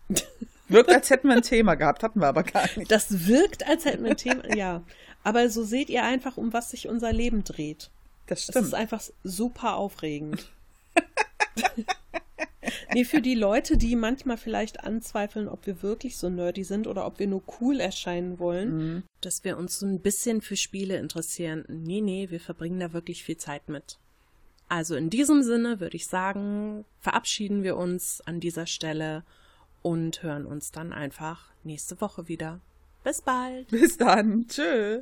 Wirkt, 0.67 0.91
als 0.91 1.09
hätten 1.09 1.29
wir 1.29 1.35
ein 1.35 1.41
Thema 1.41 1.75
gehabt, 1.75 2.03
hatten 2.03 2.19
wir 2.19 2.27
aber 2.27 2.43
gar 2.43 2.67
nicht. 2.77 2.91
Das 2.91 3.27
wirkt, 3.27 3.67
als 3.67 3.85
hätten 3.85 4.03
wir 4.03 4.11
ein 4.11 4.17
Thema. 4.17 4.55
Ja. 4.55 4.83
Aber 5.23 5.49
so 5.49 5.63
seht 5.63 5.89
ihr 5.89 6.03
einfach, 6.03 6.37
um 6.37 6.53
was 6.53 6.69
sich 6.71 6.87
unser 6.87 7.11
Leben 7.11 7.43
dreht. 7.43 7.89
Das 8.27 8.43
stimmt. 8.43 8.67
ist 8.67 8.73
einfach 8.75 9.01
super 9.23 9.75
aufregend. 9.75 10.51
nee, 12.93 13.05
für 13.05 13.21
die 13.21 13.35
Leute, 13.35 13.77
die 13.77 13.95
manchmal 13.95 14.37
vielleicht 14.37 14.83
anzweifeln, 14.83 15.47
ob 15.47 15.65
wir 15.65 15.81
wirklich 15.83 16.17
so 16.17 16.29
nerdy 16.29 16.63
sind 16.63 16.87
oder 16.87 17.05
ob 17.05 17.19
wir 17.19 17.27
nur 17.27 17.43
cool 17.59 17.79
erscheinen 17.79 18.39
wollen, 18.39 18.77
Mhm. 18.77 19.03
dass 19.21 19.43
wir 19.43 19.57
uns 19.57 19.79
so 19.79 19.85
ein 19.85 19.99
bisschen 19.99 20.41
für 20.41 20.55
Spiele 20.55 20.97
interessieren. 20.97 21.65
Nee, 21.67 22.01
nee, 22.01 22.29
wir 22.29 22.39
verbringen 22.39 22.79
da 22.79 22.93
wirklich 22.93 23.23
viel 23.23 23.37
Zeit 23.37 23.69
mit. 23.69 23.97
Also 24.67 24.95
in 24.95 25.09
diesem 25.09 25.41
Sinne 25.43 25.79
würde 25.79 25.95
ich 25.97 26.07
sagen, 26.07 26.85
verabschieden 26.99 27.63
wir 27.63 27.75
uns 27.75 28.21
an 28.21 28.39
dieser 28.39 28.67
Stelle 28.67 29.23
und 29.81 30.21
hören 30.21 30.45
uns 30.45 30.71
dann 30.71 30.93
einfach 30.93 31.49
nächste 31.63 31.99
Woche 32.01 32.27
wieder. 32.27 32.59
Bis 33.03 33.21
bald! 33.21 33.67
Bis 33.69 33.97
dann. 33.97 34.45
Tschö. 34.47 35.01